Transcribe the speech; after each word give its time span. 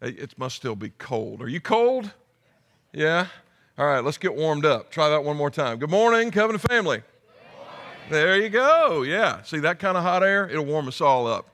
It 0.00 0.38
must 0.38 0.56
still 0.56 0.76
be 0.76 0.90
cold. 0.98 1.40
Are 1.40 1.48
you 1.48 1.60
cold? 1.60 2.10
Yeah? 2.92 3.26
All 3.78 3.86
right, 3.86 4.04
let's 4.04 4.18
get 4.18 4.34
warmed 4.34 4.64
up. 4.64 4.90
Try 4.90 5.08
that 5.08 5.24
one 5.24 5.36
more 5.36 5.50
time. 5.50 5.78
Good 5.78 5.90
morning, 5.90 6.30
Covenant 6.30 6.62
family. 6.68 7.02
There 8.08 8.36
you 8.36 8.48
go. 8.48 9.02
Yeah. 9.02 9.42
See 9.42 9.58
that 9.60 9.80
kind 9.80 9.96
of 9.96 10.04
hot 10.04 10.22
air? 10.22 10.48
It'll 10.48 10.64
warm 10.64 10.86
us 10.86 11.00
all 11.00 11.26
up. 11.26 11.48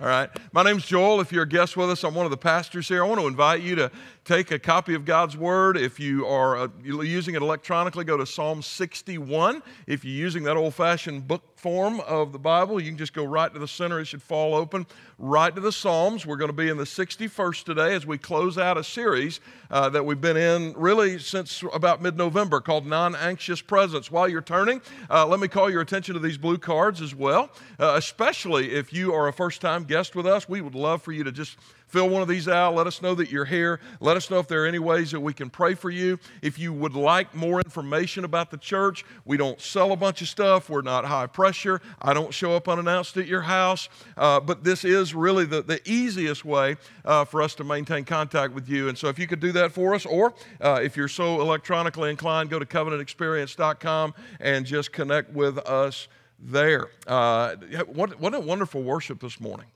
All 0.00 0.06
right. 0.06 0.30
My 0.52 0.62
name's 0.62 0.86
Joel. 0.86 1.20
If 1.20 1.32
you're 1.32 1.42
a 1.42 1.48
guest 1.48 1.76
with 1.76 1.90
us, 1.90 2.02
I'm 2.02 2.14
one 2.14 2.24
of 2.24 2.30
the 2.30 2.38
pastors 2.38 2.88
here. 2.88 3.04
I 3.04 3.06
want 3.06 3.20
to 3.20 3.26
invite 3.26 3.60
you 3.60 3.74
to 3.74 3.90
take 4.28 4.50
a 4.50 4.58
copy 4.58 4.92
of 4.92 5.06
God's 5.06 5.38
Word. 5.38 5.78
If 5.78 5.98
you 5.98 6.26
are 6.26 6.58
uh, 6.58 6.68
using 6.84 7.34
it 7.34 7.40
electronically, 7.40 8.04
go 8.04 8.18
to 8.18 8.26
Psalm 8.26 8.60
61. 8.60 9.62
If 9.86 10.04
you're 10.04 10.14
using 10.14 10.42
that 10.42 10.54
old 10.54 10.74
fashioned 10.74 11.26
book 11.26 11.58
form 11.58 12.00
of 12.00 12.32
the 12.32 12.38
Bible, 12.38 12.78
you 12.78 12.90
can 12.90 12.98
just 12.98 13.14
go 13.14 13.24
right 13.24 13.50
to 13.50 13.58
the 13.58 13.66
center. 13.66 13.98
It 13.98 14.04
should 14.04 14.22
fall 14.22 14.54
open 14.54 14.86
right 15.18 15.52
to 15.54 15.62
the 15.62 15.72
Psalms. 15.72 16.26
We're 16.26 16.36
going 16.36 16.50
to 16.50 16.56
be 16.56 16.68
in 16.68 16.76
the 16.76 16.84
61st 16.84 17.64
today 17.64 17.94
as 17.94 18.04
we 18.04 18.18
close 18.18 18.58
out 18.58 18.76
a 18.76 18.84
series 18.84 19.40
uh, 19.70 19.88
that 19.88 20.04
we've 20.04 20.20
been 20.20 20.36
in 20.36 20.74
really 20.76 21.18
since 21.18 21.64
about 21.72 22.02
mid 22.02 22.18
November 22.18 22.60
called 22.60 22.86
Non 22.86 23.16
Anxious 23.16 23.62
Presence. 23.62 24.10
While 24.10 24.28
you're 24.28 24.42
turning, 24.42 24.82
uh, 25.10 25.26
let 25.26 25.40
me 25.40 25.48
call 25.48 25.70
your 25.70 25.80
attention 25.80 26.12
to 26.14 26.20
these 26.20 26.36
blue 26.36 26.58
cards 26.58 27.00
as 27.00 27.14
well, 27.14 27.50
uh, 27.80 27.94
especially 27.96 28.72
if 28.72 28.92
you 28.92 29.14
are 29.14 29.26
a 29.26 29.32
first 29.32 29.62
time 29.62 29.84
guest 29.84 30.14
with 30.14 30.26
us. 30.26 30.48
We 30.48 30.60
would 30.60 30.74
love 30.74 31.00
for 31.00 31.12
you 31.12 31.24
to 31.24 31.32
just 31.32 31.56
fill 31.88 32.08
one 32.08 32.22
of 32.22 32.28
these 32.28 32.48
out. 32.48 32.74
Let 32.74 32.86
us 32.86 33.02
know 33.02 33.14
that 33.16 33.30
you're 33.30 33.44
here. 33.44 33.80
Let 34.00 34.16
us 34.16 34.30
know 34.30 34.38
if 34.38 34.46
there 34.46 34.64
are 34.64 34.66
any 34.66 34.78
ways 34.78 35.10
that 35.10 35.20
we 35.20 35.32
can 35.32 35.50
pray 35.50 35.74
for 35.74 35.90
you. 35.90 36.18
If 36.42 36.58
you 36.58 36.72
would 36.72 36.94
like 36.94 37.34
more 37.34 37.60
information 37.60 38.24
about 38.24 38.50
the 38.50 38.58
church, 38.58 39.04
we 39.24 39.36
don't 39.36 39.60
sell 39.60 39.92
a 39.92 39.96
bunch 39.96 40.22
of 40.22 40.28
stuff. 40.28 40.68
We're 40.70 40.82
not 40.82 41.04
high 41.04 41.26
pressure. 41.26 41.80
I 42.00 42.14
don't 42.14 42.32
show 42.32 42.54
up 42.54 42.68
unannounced 42.68 43.16
at 43.16 43.26
your 43.26 43.42
house. 43.42 43.88
Uh, 44.16 44.38
but 44.40 44.64
this 44.64 44.84
is 44.84 45.14
really 45.14 45.46
the, 45.46 45.62
the 45.62 45.80
easiest 45.88 46.44
way 46.44 46.76
uh, 47.04 47.24
for 47.24 47.42
us 47.42 47.54
to 47.56 47.64
maintain 47.64 48.04
contact 48.04 48.52
with 48.52 48.68
you. 48.68 48.88
And 48.88 48.96
so 48.96 49.08
if 49.08 49.18
you 49.18 49.26
could 49.26 49.40
do 49.40 49.52
that 49.52 49.72
for 49.72 49.94
us, 49.94 50.04
or 50.06 50.34
uh, 50.60 50.80
if 50.82 50.96
you're 50.96 51.08
so 51.08 51.40
electronically 51.40 52.10
inclined, 52.10 52.50
go 52.50 52.58
to 52.58 52.66
covenantexperience.com 52.66 54.14
and 54.40 54.66
just 54.66 54.92
connect 54.92 55.32
with 55.32 55.58
us 55.58 56.08
there. 56.38 56.90
Uh, 57.06 57.56
what, 57.86 58.20
what 58.20 58.34
a 58.34 58.40
wonderful 58.40 58.82
worship 58.82 59.20
this 59.20 59.40
morning. 59.40 59.66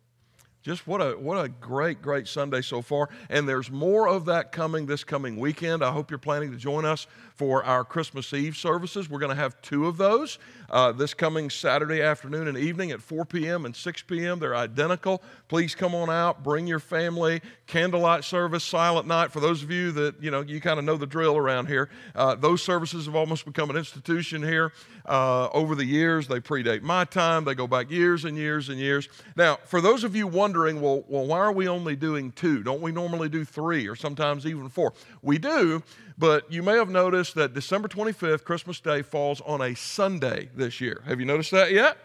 Just 0.62 0.86
what 0.86 1.00
a 1.00 1.18
what 1.18 1.44
a 1.44 1.48
great 1.48 2.00
great 2.00 2.28
Sunday 2.28 2.62
so 2.62 2.82
far, 2.82 3.08
and 3.28 3.48
there's 3.48 3.68
more 3.68 4.08
of 4.08 4.27
that 4.27 4.52
coming 4.52 4.86
this 4.86 5.02
coming 5.02 5.36
weekend. 5.36 5.82
I 5.82 5.91
hope 5.91 6.08
you're 6.08 6.18
planning 6.18 6.52
to 6.52 6.56
join 6.56 6.84
us 6.84 7.08
for 7.34 7.64
our 7.64 7.82
Christmas 7.84 8.32
Eve 8.32 8.56
services. 8.56 9.10
We're 9.10 9.18
going 9.18 9.34
to 9.34 9.42
have 9.42 9.60
two 9.62 9.88
of 9.88 9.96
those 9.96 10.38
uh, 10.70 10.92
this 10.92 11.14
coming 11.14 11.50
Saturday 11.50 12.00
afternoon 12.00 12.46
and 12.46 12.56
evening 12.56 12.92
at 12.92 13.02
4 13.02 13.24
p.m. 13.24 13.66
and 13.66 13.74
6 13.74 14.02
p.m. 14.02 14.38
They're 14.38 14.55
identical. 14.55 15.22
Please 15.48 15.74
come 15.74 15.94
on 15.94 16.08
out, 16.08 16.44
bring 16.44 16.68
your 16.68 16.78
family. 16.78 17.40
Candlelight 17.66 18.22
service, 18.22 18.62
silent 18.62 19.08
night. 19.08 19.33
For 19.33 19.40
those 19.40 19.62
of 19.62 19.70
you 19.70 19.90
that 19.92 20.22
you 20.22 20.30
know, 20.30 20.42
you 20.42 20.60
kind 20.60 20.78
of 20.78 20.84
know 20.84 20.96
the 20.96 21.06
drill 21.06 21.36
around 21.36 21.66
here. 21.66 21.90
Uh, 22.14 22.36
those 22.36 22.62
services 22.62 23.06
have 23.06 23.16
almost 23.16 23.44
become 23.44 23.68
an 23.70 23.77
institution 23.77 24.42
here 24.42 24.72
uh, 25.07 25.48
over 25.48 25.74
the 25.74 25.85
years. 25.85 26.29
They 26.29 26.40
predate 26.40 26.83
my 26.83 27.05
time. 27.05 27.45
They 27.45 27.55
go 27.55 27.67
back 27.67 27.90
years 27.90 28.24
and 28.24 28.36
years 28.36 28.68
and 28.68 28.79
years. 28.79 29.08
Now, 29.36 29.58
for 29.64 29.80
those 29.80 30.05
of 30.05 30.14
you 30.14 30.27
wondering, 30.27 30.80
well, 30.80 31.05
well, 31.08 31.27
why 31.27 31.39
are 31.39 31.52
we 31.52 31.68
only 31.68 31.96
doing 31.96 32.33
two? 32.33 32.63
Don't 32.63 32.80
we 32.80 32.92
normally 32.92 33.29
do 33.29 33.45
three 33.45 33.89
or 33.89 33.96
sometimes 33.96 34.46
even 34.46 34.68
four? 34.68 34.92
We 35.23 35.39
do, 35.39 35.83
but 36.18 36.51
you 36.52 36.63
may 36.63 36.77
have 36.77 36.90
noticed 36.90 37.35
that 37.35 37.55
December 37.55 37.89
25th, 37.89 38.45
Christmas 38.45 38.80
Day, 38.80 39.02
falls 39.02 39.40
on 39.42 39.61
a 39.61 39.74
Sunday 39.74 40.51
this 40.55 40.80
year. 40.80 41.02
Have 41.07 41.20
you 41.20 41.27
noticed 41.27 41.51
that 41.52 41.73
yet? 41.73 41.98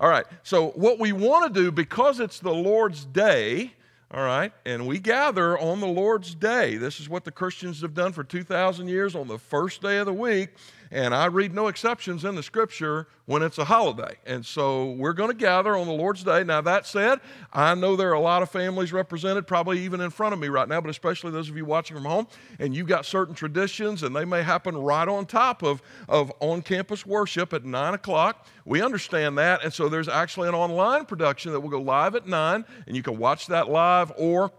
All 0.00 0.08
right. 0.08 0.26
So, 0.42 0.70
what 0.70 0.98
we 0.98 1.12
want 1.12 1.52
to 1.52 1.60
do, 1.60 1.70
because 1.70 2.20
it's 2.20 2.40
the 2.40 2.52
Lord's 2.52 3.04
Day, 3.04 3.72
all 4.10 4.22
right, 4.22 4.52
and 4.64 4.86
we 4.86 4.98
gather 4.98 5.58
on 5.58 5.80
the 5.80 5.88
Lord's 5.88 6.34
Day. 6.34 6.76
This 6.76 7.00
is 7.00 7.08
what 7.08 7.24
the 7.24 7.32
Christians 7.32 7.80
have 7.82 7.94
done 7.94 8.12
for 8.12 8.22
2,000 8.22 8.86
years 8.86 9.16
on 9.16 9.26
the 9.26 9.38
first 9.38 9.82
day 9.82 9.98
of 9.98 10.06
the 10.06 10.12
week. 10.12 10.50
And 10.90 11.14
I 11.14 11.26
read 11.26 11.54
no 11.54 11.68
exceptions 11.68 12.24
in 12.24 12.34
the 12.34 12.42
scripture 12.42 13.08
when 13.26 13.42
it's 13.42 13.58
a 13.58 13.64
holiday. 13.64 14.16
And 14.26 14.44
so 14.44 14.92
we're 14.92 15.12
going 15.12 15.30
to 15.30 15.36
gather 15.36 15.76
on 15.76 15.86
the 15.86 15.92
Lord's 15.92 16.22
Day. 16.22 16.44
Now, 16.44 16.60
that 16.60 16.86
said, 16.86 17.20
I 17.52 17.74
know 17.74 17.96
there 17.96 18.10
are 18.10 18.14
a 18.14 18.20
lot 18.20 18.42
of 18.42 18.50
families 18.50 18.92
represented, 18.92 19.46
probably 19.46 19.80
even 19.80 20.00
in 20.00 20.10
front 20.10 20.34
of 20.34 20.38
me 20.38 20.48
right 20.48 20.68
now, 20.68 20.80
but 20.80 20.90
especially 20.90 21.30
those 21.30 21.48
of 21.48 21.56
you 21.56 21.64
watching 21.64 21.96
from 21.96 22.04
home, 22.04 22.26
and 22.58 22.74
you've 22.74 22.86
got 22.86 23.06
certain 23.06 23.34
traditions, 23.34 24.02
and 24.02 24.14
they 24.14 24.24
may 24.24 24.42
happen 24.42 24.76
right 24.76 25.08
on 25.08 25.26
top 25.26 25.62
of, 25.62 25.82
of 26.08 26.32
on 26.40 26.62
campus 26.62 27.06
worship 27.06 27.52
at 27.52 27.64
9 27.64 27.94
o'clock. 27.94 28.46
We 28.64 28.82
understand 28.82 29.38
that. 29.38 29.64
And 29.64 29.72
so 29.72 29.88
there's 29.88 30.08
actually 30.08 30.48
an 30.48 30.54
online 30.54 31.06
production 31.06 31.52
that 31.52 31.60
will 31.60 31.70
go 31.70 31.80
live 31.80 32.14
at 32.14 32.26
9, 32.26 32.64
and 32.86 32.96
you 32.96 33.02
can 33.02 33.18
watch 33.18 33.46
that 33.46 33.70
live 33.70 34.12
or 34.16 34.52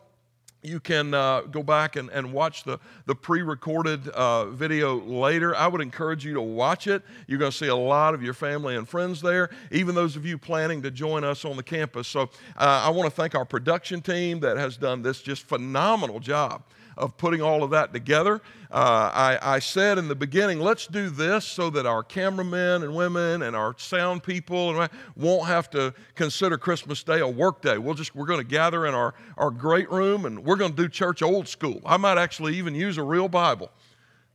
you 0.65 0.79
can 0.79 1.13
uh, 1.13 1.41
go 1.41 1.63
back 1.63 1.95
and, 1.95 2.09
and 2.09 2.31
watch 2.33 2.63
the, 2.63 2.79
the 3.05 3.15
pre 3.15 3.41
recorded 3.41 4.07
uh, 4.09 4.45
video 4.45 4.99
later. 5.01 5.55
I 5.55 5.67
would 5.67 5.81
encourage 5.81 6.25
you 6.25 6.33
to 6.33 6.41
watch 6.41 6.87
it. 6.87 7.03
You're 7.27 7.39
going 7.39 7.51
to 7.51 7.57
see 7.57 7.67
a 7.67 7.75
lot 7.75 8.13
of 8.13 8.23
your 8.23 8.33
family 8.33 8.75
and 8.75 8.87
friends 8.87 9.21
there, 9.21 9.49
even 9.71 9.95
those 9.95 10.15
of 10.15 10.25
you 10.25 10.37
planning 10.37 10.81
to 10.83 10.91
join 10.91 11.23
us 11.23 11.45
on 11.45 11.57
the 11.57 11.63
campus. 11.63 12.07
So 12.07 12.23
uh, 12.57 12.83
I 12.85 12.89
want 12.89 13.09
to 13.09 13.15
thank 13.15 13.35
our 13.35 13.45
production 13.45 14.01
team 14.01 14.39
that 14.41 14.57
has 14.57 14.77
done 14.77 15.01
this 15.01 15.21
just 15.21 15.43
phenomenal 15.43 16.19
job 16.19 16.63
of 16.97 17.17
putting 17.17 17.41
all 17.41 17.63
of 17.63 17.71
that 17.71 17.93
together. 17.93 18.41
Uh, 18.71 19.11
I, 19.13 19.55
I, 19.55 19.59
said 19.59 19.97
in 19.97 20.07
the 20.07 20.15
beginning, 20.15 20.59
let's 20.59 20.87
do 20.87 21.09
this 21.09 21.45
so 21.45 21.69
that 21.69 21.85
our 21.85 22.03
cameramen 22.03 22.83
and 22.83 22.95
women 22.95 23.43
and 23.43 23.55
our 23.55 23.75
sound 23.77 24.23
people 24.23 24.87
won't 25.15 25.47
have 25.47 25.69
to 25.71 25.93
consider 26.15 26.57
Christmas 26.57 27.03
Day 27.03 27.19
a 27.19 27.27
work 27.27 27.61
day. 27.61 27.77
We'll 27.77 27.93
just 27.93 28.15
we're 28.15 28.25
going 28.25 28.39
to 28.41 28.45
gather 28.47 28.85
in 28.85 28.93
our, 28.93 29.13
our 29.37 29.51
great 29.51 29.89
room 29.91 30.25
and 30.25 30.43
we're 30.43 30.55
going 30.57 30.71
to 30.71 30.77
do 30.83 30.89
church 30.89 31.21
old 31.21 31.47
school. 31.47 31.81
I 31.85 31.97
might 31.97 32.17
actually 32.17 32.55
even 32.57 32.75
use 32.75 32.97
a 32.97 33.03
real 33.03 33.29
Bible. 33.29 33.71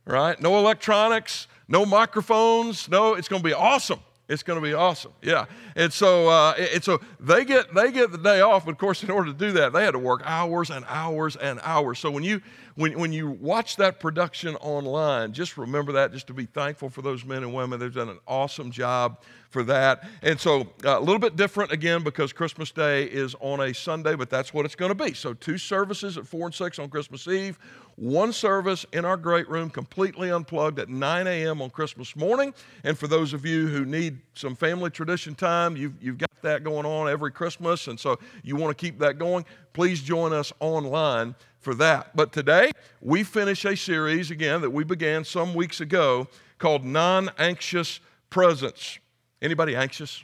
Right? 0.05 0.39
No 0.41 0.57
electronics, 0.57 1.47
no 1.67 1.85
microphones, 1.85 2.89
no, 2.89 3.13
it's 3.13 3.27
going 3.27 3.43
to 3.43 3.47
be 3.47 3.53
awesome. 3.53 3.99
It's 4.31 4.43
going 4.43 4.59
to 4.59 4.65
be 4.65 4.73
awesome. 4.73 5.11
Yeah. 5.21 5.45
And 5.75 5.91
so, 5.91 6.29
uh, 6.29 6.53
and 6.57 6.81
so 6.81 6.99
they 7.19 7.43
get 7.43 7.73
they 7.73 7.91
get 7.91 8.11
the 8.11 8.17
day 8.17 8.39
off, 8.39 8.65
but 8.65 8.71
of 8.71 8.77
course, 8.77 9.03
in 9.03 9.11
order 9.11 9.31
to 9.31 9.37
do 9.37 9.51
that, 9.53 9.73
they 9.73 9.83
had 9.83 9.91
to 9.91 9.99
work 9.99 10.21
hours 10.23 10.69
and 10.69 10.85
hours 10.87 11.35
and 11.35 11.59
hours. 11.63 11.99
So 11.99 12.09
when 12.09 12.23
you 12.23 12.41
when 12.75 12.97
when 12.97 13.11
you 13.11 13.29
watch 13.29 13.75
that 13.75 13.99
production 13.99 14.55
online, 14.57 15.33
just 15.33 15.57
remember 15.57 15.91
that, 15.93 16.13
just 16.13 16.27
to 16.27 16.33
be 16.33 16.45
thankful 16.45 16.89
for 16.89 17.01
those 17.01 17.25
men 17.25 17.43
and 17.43 17.53
women. 17.53 17.79
They've 17.79 17.93
done 17.93 18.09
an 18.09 18.19
awesome 18.25 18.71
job 18.71 19.19
for 19.51 19.63
that. 19.63 20.07
And 20.23 20.39
so 20.39 20.61
uh, 20.83 20.97
a 20.97 20.99
little 20.99 21.19
bit 21.19 21.35
different 21.35 21.71
again 21.71 22.03
because 22.03 22.33
Christmas 22.33 22.71
Day 22.71 23.03
is 23.03 23.35
on 23.39 23.59
a 23.59 23.73
Sunday, 23.73 24.15
but 24.15 24.29
that's 24.29 24.53
what 24.53 24.65
it's 24.65 24.75
going 24.75 24.89
to 24.89 25.03
be. 25.03 25.13
So 25.13 25.33
two 25.33 25.57
services 25.57 26.17
at 26.17 26.25
four 26.25 26.47
and 26.47 26.55
six 26.55 26.79
on 26.79 26.89
Christmas 26.89 27.27
Eve 27.27 27.59
one 28.01 28.33
service 28.33 28.85
in 28.93 29.05
our 29.05 29.17
great 29.17 29.47
room, 29.47 29.69
completely 29.69 30.31
unplugged 30.31 30.79
at 30.79 30.89
9 30.89 31.27
a.m. 31.27 31.61
on 31.61 31.69
Christmas 31.69 32.15
morning. 32.15 32.53
And 32.83 32.97
for 32.97 33.07
those 33.07 33.33
of 33.33 33.45
you 33.45 33.67
who 33.67 33.85
need 33.85 34.19
some 34.33 34.55
family 34.55 34.89
tradition 34.89 35.35
time, 35.35 35.77
you've, 35.77 36.01
you've 36.01 36.17
got 36.17 36.31
that 36.41 36.63
going 36.63 36.85
on 36.85 37.07
every 37.07 37.31
Christmas, 37.31 37.87
and 37.87 37.99
so 37.99 38.17
you 38.43 38.55
want 38.55 38.75
to 38.75 38.81
keep 38.81 38.97
that 38.99 39.19
going, 39.19 39.45
please 39.73 40.01
join 40.01 40.33
us 40.33 40.51
online 40.59 41.35
for 41.59 41.75
that. 41.75 42.15
But 42.15 42.31
today, 42.31 42.71
we 43.01 43.23
finish 43.23 43.65
a 43.65 43.77
series 43.77 44.31
again 44.31 44.61
that 44.61 44.71
we 44.71 44.83
began 44.83 45.23
some 45.23 45.53
weeks 45.53 45.81
ago 45.81 46.27
called 46.57 46.83
Non 46.83 47.29
Anxious 47.37 47.99
Presence. 48.31 48.97
Anybody 49.41 49.75
anxious? 49.75 50.23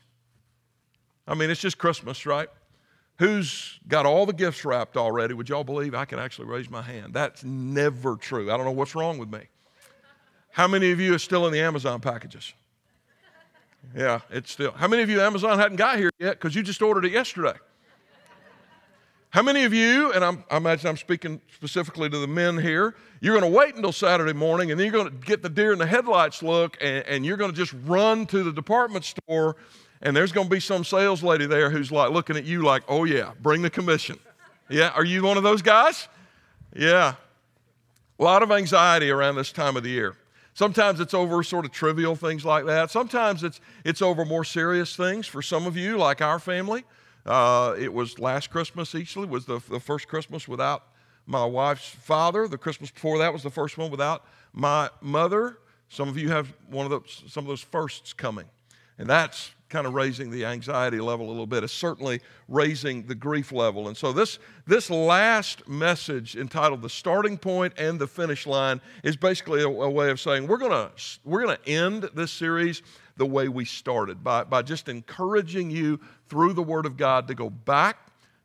I 1.27 1.33
mean, 1.33 1.49
it's 1.49 1.61
just 1.61 1.77
Christmas, 1.77 2.25
right? 2.25 2.49
Who's 3.19 3.79
got 3.87 4.05
all 4.05 4.25
the 4.25 4.33
gifts 4.33 4.63
wrapped 4.63 4.95
already? 4.95 5.33
Would 5.33 5.49
y'all 5.49 5.63
believe 5.63 5.95
I 5.95 6.05
can 6.05 6.19
actually 6.19 6.47
raise 6.47 6.69
my 6.69 6.83
hand? 6.83 7.13
That's 7.13 7.43
never 7.43 8.15
true. 8.15 8.51
I 8.51 8.57
don't 8.57 8.65
know 8.65 8.71
what's 8.71 8.93
wrong 8.93 9.17
with 9.17 9.31
me. 9.31 9.41
How 10.51 10.67
many 10.67 10.91
of 10.91 10.99
you 10.99 11.15
are 11.15 11.19
still 11.19 11.45
in 11.47 11.53
the 11.53 11.59
Amazon 11.59 11.99
packages? 11.99 12.53
Yeah, 13.95 14.19
it's 14.29 14.51
still. 14.51 14.71
How 14.71 14.87
many 14.87 15.01
of 15.01 15.09
you 15.09 15.21
Amazon 15.21 15.57
hadn't 15.57 15.77
got 15.77 15.97
here 15.97 16.11
yet 16.19 16.33
because 16.33 16.55
you 16.55 16.61
just 16.61 16.81
ordered 16.81 17.05
it 17.05 17.11
yesterday? 17.11 17.53
How 19.29 19.43
many 19.43 19.65
of 19.65 19.73
you, 19.73 20.13
and 20.13 20.23
I'm, 20.23 20.43
I 20.49 20.57
imagine 20.57 20.87
I'm 20.87 20.97
speaking 20.97 21.41
specifically 21.53 22.09
to 22.09 22.17
the 22.17 22.27
men 22.27 22.57
here, 22.57 22.95
you're 23.19 23.37
going 23.37 23.51
to 23.51 23.57
wait 23.57 23.75
until 23.75 23.91
Saturday 23.91 24.33
morning 24.33 24.71
and 24.71 24.79
then 24.79 24.85
you're 24.85 25.03
going 25.03 25.11
to 25.11 25.25
get 25.25 25.43
the 25.43 25.49
deer 25.49 25.73
in 25.73 25.79
the 25.79 25.85
headlights 25.85 26.41
look 26.41 26.77
and, 26.79 27.05
and 27.05 27.25
you're 27.25 27.37
going 27.37 27.51
to 27.51 27.57
just 27.57 27.73
run 27.85 28.25
to 28.27 28.43
the 28.43 28.53
department 28.53 29.03
store 29.03 29.57
and 30.01 30.15
there's 30.15 30.31
going 30.31 30.47
to 30.47 30.51
be 30.51 30.59
some 30.59 30.83
sales 30.83 31.23
lady 31.23 31.45
there 31.45 31.69
who's 31.69 31.91
like 31.91 32.11
looking 32.11 32.37
at 32.37 32.45
you 32.45 32.61
like, 32.61 32.83
oh, 32.87 33.03
yeah, 33.03 33.31
bring 33.41 33.61
the 33.61 33.69
commission. 33.69 34.17
Yeah, 34.69 34.89
are 34.89 35.05
you 35.05 35.23
one 35.23 35.37
of 35.37 35.43
those 35.43 35.61
guys? 35.61 36.07
Yeah. 36.75 37.15
A 38.19 38.23
lot 38.23 38.43
of 38.43 38.51
anxiety 38.51 39.09
around 39.09 39.35
this 39.35 39.51
time 39.51 39.75
of 39.75 39.83
the 39.83 39.89
year. 39.89 40.15
Sometimes 40.53 40.99
it's 40.99 41.13
over 41.13 41.43
sort 41.43 41.65
of 41.65 41.71
trivial 41.71 42.15
things 42.15 42.43
like 42.43 42.65
that. 42.65 42.91
Sometimes 42.91 43.43
it's, 43.43 43.59
it's 43.83 44.01
over 44.01 44.25
more 44.25 44.43
serious 44.43 44.95
things. 44.95 45.27
For 45.27 45.41
some 45.41 45.67
of 45.67 45.77
you, 45.77 45.97
like 45.97 46.21
our 46.21 46.39
family, 46.39 46.83
uh, 47.27 47.75
it 47.77 47.93
was 47.93 48.19
last 48.19 48.49
Christmas, 48.49 48.95
actually, 48.95 49.27
was 49.27 49.45
the, 49.45 49.59
the 49.69 49.79
first 49.79 50.07
Christmas 50.07 50.47
without 50.47 50.83
my 51.25 51.45
wife's 51.45 51.89
father. 51.89 52.47
The 52.47 52.57
Christmas 52.57 52.89
before 52.89 53.17
that 53.19 53.33
was 53.33 53.43
the 53.43 53.49
first 53.49 53.77
one 53.77 53.91
without 53.91 54.25
my 54.53 54.89
mother. 55.01 55.59
Some 55.89 56.09
of 56.09 56.17
you 56.17 56.29
have 56.29 56.53
one 56.69 56.85
of 56.85 56.91
those, 56.91 57.23
some 57.27 57.43
of 57.43 57.49
those 57.49 57.61
firsts 57.61 58.13
coming. 58.13 58.45
And 58.97 59.09
that's 59.09 59.51
kind 59.69 59.85
of 59.85 59.93
raising 59.93 60.31
the 60.31 60.45
anxiety 60.45 60.99
level 60.99 61.27
a 61.27 61.29
little 61.29 61.45
bit. 61.45 61.63
It's 61.63 61.73
certainly 61.73 62.21
raising 62.47 63.05
the 63.05 63.15
grief 63.15 63.51
level. 63.51 63.89
And 63.89 63.97
so 63.97 64.13
this, 64.13 64.39
this 64.65 64.89
last 64.89 65.67
message 65.67 66.35
entitled 66.35 66.81
The 66.81 66.89
Starting 66.89 67.37
Point 67.37 67.73
and 67.77 67.99
the 67.99 68.07
Finish 68.07 68.47
Line 68.47 68.79
is 69.03 69.17
basically 69.17 69.61
a, 69.61 69.67
a 69.67 69.89
way 69.89 70.09
of 70.09 70.19
saying 70.19 70.47
we're 70.47 70.57
gonna 70.57 70.91
we're 71.25 71.41
gonna 71.41 71.59
end 71.67 72.09
this 72.13 72.31
series 72.31 72.81
the 73.17 73.25
way 73.25 73.49
we 73.49 73.65
started 73.65 74.23
by, 74.23 74.43
by 74.43 74.61
just 74.61 74.87
encouraging 74.87 75.69
you 75.69 75.99
through 76.29 76.53
the 76.53 76.63
Word 76.63 76.85
of 76.85 76.97
God 76.97 77.27
to 77.27 77.35
go 77.35 77.49
back 77.49 77.97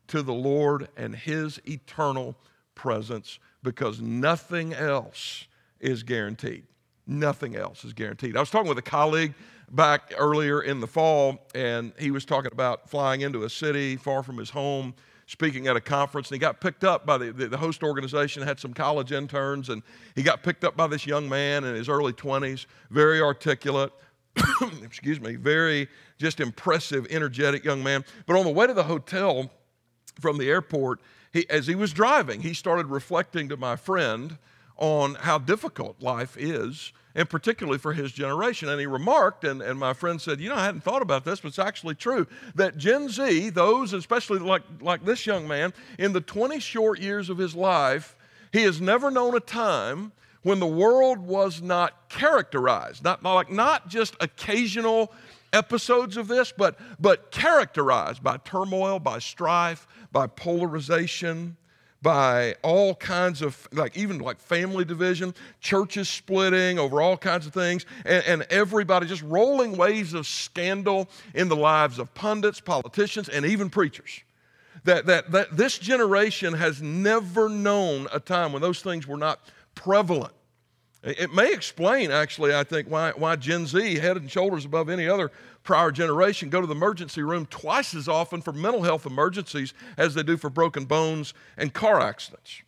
to 0.07 0.21
the 0.21 0.33
Lord 0.33 0.89
and 0.97 1.15
His 1.15 1.59
eternal 1.65 2.35
presence 2.75 3.39
because 3.61 4.01
nothing 4.01 4.73
else 4.73 5.47
is 5.79 6.03
guaranteed. 6.03 6.63
Nothing 7.05 7.55
else 7.55 7.83
is 7.83 7.93
guaranteed. 7.93 8.37
I 8.37 8.39
was 8.39 8.49
talking 8.49 8.69
with 8.69 8.77
a 8.77 8.83
colleague 8.83 9.33
back 9.71 10.13
earlier 10.17 10.61
in 10.61 10.79
the 10.79 10.87
fall, 10.87 11.47
and 11.55 11.91
he 11.99 12.11
was 12.11 12.25
talking 12.25 12.51
about 12.51 12.89
flying 12.89 13.21
into 13.21 13.43
a 13.43 13.49
city 13.49 13.95
far 13.95 14.23
from 14.23 14.37
his 14.37 14.49
home, 14.49 14.93
speaking 15.25 15.67
at 15.67 15.75
a 15.75 15.81
conference, 15.81 16.29
and 16.29 16.35
he 16.35 16.39
got 16.39 16.61
picked 16.61 16.83
up 16.83 17.05
by 17.05 17.17
the, 17.17 17.31
the, 17.31 17.47
the 17.47 17.57
host 17.57 17.83
organization, 17.83 18.43
had 18.43 18.59
some 18.59 18.73
college 18.73 19.11
interns, 19.11 19.69
and 19.69 19.81
he 20.15 20.23
got 20.23 20.43
picked 20.43 20.63
up 20.63 20.77
by 20.77 20.87
this 20.87 21.07
young 21.07 21.27
man 21.27 21.63
in 21.63 21.75
his 21.75 21.89
early 21.89 22.13
20s, 22.13 22.65
very 22.89 23.21
articulate, 23.21 23.91
excuse 24.83 25.19
me, 25.19 25.35
very 25.35 25.87
just 26.17 26.39
impressive, 26.39 27.07
energetic 27.09 27.63
young 27.63 27.83
man. 27.83 28.03
But 28.25 28.37
on 28.37 28.45
the 28.45 28.51
way 28.51 28.67
to 28.67 28.73
the 28.73 28.83
hotel 28.83 29.51
from 30.19 30.37
the 30.37 30.49
airport, 30.49 30.99
he, 31.31 31.49
as 31.49 31.67
he 31.67 31.75
was 31.75 31.93
driving, 31.93 32.41
he 32.41 32.53
started 32.53 32.87
reflecting 32.87 33.49
to 33.49 33.57
my 33.57 33.75
friend 33.75 34.37
on 34.77 35.15
how 35.15 35.37
difficult 35.37 36.01
life 36.01 36.35
is 36.37 36.91
and 37.15 37.29
particularly 37.29 37.77
for 37.77 37.93
his 37.93 38.11
generation. 38.11 38.69
And 38.69 38.79
he 38.79 38.87
remarked, 38.87 39.43
and, 39.43 39.61
and 39.61 39.79
my 39.79 39.93
friend 39.93 40.19
said, 40.19 40.39
You 40.39 40.49
know, 40.49 40.55
I 40.55 40.65
hadn't 40.65 40.83
thought 40.83 41.01
about 41.01 41.25
this, 41.25 41.41
but 41.41 41.49
it's 41.49 41.59
actually 41.59 41.95
true, 41.95 42.27
that 42.55 42.77
Gen 42.77 43.09
Z, 43.09 43.49
those, 43.51 43.93
especially 43.93 44.39
like, 44.39 44.63
like 44.81 45.05
this 45.05 45.25
young 45.25 45.47
man, 45.47 45.73
in 45.99 46.13
the 46.13 46.21
20 46.21 46.59
short 46.59 46.99
years 46.99 47.29
of 47.29 47.37
his 47.37 47.55
life, 47.55 48.15
he 48.51 48.63
has 48.63 48.81
never 48.81 49.11
known 49.11 49.35
a 49.35 49.39
time 49.39 50.11
when 50.43 50.59
the 50.59 50.67
world 50.67 51.19
was 51.19 51.61
not 51.61 52.09
characterized, 52.09 53.03
not, 53.03 53.23
like 53.23 53.51
not 53.51 53.87
just 53.87 54.15
occasional 54.19 55.11
episodes 55.51 56.17
of 56.17 56.27
this, 56.27 56.53
but, 56.55 56.77
but 56.99 57.31
characterized 57.31 58.23
by 58.23 58.37
turmoil, 58.37 58.99
by 58.99 59.19
strife, 59.19 59.87
by 60.11 60.27
polarization, 60.27 61.55
by 62.01 62.53
all 62.63 62.93
kinds 62.95 63.41
of, 63.41 63.67
like 63.71 63.95
even 63.95 64.19
like 64.19 64.37
family 64.37 64.83
division, 64.83 65.33
churches 65.61 66.09
splitting 66.09 66.77
over 66.77 67.01
all 67.01 67.15
kinds 67.15 67.47
of 67.47 67.53
things, 67.53 67.85
and, 68.05 68.23
and, 68.25 68.41
everybody 68.49 69.07
just 69.07 69.23
rolling 69.23 69.77
waves 69.77 70.13
of 70.13 70.27
scandal 70.27 71.07
in 71.33 71.47
the 71.47 71.55
lives 71.55 71.99
of 71.99 72.13
pundits, 72.13 72.59
politicians, 72.59 73.29
and 73.29 73.45
even 73.45 73.69
preachers. 73.69 74.21
That, 74.83 75.05
that, 75.05 75.31
that 75.31 75.55
this 75.55 75.79
generation 75.79 76.53
has 76.55 76.81
never 76.81 77.47
known 77.47 78.09
a 78.11 78.19
time 78.19 78.51
when 78.51 78.61
those 78.61 78.81
things 78.81 79.07
were 79.07 79.15
not 79.15 79.39
prevalent. 79.75 80.33
It 81.03 81.33
may 81.33 81.51
explain, 81.51 82.11
actually, 82.11 82.55
I 82.55 82.63
think, 82.63 82.89
why, 82.89 83.11
why 83.11 83.35
Gen 83.35 83.67
Z, 83.67 83.95
head 83.95 84.15
and 84.15 84.31
shoulders 84.31 84.63
above 84.63 84.89
any 84.89 85.07
other 85.07 85.31
prior 85.63 85.91
generation, 85.91 86.49
go 86.49 86.61
to 86.61 86.67
the 86.67 86.75
emergency 86.75 87.21
room 87.21 87.45
twice 87.47 87.93
as 87.93 88.07
often 88.07 88.41
for 88.41 88.53
mental 88.53 88.83
health 88.83 89.05
emergencies 89.05 89.73
as 89.97 90.13
they 90.13 90.23
do 90.23 90.37
for 90.37 90.49
broken 90.49 90.85
bones 90.85 91.33
and 91.57 91.73
car 91.73 91.99
accidents. 91.99 92.61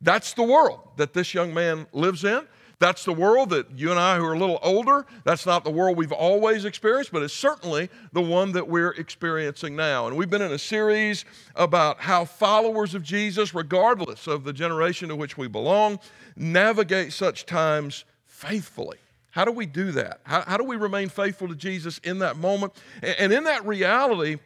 That's 0.00 0.32
the 0.34 0.42
world 0.42 0.80
that 0.96 1.14
this 1.14 1.32
young 1.32 1.54
man 1.54 1.86
lives 1.92 2.24
in. 2.24 2.46
That's 2.78 3.04
the 3.04 3.12
world 3.12 3.50
that 3.50 3.70
you 3.74 3.90
and 3.90 3.98
I, 3.98 4.18
who 4.18 4.24
are 4.24 4.34
a 4.34 4.38
little 4.38 4.58
older, 4.62 5.06
that's 5.24 5.46
not 5.46 5.64
the 5.64 5.70
world 5.70 5.96
we've 5.96 6.12
always 6.12 6.66
experienced, 6.66 7.10
but 7.10 7.22
it's 7.22 7.32
certainly 7.32 7.88
the 8.12 8.20
one 8.20 8.52
that 8.52 8.68
we're 8.68 8.90
experiencing 8.90 9.74
now. 9.74 10.06
And 10.06 10.16
we've 10.16 10.28
been 10.28 10.42
in 10.42 10.52
a 10.52 10.58
series 10.58 11.24
about 11.54 12.00
how 12.00 12.26
followers 12.26 12.94
of 12.94 13.02
Jesus, 13.02 13.54
regardless 13.54 14.26
of 14.26 14.44
the 14.44 14.52
generation 14.52 15.08
to 15.08 15.16
which 15.16 15.38
we 15.38 15.48
belong, 15.48 15.98
navigate 16.36 17.14
such 17.14 17.46
times 17.46 18.04
faithfully. 18.26 18.98
How 19.30 19.46
do 19.46 19.52
we 19.52 19.64
do 19.64 19.92
that? 19.92 20.20
How, 20.24 20.42
how 20.42 20.56
do 20.58 20.64
we 20.64 20.76
remain 20.76 21.08
faithful 21.08 21.48
to 21.48 21.54
Jesus 21.54 21.98
in 21.98 22.18
that 22.18 22.36
moment? 22.36 22.74
And, 23.02 23.16
and 23.18 23.32
in 23.32 23.44
that 23.44 23.66
reality, 23.66 24.36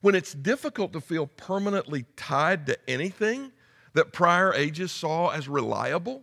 when 0.00 0.14
it's 0.14 0.32
difficult 0.32 0.94
to 0.94 1.02
feel 1.02 1.26
permanently 1.26 2.06
tied 2.16 2.66
to 2.66 2.78
anything 2.88 3.52
that 3.92 4.12
prior 4.12 4.54
ages 4.54 4.90
saw 4.90 5.28
as 5.30 5.48
reliable, 5.48 6.22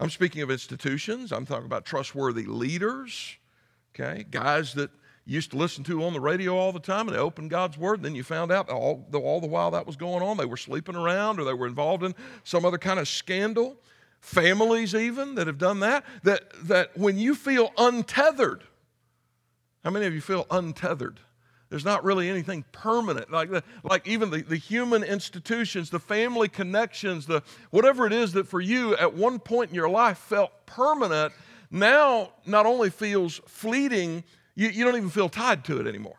I'm 0.00 0.08
speaking 0.08 0.40
of 0.40 0.50
institutions, 0.50 1.30
I'm 1.30 1.44
talking 1.44 1.66
about 1.66 1.84
trustworthy 1.84 2.46
leaders, 2.46 3.36
okay, 3.94 4.24
guys 4.30 4.72
that 4.74 4.90
used 5.26 5.50
to 5.50 5.58
listen 5.58 5.84
to 5.84 6.02
on 6.04 6.14
the 6.14 6.20
radio 6.20 6.56
all 6.56 6.72
the 6.72 6.80
time 6.80 7.06
and 7.06 7.14
they 7.14 7.20
opened 7.20 7.50
God's 7.50 7.76
Word, 7.76 7.98
and 7.98 8.06
then 8.06 8.14
you 8.14 8.22
found 8.22 8.50
out 8.50 8.70
all 8.70 9.06
the, 9.10 9.18
all 9.18 9.42
the 9.42 9.46
while 9.46 9.70
that 9.72 9.86
was 9.86 9.96
going 9.96 10.22
on, 10.22 10.38
they 10.38 10.46
were 10.46 10.56
sleeping 10.56 10.96
around 10.96 11.38
or 11.38 11.44
they 11.44 11.52
were 11.52 11.66
involved 11.66 12.02
in 12.02 12.14
some 12.44 12.64
other 12.64 12.78
kind 12.78 12.98
of 12.98 13.08
scandal. 13.08 13.76
Families 14.22 14.94
even 14.94 15.34
that 15.34 15.46
have 15.46 15.58
done 15.58 15.80
that, 15.80 16.04
that, 16.22 16.50
that 16.64 16.96
when 16.96 17.18
you 17.18 17.34
feel 17.34 17.70
untethered, 17.76 18.64
how 19.84 19.90
many 19.90 20.06
of 20.06 20.14
you 20.14 20.20
feel 20.22 20.46
untethered? 20.50 21.20
There's 21.70 21.84
not 21.84 22.04
really 22.04 22.28
anything 22.28 22.64
permanent. 22.72 23.30
Like, 23.30 23.50
the, 23.50 23.62
like 23.84 24.06
even 24.06 24.30
the, 24.30 24.42
the 24.42 24.56
human 24.56 25.02
institutions, 25.04 25.88
the 25.88 26.00
family 26.00 26.48
connections, 26.48 27.26
the 27.26 27.42
whatever 27.70 28.06
it 28.06 28.12
is 28.12 28.32
that 28.32 28.48
for 28.48 28.60
you 28.60 28.96
at 28.96 29.14
one 29.14 29.38
point 29.38 29.70
in 29.70 29.76
your 29.76 29.88
life 29.88 30.18
felt 30.18 30.50
permanent, 30.66 31.32
now 31.70 32.30
not 32.44 32.66
only 32.66 32.90
feels 32.90 33.40
fleeting, 33.46 34.24
you, 34.56 34.68
you 34.68 34.84
don't 34.84 34.96
even 34.96 35.10
feel 35.10 35.28
tied 35.28 35.64
to 35.66 35.80
it 35.80 35.86
anymore. 35.86 36.18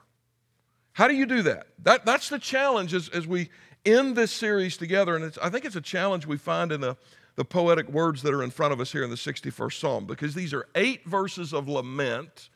How 0.94 1.07
do 1.07 1.13
you 1.13 1.25
do 1.25 1.42
that? 1.44 1.68
that 1.83 2.06
that's 2.06 2.30
the 2.30 2.39
challenge 2.39 2.94
as, 2.94 3.09
as 3.09 3.27
we 3.27 3.50
end 3.86 4.15
this 4.15 4.31
series 4.31 4.77
together. 4.77 5.15
And 5.15 5.38
I 5.42 5.50
think 5.50 5.65
it's 5.65 5.75
a 5.75 5.81
challenge 5.81 6.25
we 6.25 6.37
find 6.37 6.71
in 6.71 6.81
the 6.81 6.97
the 7.35 7.45
poetic 7.45 7.87
words 7.90 8.21
that 8.21 8.33
are 8.33 8.44
in 8.44 8.52
front 8.52 8.73
of 8.73 8.80
us 8.80 8.92
here 8.92 9.04
in 9.04 9.09
the 9.09 9.16
61st 9.16 9.80
Psalm 9.80 10.06
because 10.06 10.35
these 10.35 10.54
are 10.54 10.68
eight 10.75 11.06
verses 11.06 11.54
of 11.54 11.68
lament. 11.68 12.49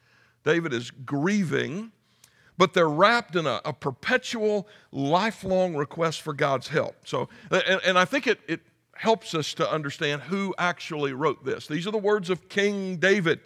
David 0.44 0.74
is 0.74 0.92
grieving, 0.92 1.92
but 2.58 2.74
they're 2.74 2.90
wrapped 2.90 3.36
in 3.36 3.46
a, 3.46 3.62
a 3.66 3.74
perpetual, 3.74 4.68
lifelong 4.92 5.76
request 5.76 6.22
for 6.22 6.34
God's 6.34 6.68
help. 6.68 6.96
So, 7.06 7.30
and, 7.52 7.82
and 7.86 8.00
I 8.00 8.06
think 8.06 8.28
it, 8.28 8.40
it 8.48 8.62
helps 8.96 9.34
us 9.34 9.54
to 9.56 9.70
understand 9.70 10.22
who 10.22 10.56
actually 10.58 11.14
wrote 11.14 11.44
this. 11.44 11.68
These 11.68 11.88
are 11.88 11.92
the 11.92 11.98
words 11.98 12.30
of 12.30 12.48
King 12.50 12.98
David. 12.98 13.40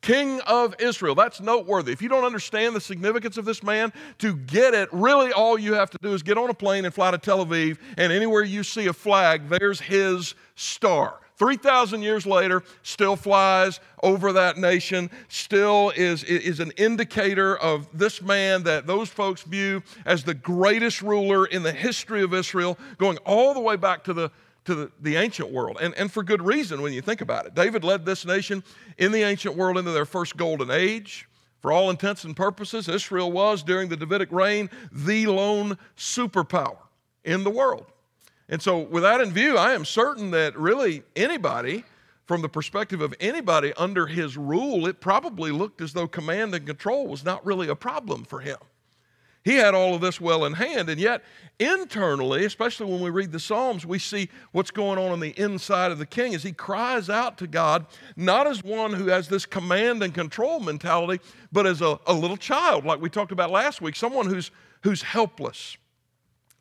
King 0.00 0.40
of 0.48 0.74
Israel. 0.80 1.14
That's 1.14 1.40
noteworthy. 1.40 1.92
If 1.92 2.02
you 2.02 2.08
don't 2.08 2.24
understand 2.24 2.74
the 2.74 2.80
significance 2.80 3.36
of 3.36 3.44
this 3.44 3.62
man, 3.62 3.92
to 4.18 4.34
get 4.34 4.74
it, 4.74 4.88
really 4.92 5.32
all 5.32 5.56
you 5.56 5.74
have 5.74 5.90
to 5.90 5.98
do 6.02 6.12
is 6.12 6.24
get 6.24 6.36
on 6.36 6.50
a 6.50 6.54
plane 6.54 6.84
and 6.84 6.92
fly 6.92 7.12
to 7.12 7.18
Tel 7.18 7.46
Aviv, 7.46 7.78
and 7.96 8.12
anywhere 8.12 8.42
you 8.42 8.64
see 8.64 8.88
a 8.88 8.92
flag, 8.92 9.48
there's 9.48 9.80
his 9.80 10.34
star. 10.56 11.21
3,000 11.36 12.02
years 12.02 12.26
later, 12.26 12.62
still 12.82 13.16
flies 13.16 13.80
over 14.02 14.32
that 14.32 14.58
nation, 14.58 15.10
still 15.28 15.92
is, 15.96 16.24
is 16.24 16.60
an 16.60 16.72
indicator 16.76 17.56
of 17.56 17.88
this 17.96 18.22
man 18.22 18.62
that 18.64 18.86
those 18.86 19.08
folks 19.08 19.42
view 19.42 19.82
as 20.04 20.24
the 20.24 20.34
greatest 20.34 21.02
ruler 21.02 21.46
in 21.46 21.62
the 21.62 21.72
history 21.72 22.22
of 22.22 22.34
Israel, 22.34 22.78
going 22.98 23.18
all 23.18 23.54
the 23.54 23.60
way 23.60 23.76
back 23.76 24.04
to 24.04 24.12
the 24.12 24.30
to 24.64 24.74
the, 24.74 24.92
the 25.00 25.16
ancient 25.16 25.50
world, 25.50 25.76
and, 25.80 25.94
and 25.96 26.12
for 26.12 26.22
good 26.22 26.40
reason 26.40 26.82
when 26.82 26.92
you 26.92 27.02
think 27.02 27.20
about 27.20 27.46
it. 27.46 27.54
David 27.54 27.82
led 27.82 28.06
this 28.06 28.24
nation 28.24 28.62
in 28.96 29.10
the 29.10 29.22
ancient 29.22 29.56
world 29.56 29.76
into 29.76 29.90
their 29.90 30.04
first 30.04 30.36
golden 30.36 30.70
age. 30.70 31.28
For 31.60 31.72
all 31.72 31.90
intents 31.90 32.24
and 32.24 32.36
purposes, 32.36 32.88
Israel 32.88 33.30
was, 33.30 33.62
during 33.62 33.88
the 33.88 33.96
Davidic 33.96 34.32
reign, 34.32 34.68
the 34.90 35.26
lone 35.26 35.78
superpower 35.96 36.78
in 37.24 37.44
the 37.44 37.50
world. 37.50 37.91
And 38.52 38.60
so, 38.60 38.80
with 38.80 39.02
that 39.02 39.22
in 39.22 39.32
view, 39.32 39.56
I 39.56 39.72
am 39.72 39.86
certain 39.86 40.30
that 40.32 40.54
really 40.58 41.04
anybody, 41.16 41.84
from 42.26 42.42
the 42.42 42.50
perspective 42.50 43.00
of 43.00 43.14
anybody 43.18 43.72
under 43.78 44.06
his 44.06 44.36
rule, 44.36 44.86
it 44.86 45.00
probably 45.00 45.50
looked 45.50 45.80
as 45.80 45.94
though 45.94 46.06
command 46.06 46.54
and 46.54 46.66
control 46.66 47.06
was 47.06 47.24
not 47.24 47.44
really 47.46 47.70
a 47.70 47.74
problem 47.74 48.24
for 48.24 48.40
him. 48.40 48.58
He 49.42 49.54
had 49.54 49.74
all 49.74 49.94
of 49.94 50.02
this 50.02 50.20
well 50.20 50.44
in 50.44 50.52
hand, 50.52 50.90
and 50.90 51.00
yet 51.00 51.24
internally, 51.58 52.44
especially 52.44 52.92
when 52.92 53.00
we 53.00 53.08
read 53.08 53.32
the 53.32 53.40
Psalms, 53.40 53.86
we 53.86 53.98
see 53.98 54.28
what's 54.52 54.70
going 54.70 54.98
on 54.98 55.10
on 55.10 55.20
the 55.20 55.32
inside 55.40 55.90
of 55.90 55.98
the 55.98 56.04
king 56.04 56.34
as 56.34 56.42
he 56.42 56.52
cries 56.52 57.08
out 57.08 57.38
to 57.38 57.46
God, 57.46 57.86
not 58.16 58.46
as 58.46 58.62
one 58.62 58.92
who 58.92 59.06
has 59.06 59.28
this 59.28 59.46
command 59.46 60.02
and 60.02 60.12
control 60.12 60.60
mentality, 60.60 61.24
but 61.52 61.66
as 61.66 61.80
a, 61.80 61.98
a 62.06 62.12
little 62.12 62.36
child, 62.36 62.84
like 62.84 63.00
we 63.00 63.08
talked 63.08 63.32
about 63.32 63.50
last 63.50 63.80
week, 63.80 63.96
someone 63.96 64.26
who's, 64.26 64.50
who's 64.82 65.00
helpless. 65.00 65.78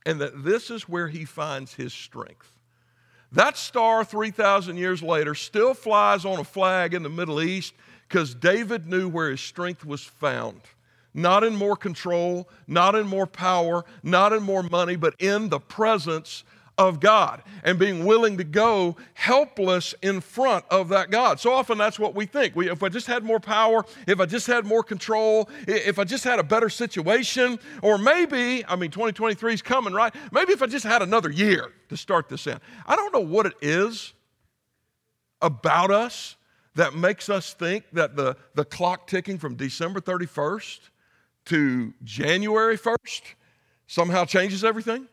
And 0.06 0.20
that 0.22 0.44
this 0.44 0.70
is 0.70 0.90
where 0.90 1.08
he 1.08 1.26
finds 1.26 1.74
his 1.74 1.94
strength. 1.94 2.58
That 3.32 3.56
star, 3.56 4.04
3,000 4.04 4.78
years 4.78 5.02
later, 5.02 5.36
still 5.36 5.74
flies 5.74 6.26
on 6.26 6.40
a 6.40 6.44
flag 6.44 6.94
in 6.94 7.04
the 7.04 7.10
Middle 7.10 7.42
East 7.42 7.74
because 8.08 8.36
David 8.36 8.88
knew 8.88 9.08
where 9.08 9.32
his 9.32 9.40
strength 9.40 9.86
was 9.86 10.04
found. 10.04 10.62
Not 11.14 11.44
in 11.44 11.56
more 11.56 11.76
control, 11.76 12.50
not 12.68 12.96
in 12.96 13.08
more 13.08 13.28
power, 13.28 13.86
not 14.04 14.34
in 14.34 14.44
more 14.44 14.64
money, 14.64 14.96
but 14.96 15.16
in 15.20 15.50
the 15.50 15.60
presence 15.60 16.44
of 16.78 17.00
God 17.00 17.44
and 17.64 17.78
being 17.78 18.06
willing 18.06 18.38
to 18.38 18.44
go 18.44 18.96
helpless 19.14 19.94
in 20.02 20.22
front 20.22 20.66
of 20.70 20.90
that 20.90 21.12
God. 21.12 21.40
So 21.40 21.52
often 21.52 21.78
that's 21.78 22.00
what 22.00 22.16
we 22.16 22.26
think. 22.26 22.56
We, 22.56 22.70
if 22.70 22.82
I 22.82 22.90
just 22.90 23.08
had 23.08 23.24
more 23.24 23.40
power, 23.40 23.86
if 24.08 24.20
I 24.20 24.26
just 24.26 24.48
had 24.48 24.66
more 24.66 24.84
control, 24.84 25.50
if 25.68 26.00
I 26.00 26.04
just 26.04 26.24
had 26.24 26.40
a 26.40 26.44
better 26.44 26.70
situation, 26.70 27.60
or 27.82 27.98
maybe, 27.98 28.66
I 28.66 28.76
mean, 28.76 28.92
2023 28.92 29.54
is 29.54 29.62
coming, 29.62 29.94
right? 29.94 30.14
Maybe 30.32 30.54
if 30.54 30.62
I 30.62 30.68
just 30.68 30.86
had 30.86 31.02
another 31.02 31.30
year 31.30 31.72
to 31.90 31.98
start 31.98 32.30
this 32.30 32.48
in. 32.48 32.60
I 32.88 32.96
don't 32.96 33.14
know 33.14 33.20
what 33.20 33.46
it 33.46 33.56
is 33.62 34.14
about 35.42 35.92
us 35.92 36.36
that 36.76 36.96
makes 36.96 37.30
us 37.30 37.54
think 37.54 37.84
that 37.94 38.16
the, 38.16 38.38
the 38.56 38.64
clock 38.64 39.08
ticking 39.08 39.38
from 39.38 39.56
December 39.56 40.00
31st 40.00 40.80
to 41.46 41.94
January 42.04 42.78
1st 42.78 43.22
somehow 43.88 44.26
changes 44.26 44.64
everything. 44.64 45.08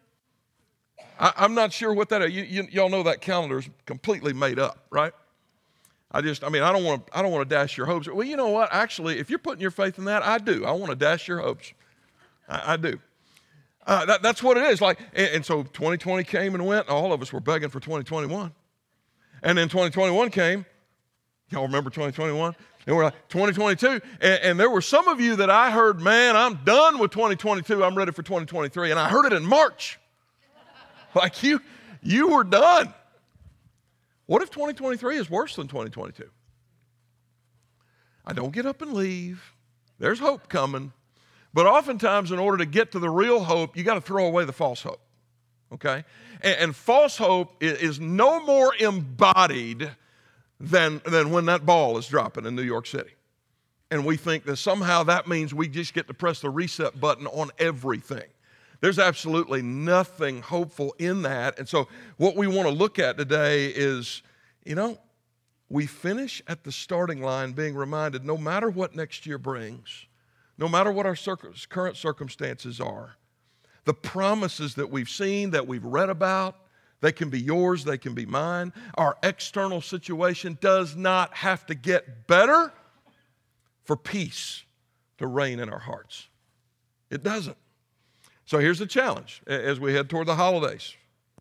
I, 1.18 1.44
am 1.44 1.54
not 1.54 1.72
sure 1.72 1.92
what 1.92 2.08
that. 2.10 2.30
You, 2.30 2.42
you, 2.42 2.68
y'all 2.70 2.88
know 2.88 3.02
that 3.02 3.20
calendar 3.20 3.58
is 3.58 3.68
completely 3.86 4.32
made 4.32 4.58
up, 4.58 4.78
right? 4.90 5.12
I 6.10 6.22
just, 6.22 6.42
I 6.42 6.48
mean, 6.48 6.62
I 6.62 6.72
don't 6.72 6.84
want 6.84 7.06
to, 7.06 7.18
I 7.18 7.22
don't 7.22 7.32
want 7.32 7.48
to 7.48 7.54
dash 7.54 7.76
your 7.76 7.86
hopes. 7.86 8.08
Well, 8.08 8.26
you 8.26 8.36
know 8.36 8.48
what? 8.48 8.70
Actually, 8.72 9.18
if 9.18 9.28
you're 9.28 9.38
putting 9.38 9.60
your 9.60 9.70
faith 9.70 9.98
in 9.98 10.04
that, 10.04 10.22
I 10.22 10.38
do. 10.38 10.64
I 10.64 10.72
want 10.72 10.90
to 10.90 10.96
dash 10.96 11.28
your 11.28 11.40
hopes. 11.40 11.72
I, 12.48 12.74
I 12.74 12.76
do. 12.76 12.98
Uh, 13.86 14.04
that, 14.06 14.22
that's 14.22 14.42
what 14.42 14.56
it 14.56 14.64
is. 14.64 14.80
Like, 14.80 14.98
and, 15.14 15.28
and, 15.28 15.44
so 15.44 15.62
2020 15.62 16.24
came 16.24 16.54
and 16.54 16.66
went. 16.66 16.88
All 16.88 17.12
of 17.12 17.20
us 17.20 17.32
were 17.32 17.40
begging 17.40 17.68
for 17.68 17.80
2021, 17.80 18.52
and 19.42 19.58
then 19.58 19.68
2021 19.68 20.30
came. 20.30 20.66
Y'all 21.50 21.62
remember 21.62 21.88
2021? 21.88 22.54
And 22.86 22.96
we're 22.96 23.04
like 23.04 23.28
2022, 23.28 23.86
and, 23.86 24.02
and 24.22 24.60
there 24.60 24.70
were 24.70 24.80
some 24.80 25.08
of 25.08 25.20
you 25.20 25.36
that 25.36 25.50
I 25.50 25.70
heard, 25.70 26.00
man, 26.00 26.36
I'm 26.36 26.56
done 26.64 26.98
with 26.98 27.10
2022. 27.10 27.84
I'm 27.84 27.94
ready 27.94 28.12
for 28.12 28.22
2023, 28.22 28.90
and 28.90 28.98
I 28.98 29.08
heard 29.08 29.26
it 29.26 29.34
in 29.34 29.44
March. 29.44 29.98
like 31.14 31.42
you, 31.42 31.60
you 32.02 32.28
were 32.28 32.44
done. 32.44 32.92
What 34.26 34.42
if 34.42 34.50
2023 34.50 35.16
is 35.16 35.30
worse 35.30 35.56
than 35.56 35.68
2022? 35.68 36.28
I 38.26 38.32
don't 38.34 38.52
get 38.52 38.66
up 38.66 38.82
and 38.82 38.92
leave. 38.92 39.54
There's 39.98 40.18
hope 40.18 40.48
coming. 40.48 40.92
But 41.54 41.66
oftentimes, 41.66 42.30
in 42.30 42.38
order 42.38 42.58
to 42.58 42.66
get 42.66 42.92
to 42.92 42.98
the 42.98 43.08
real 43.08 43.42
hope, 43.42 43.76
you 43.76 43.84
got 43.84 43.94
to 43.94 44.00
throw 44.00 44.26
away 44.26 44.44
the 44.44 44.52
false 44.52 44.82
hope. 44.82 45.00
Okay? 45.72 46.04
And, 46.42 46.56
and 46.58 46.76
false 46.76 47.16
hope 47.16 47.62
is, 47.62 47.78
is, 47.78 48.00
no 48.00 48.44
more 48.44 48.74
embodied 48.78 49.90
than, 50.60 51.00
than 51.06 51.30
when 51.30 51.46
that 51.46 51.64
ball 51.64 51.96
is 51.98 52.06
dropping 52.06 52.44
in 52.44 52.54
New 52.54 52.62
York 52.62 52.86
City. 52.86 53.10
And 53.90 54.04
we 54.04 54.16
think 54.16 54.44
that 54.44 54.56
somehow 54.56 55.04
that 55.04 55.26
means 55.26 55.54
we 55.54 55.68
just 55.68 55.94
get 55.94 56.06
to 56.08 56.14
press 56.14 56.40
the 56.40 56.50
reset 56.50 57.00
button 57.00 57.26
on 57.26 57.50
everything. 57.58 58.28
There's 58.80 58.98
absolutely 58.98 59.62
nothing 59.62 60.42
hopeful 60.42 60.94
in 60.98 61.22
that. 61.22 61.58
And 61.58 61.68
so, 61.68 61.88
what 62.16 62.36
we 62.36 62.46
want 62.46 62.68
to 62.68 62.74
look 62.74 62.98
at 62.98 63.18
today 63.18 63.66
is 63.66 64.22
you 64.68 64.74
know, 64.74 64.98
we 65.70 65.86
finish 65.86 66.42
at 66.46 66.62
the 66.62 66.70
starting 66.70 67.22
line 67.22 67.52
being 67.52 67.74
reminded 67.74 68.24
no 68.24 68.36
matter 68.36 68.68
what 68.68 68.94
next 68.94 69.26
year 69.26 69.38
brings, 69.38 70.06
no 70.58 70.68
matter 70.68 70.92
what 70.92 71.06
our 71.06 71.16
current 71.70 71.96
circumstances 71.96 72.78
are, 72.78 73.16
the 73.84 73.94
promises 73.94 74.74
that 74.74 74.90
we've 74.90 75.08
seen, 75.08 75.50
that 75.52 75.66
we've 75.66 75.84
read 75.84 76.10
about, 76.10 76.56
they 77.00 77.12
can 77.12 77.30
be 77.30 77.40
yours, 77.40 77.84
they 77.84 77.96
can 77.96 78.12
be 78.12 78.26
mine. 78.26 78.74
Our 78.96 79.16
external 79.22 79.80
situation 79.80 80.58
does 80.60 80.96
not 80.96 81.32
have 81.34 81.64
to 81.66 81.74
get 81.74 82.26
better 82.26 82.72
for 83.84 83.96
peace 83.96 84.64
to 85.16 85.26
reign 85.26 85.60
in 85.60 85.70
our 85.70 85.78
hearts. 85.78 86.28
It 87.10 87.22
doesn't. 87.22 87.56
So 88.48 88.58
here's 88.60 88.78
the 88.78 88.86
challenge 88.86 89.42
as 89.46 89.78
we 89.78 89.92
head 89.92 90.08
toward 90.08 90.26
the 90.26 90.34
holidays. 90.34 90.94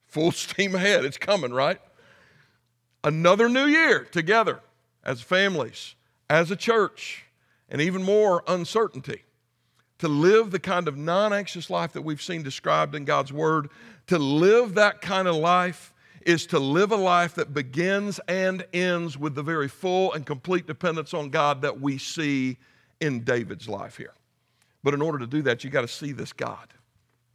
Full 0.07 0.31
steam 0.33 0.75
ahead. 0.75 1.05
It's 1.05 1.17
coming, 1.17 1.53
right? 1.53 1.79
Another 3.01 3.47
new 3.47 3.65
year 3.65 4.03
together 4.03 4.59
as 5.05 5.21
families, 5.21 5.95
as 6.29 6.51
a 6.51 6.57
church, 6.57 7.23
and 7.69 7.79
even 7.79 8.03
more 8.03 8.43
uncertainty. 8.45 9.23
To 9.99 10.09
live 10.09 10.51
the 10.51 10.59
kind 10.59 10.89
of 10.89 10.97
non 10.97 11.31
anxious 11.31 11.69
life 11.69 11.93
that 11.93 12.01
we've 12.01 12.21
seen 12.21 12.43
described 12.43 12.93
in 12.93 13.05
God's 13.05 13.31
Word, 13.31 13.69
to 14.07 14.19
live 14.19 14.73
that 14.73 14.99
kind 14.99 15.29
of 15.29 15.35
life 15.37 15.93
is 16.25 16.45
to 16.47 16.59
live 16.59 16.91
a 16.91 16.97
life 16.97 17.35
that 17.35 17.53
begins 17.53 18.19
and 18.27 18.65
ends 18.73 19.17
with 19.17 19.33
the 19.33 19.43
very 19.43 19.69
full 19.69 20.11
and 20.11 20.25
complete 20.25 20.67
dependence 20.67 21.13
on 21.13 21.29
God 21.29 21.61
that 21.61 21.79
we 21.79 21.97
see 21.99 22.57
in 22.99 23.23
David's 23.23 23.69
life 23.69 23.95
here. 23.95 24.13
But 24.83 24.93
in 24.93 25.01
order 25.01 25.19
to 25.19 25.27
do 25.27 25.41
that, 25.43 25.63
you 25.63 25.69
got 25.69 25.81
to 25.81 25.87
see 25.87 26.11
this 26.11 26.33
God. 26.33 26.73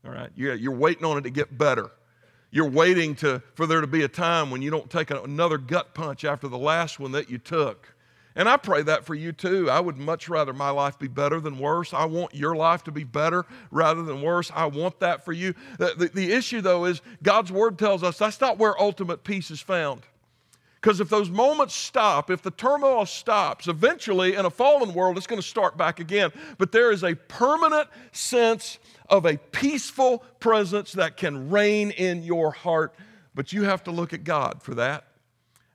All 0.04 0.10
right? 0.10 0.30
You're, 0.34 0.54
you're 0.54 0.74
waiting 0.74 1.04
on 1.04 1.18
it 1.18 1.22
to 1.22 1.30
get 1.30 1.56
better. 1.56 1.90
You're 2.50 2.68
waiting 2.68 3.14
to, 3.16 3.42
for 3.54 3.66
there 3.66 3.80
to 3.80 3.86
be 3.86 4.02
a 4.02 4.08
time 4.08 4.50
when 4.50 4.60
you 4.60 4.70
don't 4.70 4.90
take 4.90 5.10
another 5.10 5.58
gut 5.58 5.94
punch 5.94 6.24
after 6.24 6.48
the 6.48 6.58
last 6.58 7.00
one 7.00 7.12
that 7.12 7.30
you 7.30 7.38
took. 7.38 7.94
And 8.34 8.48
I 8.48 8.56
pray 8.56 8.82
that 8.82 9.04
for 9.04 9.14
you 9.14 9.32
too. 9.32 9.70
I 9.70 9.80
would 9.80 9.98
much 9.98 10.28
rather 10.28 10.52
my 10.52 10.70
life 10.70 10.98
be 10.98 11.08
better 11.08 11.40
than 11.40 11.58
worse. 11.58 11.92
I 11.92 12.06
want 12.06 12.34
your 12.34 12.54
life 12.54 12.84
to 12.84 12.92
be 12.92 13.04
better 13.04 13.44
rather 13.70 14.02
than 14.02 14.22
worse. 14.22 14.50
I 14.54 14.66
want 14.66 15.00
that 15.00 15.24
for 15.24 15.32
you. 15.32 15.54
The, 15.78 15.94
the, 15.96 16.06
the 16.08 16.32
issue, 16.32 16.60
though, 16.60 16.86
is 16.86 17.02
God's 17.22 17.52
word 17.52 17.78
tells 17.78 18.02
us 18.02 18.18
that's 18.18 18.40
not 18.40 18.58
where 18.58 18.80
ultimate 18.80 19.24
peace 19.24 19.50
is 19.50 19.60
found. 19.60 20.02
Because 20.82 20.98
if 20.98 21.08
those 21.08 21.30
moments 21.30 21.76
stop, 21.76 22.28
if 22.28 22.42
the 22.42 22.50
turmoil 22.50 23.06
stops, 23.06 23.68
eventually 23.68 24.34
in 24.34 24.44
a 24.44 24.50
fallen 24.50 24.92
world, 24.92 25.16
it's 25.16 25.28
going 25.28 25.40
to 25.40 25.46
start 25.46 25.76
back 25.76 26.00
again. 26.00 26.32
But 26.58 26.72
there 26.72 26.90
is 26.90 27.04
a 27.04 27.14
permanent 27.14 27.88
sense 28.10 28.80
of 29.08 29.24
a 29.24 29.36
peaceful 29.36 30.24
presence 30.40 30.90
that 30.92 31.16
can 31.16 31.50
reign 31.50 31.92
in 31.92 32.24
your 32.24 32.50
heart. 32.50 32.96
But 33.32 33.52
you 33.52 33.62
have 33.62 33.84
to 33.84 33.92
look 33.92 34.12
at 34.12 34.24
God 34.24 34.60
for 34.60 34.74
that. 34.74 35.04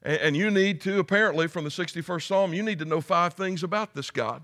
And 0.03 0.35
you 0.35 0.51
need 0.51 0.81
to, 0.81 0.99
apparently, 0.99 1.47
from 1.47 1.63
the 1.63 1.69
61st 1.69 2.27
Psalm, 2.27 2.53
you 2.53 2.61
need 2.61 2.79
to 2.79 2.85
know 2.85 2.99
five 2.99 3.33
things 3.33 3.63
about 3.63 3.93
this 3.93 4.11
God. 4.11 4.43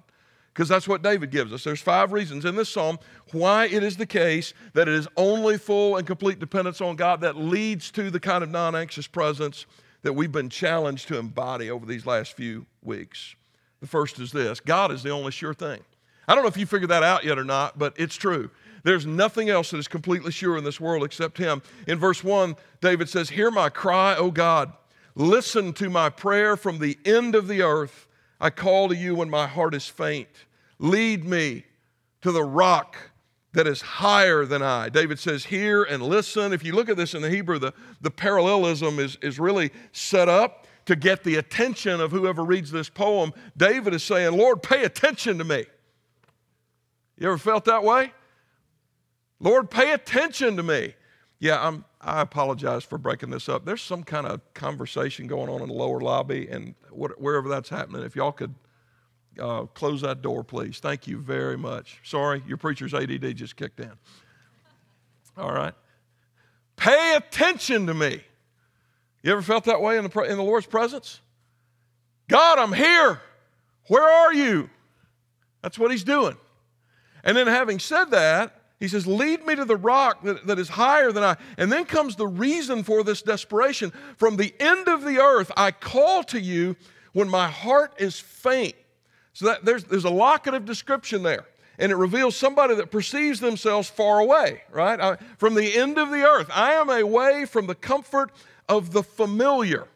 Because 0.54 0.70
that's 0.70 0.88
what 0.88 1.02
David 1.02 1.30
gives 1.30 1.52
us. 1.52 1.66
There's 1.66 1.82
five 1.82 2.14
reasons 2.14 2.46
in 2.46 2.56
this 2.56 2.70
psalm 2.70 3.00
why 3.32 3.66
it 3.66 3.82
is 3.84 3.98
the 3.98 4.06
case 4.06 4.54
that 4.74 4.88
it 4.88 4.94
is 4.94 5.08
only 5.18 5.58
full 5.58 5.98
and 5.98 6.06
complete 6.08 6.40
dependence 6.40 6.80
on 6.80 6.96
God 6.96 7.22
that 7.22 7.36
leads 7.36 7.92
to 7.92 8.12
the 8.12 8.20
kind 8.20 8.44
of 8.44 8.52
non 8.52 8.76
anxious 8.76 9.08
presence 9.08 9.66
that 10.04 10.14
we've 10.14 10.32
been 10.32 10.50
challenged 10.50 11.08
to 11.08 11.18
embody 11.18 11.72
over 11.72 11.86
these 11.86 12.06
last 12.06 12.34
few 12.34 12.66
weeks. 12.82 13.36
The 13.82 13.88
first 13.88 14.20
is 14.20 14.32
this 14.32 14.60
God 14.60 14.92
is 14.92 15.04
the 15.04 15.10
only 15.10 15.32
sure 15.32 15.54
thing. 15.54 15.82
I 16.28 16.36
don't 16.36 16.44
know 16.44 16.50
if 16.50 16.58
you 16.58 16.66
figured 16.66 16.92
that 16.92 17.04
out 17.04 17.26
yet 17.26 17.38
or 17.38 17.44
not, 17.44 17.78
but 17.78 17.94
it's 17.98 18.16
true. 18.16 18.50
There's 18.84 19.06
nothing 19.06 19.50
else 19.50 19.72
that 19.72 19.78
is 19.78 19.88
completely 19.88 20.32
sure 20.32 20.58
in 20.58 20.64
this 20.64 20.80
world 20.80 21.04
except 21.04 21.38
Him. 21.38 21.62
In 21.88 22.00
verse 22.00 22.24
1, 22.24 22.56
David 22.82 23.10
says, 23.10 23.30
Hear 23.30 23.50
my 23.50 23.70
cry, 23.70 24.16
O 24.16 24.30
God. 24.30 24.72
Listen 25.16 25.74
to 25.74 25.90
my 25.90 26.10
prayer 26.10 26.58
from 26.58 26.80
the 26.80 26.98
end 27.06 27.36
of 27.36 27.48
the 27.48 27.62
earth. 27.62 28.08
I 28.40 28.50
call 28.50 28.90
to 28.90 28.96
you 28.96 29.16
when 29.16 29.30
my 29.30 29.48
heart 29.48 29.74
is 29.74 29.88
faint. 29.88 30.30
Lead 30.80 31.24
me 31.24 31.66
to 32.22 32.32
the 32.32 32.44
rock 32.44 32.98
that 33.54 33.68
is 33.68 33.82
higher 33.82 34.46
than 34.46 34.62
I. 34.62 34.90
David 34.90 35.20
says, 35.20 35.46
Hear 35.46 35.84
and 35.84 36.04
listen. 36.04 36.54
If 36.54 36.64
you 36.64 36.74
look 36.74 36.90
at 36.90 36.98
this 36.98 37.14
in 37.14 37.22
the 37.22 37.30
Hebrew, 37.30 37.60
the, 37.60 37.74
the 38.02 38.12
parallelism 38.12 39.00
is, 39.00 39.18
is 39.22 39.40
really 39.40 39.72
set 39.92 40.28
up 40.28 40.68
to 40.86 40.96
get 40.96 41.24
the 41.24 41.36
attention 41.36 42.02
of 42.02 42.12
whoever 42.12 42.44
reads 42.44 42.72
this 42.72 42.90
poem. 42.90 43.32
David 43.56 43.94
is 43.94 44.04
saying, 44.04 44.38
Lord, 44.38 44.62
pay 44.62 44.84
attention 44.84 45.38
to 45.38 45.44
me. 45.44 45.66
You 47.18 47.28
ever 47.28 47.38
felt 47.38 47.66
that 47.66 47.84
way? 47.84 48.12
Lord, 49.40 49.70
pay 49.70 49.92
attention 49.92 50.58
to 50.58 50.64
me. 50.64 50.96
Yeah, 51.40 51.66
I'm, 51.66 51.86
I 52.02 52.22
apologize 52.22 52.84
for 52.84 52.98
breaking 52.98 53.30
this 53.30 53.50
up. 53.50 53.66
There's 53.66 53.82
some 53.82 54.04
kind 54.04 54.26
of 54.26 54.42
conversation 54.54 55.28
going 55.28 55.50
on 55.50 55.62
in 55.62 55.68
the 55.68 55.74
lower 55.74 56.00
lobby, 56.00 56.48
and 56.48 56.74
wherever 56.92 57.50
that's 57.50 57.70
happening, 57.70 58.04
if 58.04 58.16
y'all 58.16 58.32
could 58.32 58.56
uh, 59.40 59.66
close 59.66 60.02
that 60.02 60.22
door, 60.22 60.44
please. 60.44 60.80
Thank 60.80 61.08
you 61.08 61.18
very 61.18 61.58
much. 61.58 62.00
Sorry, 62.04 62.44
your 62.48 62.58
preacher's 62.58 62.94
ADD 62.94 63.36
just 63.36 63.56
kicked 63.56 63.80
in. 63.80 63.92
All 65.38 65.52
right. 65.52 65.74
Pay 66.76 67.16
attention 67.16 67.88
to 67.88 67.94
me. 67.94 68.22
You 69.22 69.32
ever 69.32 69.42
felt 69.42 69.66
that 69.66 69.82
way 69.82 69.98
in 69.98 70.08
the, 70.08 70.22
in 70.22 70.38
the 70.38 70.44
Lord's 70.44 70.66
presence? 70.66 71.22
God, 72.28 72.60
I'm 72.60 72.74
here. 72.74 73.22
Where 73.88 74.04
are 74.04 74.34
you? 74.34 74.70
That's 75.62 75.80
what 75.80 75.92
he's 75.92 76.04
doing. 76.04 76.36
And 77.24 77.38
then, 77.38 77.48
having 77.48 77.80
said 77.80 78.06
that, 78.12 78.60
he 78.80 78.90
says, 78.90 79.08
Lead 79.08 79.46
me 79.46 79.56
to 79.56 79.64
the 79.64 79.78
rock 79.78 80.24
that, 80.24 80.46
that 80.46 80.60
is 80.60 80.68
higher 80.68 81.12
than 81.12 81.24
I. 81.24 81.38
And 81.58 81.72
then 81.72 81.86
comes 81.86 82.18
the 82.18 82.28
reason 82.28 82.84
for 82.84 83.02
this 83.04 83.22
desperation. 83.22 83.94
From 84.18 84.36
the 84.36 84.54
end 84.60 84.90
of 84.90 85.06
the 85.06 85.20
earth, 85.20 85.52
I 85.56 85.72
call 85.72 86.24
to 86.26 86.40
you 86.40 86.76
when 87.14 87.30
my 87.30 87.48
heart 87.48 87.94
is 87.98 88.20
faint. 88.20 88.76
So 89.34 89.46
that, 89.48 89.66
there's, 89.66 89.84
there's 89.84 90.06
a 90.06 90.10
locative 90.10 90.66
description 90.66 91.24
there. 91.24 91.46
and 91.80 91.92
it 91.92 91.96
reveals 91.96 92.36
somebody 92.36 92.76
that 92.76 92.92
perceives 92.92 93.40
themselves 93.40 93.90
far 93.90 94.20
away, 94.20 94.62
right? 94.72 95.00
I, 95.00 95.18
from 95.38 95.56
the 95.56 95.76
end 95.76 95.98
of 95.98 96.12
the 96.12 96.24
earth. 96.24 96.50
I 96.54 96.74
am 96.74 96.90
away 96.90 97.46
from 97.46 97.66
the 97.66 97.76
comfort 97.76 98.32
of 98.70 98.92
the 98.92 99.04
familiar. 99.04 99.88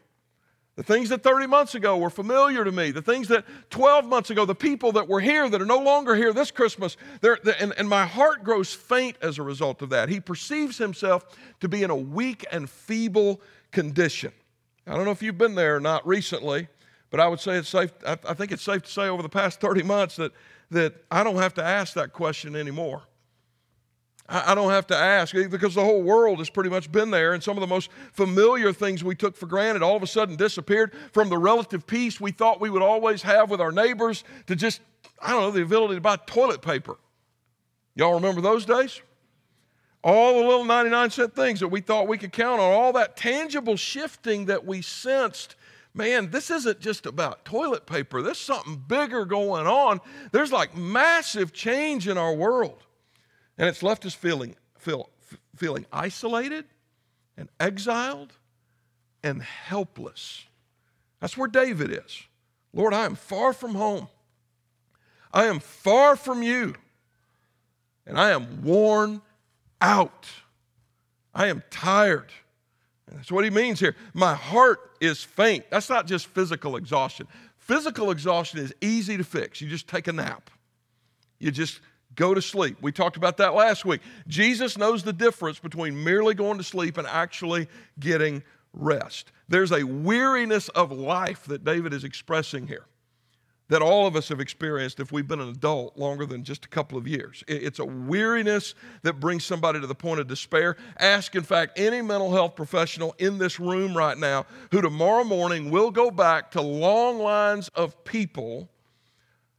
The 0.76 0.84
things 0.84 1.10
that 1.10 1.24
30 1.24 1.48
months 1.48 1.74
ago 1.74 1.98
were 1.98 2.12
familiar 2.12 2.64
to 2.64 2.72
me, 2.72 2.92
the 2.92 3.02
things 3.02 3.28
that 3.30 3.46
12 3.72 4.06
months 4.06 4.30
ago, 4.30 4.46
the 4.46 4.54
people 4.54 4.92
that 4.92 5.08
were 5.08 5.20
here 5.20 5.50
that 5.50 5.60
are 5.60 5.66
no 5.66 5.80
longer 5.80 6.16
here 6.16 6.32
this 6.34 6.52
Christmas, 6.52 6.98
and, 7.24 7.74
and 7.78 7.90
my 7.90 8.06
heart 8.06 8.44
grows 8.44 8.74
faint 8.74 9.18
as 9.20 9.40
a 9.40 9.44
result 9.44 9.82
of 9.82 9.90
that. 9.90 10.08
He 10.08 10.20
perceives 10.20 10.78
himself 10.78 11.26
to 11.62 11.68
be 11.68 11.82
in 11.82 11.90
a 11.90 11.96
weak 11.96 12.46
and 12.52 12.70
feeble 12.70 13.42
condition. 13.72 14.32
I 14.86 14.94
don't 14.94 15.06
know 15.06 15.12
if 15.12 15.24
you've 15.24 15.38
been 15.38 15.56
there 15.56 15.78
or 15.78 15.80
not 15.80 16.08
recently, 16.08 16.68
but 17.10 17.20
I 17.20 17.28
would 17.28 17.40
say 17.40 17.58
it's 17.58 17.70
safe, 17.70 17.92
I, 18.06 18.18
I 18.28 18.34
think 18.34 18.52
it's 18.52 18.64
safe 18.64 18.84
to 18.84 18.92
say 18.92 19.08
over 19.08 19.24
the 19.24 19.30
past 19.30 19.60
30 19.60 19.84
months 19.84 20.16
that, 20.18 20.32
that 20.72 20.94
I 21.10 21.24
don't 21.24 21.38
have 21.38 21.54
to 21.56 21.64
ask 21.64 21.94
that 21.94 22.14
question 22.14 22.56
anymore. 22.56 23.04
I 24.30 24.56
don't 24.56 24.72
have 24.72 24.88
to 24.88 24.96
ask 24.96 25.34
eh, 25.36 25.48
because 25.48 25.74
the 25.74 25.84
whole 25.84 26.02
world 26.02 26.40
has 26.40 26.50
pretty 26.50 26.70
much 26.70 26.92
been 26.92 27.12
there, 27.12 27.34
and 27.34 27.42
some 27.42 27.56
of 27.56 27.62
the 27.62 27.68
most 27.68 27.90
familiar 28.12 28.74
things 28.74 29.02
we 29.02 29.16
took 29.16 29.38
for 29.38 29.46
granted 29.46 29.82
all 29.82 29.96
of 29.96 30.04
a 30.04 30.08
sudden 30.08 30.36
disappeared 30.36 30.94
from 31.14 31.30
the 31.30 31.38
relative 31.38 31.88
peace 31.88 32.20
we 32.20 32.32
thought 32.32 32.60
we 32.60 32.70
would 32.70 32.82
always 32.82 33.22
have 33.22 33.50
with 33.50 33.62
our 33.62 33.72
neighbors 33.72 34.26
to 34.48 34.56
just, 34.56 34.82
I 35.22 35.32
don't 35.32 35.44
know, 35.44 35.52
the 35.52 35.62
ability 35.62 35.96
to 35.96 36.02
buy 36.02 36.18
toilet 36.18 36.62
paper. 36.62 36.98
Y'all 37.96 38.16
remember 38.16 38.42
those 38.42 38.66
days? 38.66 39.02
All 40.04 40.42
the 40.42 40.48
little 40.48 40.66
99 40.66 41.10
cent 41.10 41.36
things 41.36 41.62
that 41.62 41.70
we 41.70 41.80
thought 41.80 42.08
we 42.08 42.18
could 42.18 42.34
count 42.34 42.60
on, 42.60 42.72
all 42.72 42.94
that 42.94 43.16
tangible 43.16 43.78
shifting 43.78 44.46
that 44.46 44.66
we 44.66 44.82
sensed. 44.82 45.56
Man, 45.98 46.30
this 46.30 46.52
isn't 46.52 46.80
just 46.80 47.08
about 47.08 47.44
toilet 47.44 47.88
paper. 47.88 48.22
There's 48.22 48.38
something 48.38 48.84
bigger 48.88 49.26
going 49.26 49.66
on. 49.66 50.00
There's 50.32 50.52
like 50.52 50.78
massive 50.78 51.54
change 51.54 52.08
in 52.08 52.20
our 52.20 52.36
world. 52.36 52.84
And 53.58 53.68
it's 53.68 53.82
left 53.82 54.06
us 54.06 54.14
feeling, 54.14 54.56
feel, 54.78 55.10
feeling 55.56 55.88
isolated 55.92 56.66
and 57.36 57.50
exiled 57.60 58.34
and 59.24 59.42
helpless. 59.42 60.46
That's 61.20 61.36
where 61.36 61.48
David 61.48 61.92
is. 61.92 62.24
Lord, 62.74 62.94
I 62.94 63.06
am 63.06 63.16
far 63.16 63.52
from 63.52 63.74
home. 63.74 64.08
I 65.34 65.46
am 65.46 65.60
far 65.60 66.16
from 66.16 66.44
you. 66.44 66.76
And 68.06 68.20
I 68.20 68.30
am 68.30 68.62
worn 68.62 69.24
out. 69.82 70.28
I 71.34 71.48
am 71.48 71.64
tired. 71.72 72.32
That's 73.12 73.32
what 73.32 73.44
he 73.44 73.50
means 73.50 73.80
here. 73.80 73.96
My 74.14 74.34
heart 74.34 74.92
is 75.00 75.24
faint. 75.24 75.66
That's 75.70 75.90
not 75.90 76.08
just 76.08 76.28
physical 76.28 76.76
exhaustion. 76.76 77.28
Physical 77.58 78.12
exhaustion 78.12 78.60
is 78.60 78.74
easy 78.82 79.18
to 79.18 79.24
fix. 79.24 79.62
You 79.62 79.70
just 79.70 79.88
take 79.88 80.08
a 80.08 80.14
nap. 80.14 80.50
You 81.40 81.52
just 81.52 81.80
go 82.16 82.34
to 82.34 82.42
sleep. 82.42 82.78
We 82.82 82.92
talked 82.92 83.18
about 83.18 83.38
that 83.38 83.54
last 83.54 83.86
week. 83.86 84.02
Jesus 84.28 84.78
knows 84.78 85.04
the 85.04 85.14
difference 85.14 85.60
between 85.60 86.04
merely 86.04 86.34
going 86.34 86.58
to 86.58 86.64
sleep 86.64 86.98
and 86.98 87.08
actually 87.08 87.68
getting 88.00 88.44
rest. 88.74 89.32
There's 89.48 89.72
a 89.72 89.84
weariness 89.84 90.68
of 90.70 90.92
life 90.92 91.46
that 91.46 91.64
David 91.64 91.94
is 91.94 92.04
expressing 92.04 92.68
here 92.68 92.86
that 93.70 93.82
all 93.82 94.08
of 94.08 94.16
us 94.16 94.30
have 94.30 94.40
experienced 94.40 95.00
if 95.00 95.12
we've 95.12 95.28
been 95.28 95.42
an 95.42 95.50
adult 95.50 95.98
longer 95.98 96.26
than 96.26 96.44
just 96.44 96.66
a 96.66 96.70
couple 96.70 96.98
of 96.98 97.08
years. 97.08 97.44
It's 97.48 97.80
a 97.80 97.86
weariness 97.86 98.76
that 99.04 99.20
brings 99.20 99.44
somebody 99.44 99.82
to 99.82 99.88
the 99.88 99.96
point 99.96 100.20
of 100.20 100.28
despair. 100.28 100.78
Ask, 101.00 101.36
in 101.36 101.44
fact, 101.44 101.78
any 101.78 102.02
mental 102.02 102.32
health 102.32 102.56
professional 102.56 103.16
in 103.20 103.38
this 103.38 103.60
room 103.60 103.96
right 103.96 104.18
now 104.18 104.46
who 104.72 104.82
tomorrow 104.82 105.24
morning 105.24 105.70
will 105.70 105.92
go 105.92 106.10
back 106.12 106.52
to 106.52 106.62
long 106.62 107.20
lines 107.20 107.68
of 107.70 108.04
people 108.06 108.70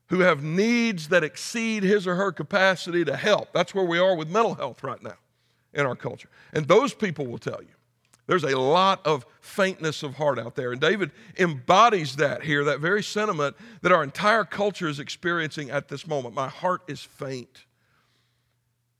who 0.09 0.21
have 0.21 0.43
needs 0.43 1.09
that 1.09 1.23
exceed 1.23 1.83
his 1.83 2.07
or 2.07 2.15
her 2.15 2.33
capacity 2.33 3.05
to 3.05 3.15
help. 3.15 3.53
That's 3.53 3.75
where 3.75 3.85
we 3.85 3.99
are 3.99 4.17
with 4.17 4.29
mental 4.29 4.55
health 4.55 4.83
right 4.83 5.03
now 5.03 5.17
in 5.75 5.85
our 5.85 5.97
culture. 5.97 6.31
And 6.55 6.67
those 6.67 6.95
people 6.95 7.27
will 7.27 7.39
tell 7.39 7.61
you 7.61 7.75
there's 8.29 8.45
a 8.45 8.59
lot 8.59 9.05
of 9.07 9.27
faintness 9.41 10.03
of 10.03 10.17
heart 10.17 10.39
out 10.39 10.55
there. 10.55 10.71
And 10.71 10.81
David 10.81 11.11
embodies 11.39 12.17
that 12.17 12.43
here, 12.43 12.63
that 12.65 12.79
very 12.79 13.03
sentiment 13.03 13.57
that 13.81 13.91
our 13.91 14.05
entire 14.05 14.45
culture 14.45 14.87
is 14.87 15.01
experiencing 15.01 15.71
at 15.71 15.89
this 15.89 16.07
moment. 16.07 16.35
My 16.35 16.49
heart 16.49 16.83
is 16.87 17.01
faint. 17.01 17.65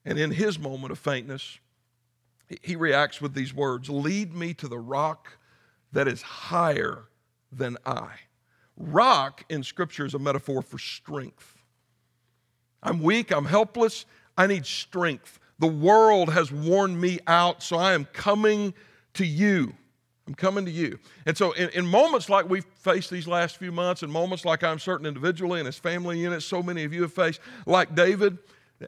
And 0.07 0.19
in 0.19 0.31
his 0.31 0.59
moment 0.59 0.93
of 0.93 0.99
faintness, 0.99 1.59
he 2.63 2.75
reacts 2.75 3.21
with 3.21 3.35
these 3.35 3.53
words 3.53 3.91
Lead 3.91 4.35
me 4.35 4.55
to 4.55 4.67
the 4.67 4.79
rock 4.79 5.37
that 5.93 6.09
is 6.09 6.23
higher 6.23 7.05
than 7.53 7.77
I. 7.85 8.13
Rock 8.79 9.45
in 9.51 9.63
Scripture 9.63 10.07
is 10.07 10.15
a 10.15 10.19
metaphor 10.19 10.63
for 10.63 10.79
strength. 10.79 11.55
I'm 12.83 13.03
weak, 13.03 13.31
I'm 13.31 13.45
helpless, 13.45 14.07
I 14.39 14.47
need 14.47 14.65
strength. 14.65 15.39
The 15.59 15.67
world 15.67 16.33
has 16.33 16.51
worn 16.51 16.99
me 16.99 17.19
out, 17.27 17.63
so 17.63 17.77
I 17.77 17.93
am 17.93 18.07
coming 18.07 18.73
to 19.19 19.27
you. 19.27 19.75
I'm 20.27 20.35
coming 20.35 20.65
to 20.67 20.71
you. 20.71 20.99
And 21.25 21.37
so, 21.37 21.53
in, 21.53 21.71
in, 21.71 21.87
moments 21.87 22.29
like 22.29 22.49
we've 22.49 22.65
faced 22.65 23.11
these 23.11 23.27
last 23.27 23.57
few 23.57 23.73
months, 23.73 24.03
and 24.03 24.13
moments 24.13 24.45
like 24.45 24.63
I'm 24.63 24.79
certain 24.79 25.07
individually 25.07 25.59
and 25.59 25.67
as 25.67 25.79
family 25.79 26.19
units, 26.19 26.45
so 26.45 26.63
many 26.63 26.85
of 26.85 26.93
you 26.93 27.03
have 27.03 27.15
faced, 27.15 27.41
like 27.65 27.95
David, 27.95 28.37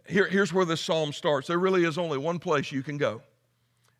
here, 0.06 0.26
here's 0.26 0.52
where 0.52 0.66
this 0.66 0.82
psalm 0.82 1.12
starts. 1.12 1.48
There 1.48 1.58
really 1.58 1.84
is 1.84 1.96
only 1.96 2.18
one 2.18 2.38
place 2.38 2.70
you 2.70 2.82
can 2.82 2.98
go. 2.98 3.22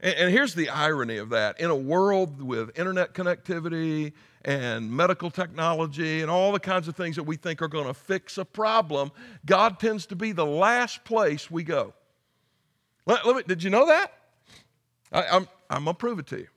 And, 0.01 0.15
and 0.17 0.31
here's 0.31 0.55
the 0.55 0.69
irony 0.69 1.17
of 1.17 1.31
that. 1.31 1.59
In 1.59 1.71
a 1.71 1.77
world 1.77 2.43
with 2.43 2.79
internet 2.79 3.15
connectivity 3.15 4.13
and 4.45 4.91
medical 4.91 5.31
technology 5.31 6.21
and 6.21 6.31
all 6.31 6.53
the 6.53 6.61
kinds 6.61 6.89
of 6.89 6.97
things 6.97 7.17
that 7.17 7.25
we 7.25 7.37
think 7.37 7.63
are 7.63 7.69
going 7.69 7.87
to 7.87 7.95
fix 7.95 8.37
a 8.37 8.45
problem, 8.45 9.13
God 9.47 9.81
tends 9.81 10.05
to 10.07 10.17
be 10.17 10.33
the 10.33 10.47
last 10.47 11.05
place 11.05 11.51
we 11.51 11.63
go. 11.63 11.95
Let, 13.07 13.27
let 13.27 13.37
me, 13.37 13.43
did 13.47 13.63
you 13.63 13.71
know 13.71 13.87
that? 13.87 14.13
I, 15.11 15.27
I'm, 15.27 15.49
I'm 15.71 15.85
going 15.85 15.95
to 15.95 15.99
prove 15.99 16.19
it 16.19 16.27
to 16.29 16.39
you. 16.39 16.49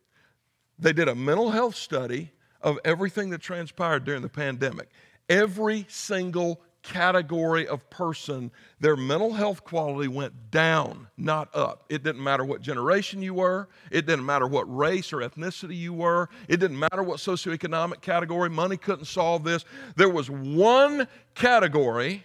They 0.80 0.92
did 0.92 1.08
a 1.08 1.16
mental 1.16 1.52
health 1.52 1.76
study 1.76 2.32
of 2.62 2.80
everything 2.84 3.30
that 3.30 3.42
transpired 3.42 4.04
during 4.04 4.24
the 4.24 4.30
pandemic. 4.30 4.90
Every 5.30 5.86
single 5.88 6.62
category 6.82 7.66
of 7.68 7.90
person, 7.90 8.52
their 8.80 8.98
mental 8.98 9.32
health 9.32 9.64
quality 9.64 10.10
went 10.10 10.52
down, 10.52 11.08
not 11.16 11.54
up. 11.56 11.86
It 11.90 12.04
didn't 12.04 12.22
matter 12.22 12.44
what 12.44 12.62
generation 12.62 13.22
you 13.22 13.36
were, 13.36 13.70
it 13.90 14.06
didn't 14.06 14.26
matter 14.26 14.48
what 14.48 14.64
race 14.76 15.14
or 15.14 15.18
ethnicity 15.18 15.78
you 15.78 15.94
were, 15.94 16.28
it 16.50 16.60
didn't 16.60 16.78
matter 16.78 17.02
what 17.04 17.20
socioeconomic 17.20 18.02
category. 18.02 18.50
Money 18.50 18.76
couldn't 18.76 19.06
solve 19.06 19.44
this. 19.46 19.64
There 19.96 20.10
was 20.10 20.30
one 20.30 21.08
category 21.36 22.24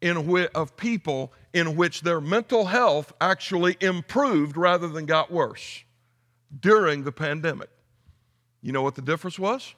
in 0.00 0.48
of 0.54 0.76
people 0.76 1.32
in 1.52 1.74
which 1.74 2.02
their 2.02 2.20
mental 2.20 2.66
health 2.66 3.12
actually 3.20 3.76
improved 3.80 4.56
rather 4.56 4.86
than 4.86 5.06
got 5.06 5.32
worse 5.32 5.82
during 6.60 7.04
the 7.04 7.12
pandemic. 7.12 7.68
You 8.62 8.72
know 8.72 8.82
what 8.82 8.94
the 8.94 9.02
difference 9.02 9.38
was? 9.38 9.74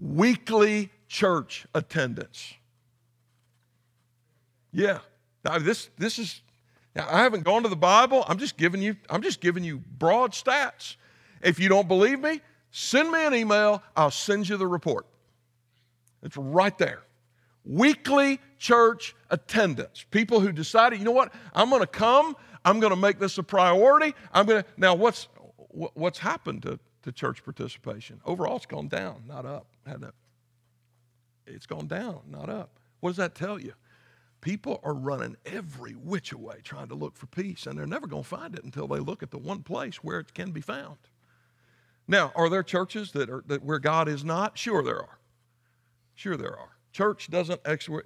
Weekly 0.00 0.90
church 1.08 1.66
attendance. 1.74 2.54
Yeah. 4.72 5.00
Now 5.44 5.58
this 5.58 5.90
this 5.98 6.18
is 6.18 6.40
now 6.96 7.06
I 7.10 7.22
haven't 7.22 7.44
gone 7.44 7.62
to 7.62 7.68
the 7.68 7.76
Bible. 7.76 8.24
I'm 8.26 8.38
just 8.38 8.56
giving 8.56 8.80
you 8.80 8.96
I'm 9.10 9.22
just 9.22 9.40
giving 9.40 9.64
you 9.64 9.78
broad 9.98 10.32
stats. 10.32 10.96
If 11.42 11.58
you 11.58 11.68
don't 11.68 11.88
believe 11.88 12.20
me, 12.20 12.40
send 12.70 13.10
me 13.10 13.24
an 13.24 13.34
email. 13.34 13.82
I'll 13.96 14.10
send 14.10 14.48
you 14.48 14.56
the 14.56 14.66
report. 14.66 15.06
It's 16.22 16.36
right 16.36 16.76
there. 16.78 17.02
Weekly 17.64 18.40
church 18.58 19.14
attendance. 19.30 20.04
People 20.10 20.40
who 20.40 20.52
decided, 20.52 20.98
you 20.98 21.04
know 21.04 21.12
what? 21.12 21.32
I'm 21.54 21.68
going 21.68 21.80
to 21.80 21.86
come. 21.86 22.36
I'm 22.64 22.80
going 22.80 22.92
to 22.92 22.96
make 22.96 23.18
this 23.18 23.38
a 23.38 23.42
priority. 23.42 24.14
I'm 24.32 24.46
going 24.46 24.62
to 24.62 24.68
Now 24.76 24.94
what's 24.94 25.28
what's 25.68 26.18
happened 26.18 26.62
to, 26.62 26.78
to 27.02 27.12
church 27.12 27.42
participation? 27.44 28.20
Overall 28.24 28.56
it's 28.56 28.66
gone 28.66 28.88
down, 28.88 29.24
not 29.26 29.46
up. 29.46 29.66
Had 29.86 30.00
that 30.02 30.14
it's 31.46 31.66
gone 31.66 31.86
down, 31.86 32.20
not 32.28 32.48
up. 32.48 32.78
What 33.00 33.10
does 33.10 33.16
that 33.16 33.34
tell 33.34 33.60
you? 33.60 33.72
People 34.40 34.80
are 34.82 34.94
running 34.94 35.36
every 35.46 35.92
which 35.92 36.32
way 36.32 36.56
trying 36.64 36.88
to 36.88 36.94
look 36.94 37.16
for 37.16 37.26
peace, 37.26 37.66
and 37.66 37.78
they're 37.78 37.86
never 37.86 38.06
going 38.06 38.24
to 38.24 38.28
find 38.28 38.54
it 38.54 38.64
until 38.64 38.88
they 38.88 38.98
look 38.98 39.22
at 39.22 39.30
the 39.30 39.38
one 39.38 39.62
place 39.62 39.96
where 39.96 40.18
it 40.18 40.34
can 40.34 40.50
be 40.50 40.60
found. 40.60 40.98
Now, 42.08 42.32
are 42.34 42.48
there 42.48 42.64
churches 42.64 43.12
that 43.12 43.30
are 43.30 43.44
that 43.46 43.64
where 43.64 43.78
God 43.78 44.08
is 44.08 44.24
not? 44.24 44.58
Sure, 44.58 44.82
there 44.82 44.98
are. 44.98 45.18
Sure, 46.14 46.36
there 46.36 46.56
are. 46.56 46.76
Church 46.92 47.30
doesn't 47.30 47.60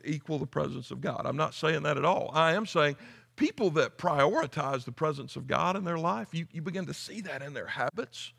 equal 0.05 0.39
the 0.39 0.47
presence 0.47 0.91
of 0.91 1.01
God. 1.01 1.23
I'm 1.25 1.37
not 1.37 1.55
saying 1.55 1.83
that 1.83 1.97
at 1.97 2.05
all. 2.05 2.31
I 2.33 2.53
am 2.53 2.67
saying 2.67 2.97
people 3.37 3.71
that 3.71 3.99
prioritize 3.99 4.85
the 4.85 4.93
presence 4.93 5.37
of 5.37 5.47
God 5.47 5.77
in 5.77 5.85
their 5.85 5.99
life, 5.99 6.29
you, 6.33 6.47
you 6.53 6.63
begin 6.63 6.87
to 6.87 6.95
see 6.95 7.21
that 7.23 7.43
in 7.43 7.55
their 7.55 7.67
habits. 7.67 8.33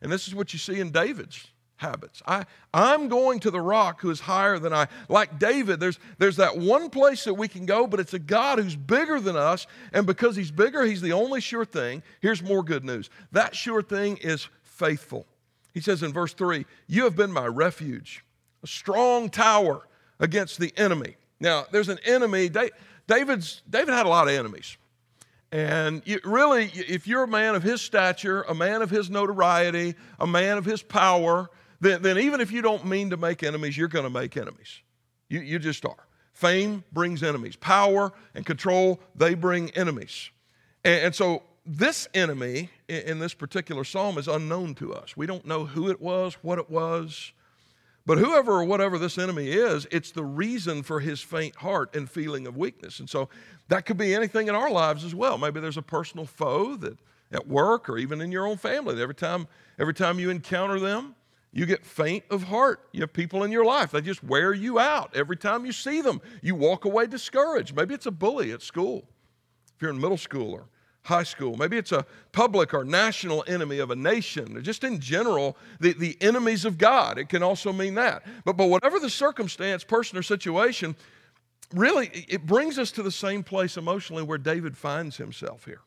And 0.00 0.10
this 0.10 0.26
is 0.26 0.34
what 0.34 0.52
you 0.52 0.58
see 0.58 0.80
in 0.80 0.90
David's 0.90 1.46
habits. 1.76 2.22
I, 2.26 2.44
I'm 2.74 3.08
going 3.08 3.40
to 3.40 3.50
the 3.50 3.60
rock 3.60 4.00
who 4.00 4.10
is 4.10 4.20
higher 4.20 4.58
than 4.58 4.72
I. 4.72 4.88
Like 5.08 5.38
David, 5.38 5.80
there's, 5.80 5.98
there's 6.18 6.36
that 6.36 6.58
one 6.58 6.90
place 6.90 7.24
that 7.24 7.34
we 7.34 7.48
can 7.48 7.66
go, 7.66 7.86
but 7.86 8.00
it's 8.00 8.14
a 8.14 8.18
God 8.18 8.58
who's 8.58 8.76
bigger 8.76 9.20
than 9.20 9.36
us. 9.36 9.66
And 9.92 10.06
because 10.06 10.36
he's 10.36 10.50
bigger, 10.50 10.84
he's 10.84 11.00
the 11.00 11.12
only 11.12 11.40
sure 11.40 11.64
thing. 11.64 12.02
Here's 12.20 12.42
more 12.42 12.62
good 12.62 12.84
news 12.84 13.10
that 13.32 13.54
sure 13.54 13.82
thing 13.82 14.18
is 14.18 14.48
faithful. 14.62 15.26
He 15.72 15.80
says 15.80 16.02
in 16.02 16.12
verse 16.12 16.34
3 16.34 16.66
You 16.86 17.04
have 17.04 17.16
been 17.16 17.32
my 17.32 17.46
refuge, 17.46 18.24
a 18.62 18.66
strong 18.66 19.30
tower 19.30 19.82
against 20.20 20.58
the 20.58 20.72
enemy. 20.76 21.16
Now, 21.40 21.66
there's 21.70 21.88
an 21.88 22.00
enemy. 22.04 22.48
David's, 23.08 23.62
David 23.68 23.92
had 23.92 24.06
a 24.06 24.08
lot 24.08 24.28
of 24.28 24.34
enemies. 24.34 24.76
And 25.50 26.02
really, 26.24 26.70
if 26.74 27.08
you're 27.08 27.24
a 27.24 27.28
man 27.28 27.54
of 27.54 27.62
his 27.62 27.80
stature, 27.80 28.42
a 28.42 28.54
man 28.54 28.82
of 28.82 28.90
his 28.90 29.08
notoriety, 29.08 29.94
a 30.20 30.26
man 30.26 30.58
of 30.58 30.66
his 30.66 30.82
power, 30.82 31.48
then, 31.80 32.02
then 32.02 32.18
even 32.18 32.40
if 32.40 32.52
you 32.52 32.60
don't 32.60 32.84
mean 32.84 33.10
to 33.10 33.16
make 33.16 33.42
enemies, 33.42 33.76
you're 33.76 33.88
going 33.88 34.04
to 34.04 34.10
make 34.10 34.36
enemies. 34.36 34.82
You, 35.30 35.40
you 35.40 35.58
just 35.58 35.84
are. 35.86 36.06
Fame 36.34 36.84
brings 36.92 37.22
enemies. 37.22 37.56
Power 37.56 38.12
and 38.34 38.44
control, 38.44 39.00
they 39.14 39.34
bring 39.34 39.70
enemies. 39.70 40.30
And, 40.84 41.06
and 41.06 41.14
so 41.14 41.42
this 41.64 42.08
enemy 42.12 42.68
in, 42.86 43.02
in 43.02 43.18
this 43.18 43.32
particular 43.32 43.84
psalm 43.84 44.18
is 44.18 44.28
unknown 44.28 44.74
to 44.76 44.92
us. 44.92 45.16
We 45.16 45.26
don't 45.26 45.46
know 45.46 45.64
who 45.64 45.88
it 45.88 46.00
was, 46.00 46.34
what 46.42 46.58
it 46.58 46.70
was. 46.70 47.32
But 48.08 48.16
whoever 48.16 48.52
or 48.52 48.64
whatever 48.64 48.98
this 48.98 49.18
enemy 49.18 49.48
is, 49.48 49.86
it's 49.90 50.12
the 50.12 50.24
reason 50.24 50.82
for 50.82 50.98
his 50.98 51.20
faint 51.20 51.56
heart 51.56 51.94
and 51.94 52.08
feeling 52.08 52.46
of 52.46 52.56
weakness. 52.56 53.00
And 53.00 53.10
so 53.10 53.28
that 53.68 53.84
could 53.84 53.98
be 53.98 54.14
anything 54.14 54.48
in 54.48 54.54
our 54.54 54.70
lives 54.70 55.04
as 55.04 55.14
well. 55.14 55.36
Maybe 55.36 55.60
there's 55.60 55.76
a 55.76 55.82
personal 55.82 56.24
foe 56.24 56.74
that 56.76 56.96
at 57.32 57.46
work 57.46 57.86
or 57.86 57.98
even 57.98 58.22
in 58.22 58.32
your 58.32 58.46
own 58.46 58.56
family. 58.56 59.02
Every 59.02 59.14
time, 59.14 59.46
every 59.78 59.92
time 59.92 60.18
you 60.18 60.30
encounter 60.30 60.80
them, 60.80 61.16
you 61.52 61.66
get 61.66 61.84
faint 61.84 62.24
of 62.30 62.44
heart. 62.44 62.88
You 62.92 63.02
have 63.02 63.12
people 63.12 63.44
in 63.44 63.52
your 63.52 63.66
life, 63.66 63.90
they 63.90 64.00
just 64.00 64.24
wear 64.24 64.54
you 64.54 64.78
out. 64.78 65.14
Every 65.14 65.36
time 65.36 65.66
you 65.66 65.72
see 65.72 66.00
them, 66.00 66.22
you 66.40 66.54
walk 66.54 66.86
away 66.86 67.08
discouraged. 67.08 67.76
Maybe 67.76 67.94
it's 67.94 68.06
a 68.06 68.10
bully 68.10 68.52
at 68.52 68.62
school, 68.62 69.04
if 69.76 69.82
you're 69.82 69.90
in 69.90 70.00
middle 70.00 70.16
school 70.16 70.54
or 70.54 70.64
high 71.08 71.22
school. 71.22 71.56
Maybe 71.56 71.78
it's 71.78 71.90
a 71.90 72.04
public 72.32 72.74
or 72.74 72.84
national 72.84 73.42
enemy 73.48 73.78
of 73.78 73.90
a 73.90 73.96
nation, 73.96 74.62
just 74.62 74.84
in 74.84 75.00
general, 75.00 75.56
the, 75.80 75.94
the 75.94 76.18
enemies 76.20 76.66
of 76.66 76.76
God. 76.76 77.18
It 77.18 77.30
can 77.30 77.42
also 77.42 77.72
mean 77.72 77.94
that. 77.94 78.24
But, 78.44 78.58
but 78.58 78.66
whatever 78.66 79.00
the 79.00 79.08
circumstance, 79.08 79.84
person, 79.84 80.18
or 80.18 80.22
situation, 80.22 80.94
really, 81.74 82.10
it 82.28 82.46
brings 82.46 82.78
us 82.78 82.90
to 82.92 83.02
the 83.02 83.10
same 83.10 83.42
place 83.42 83.78
emotionally 83.78 84.22
where 84.22 84.36
David 84.36 84.76
finds 84.76 85.16
himself 85.16 85.64
here. 85.64 85.80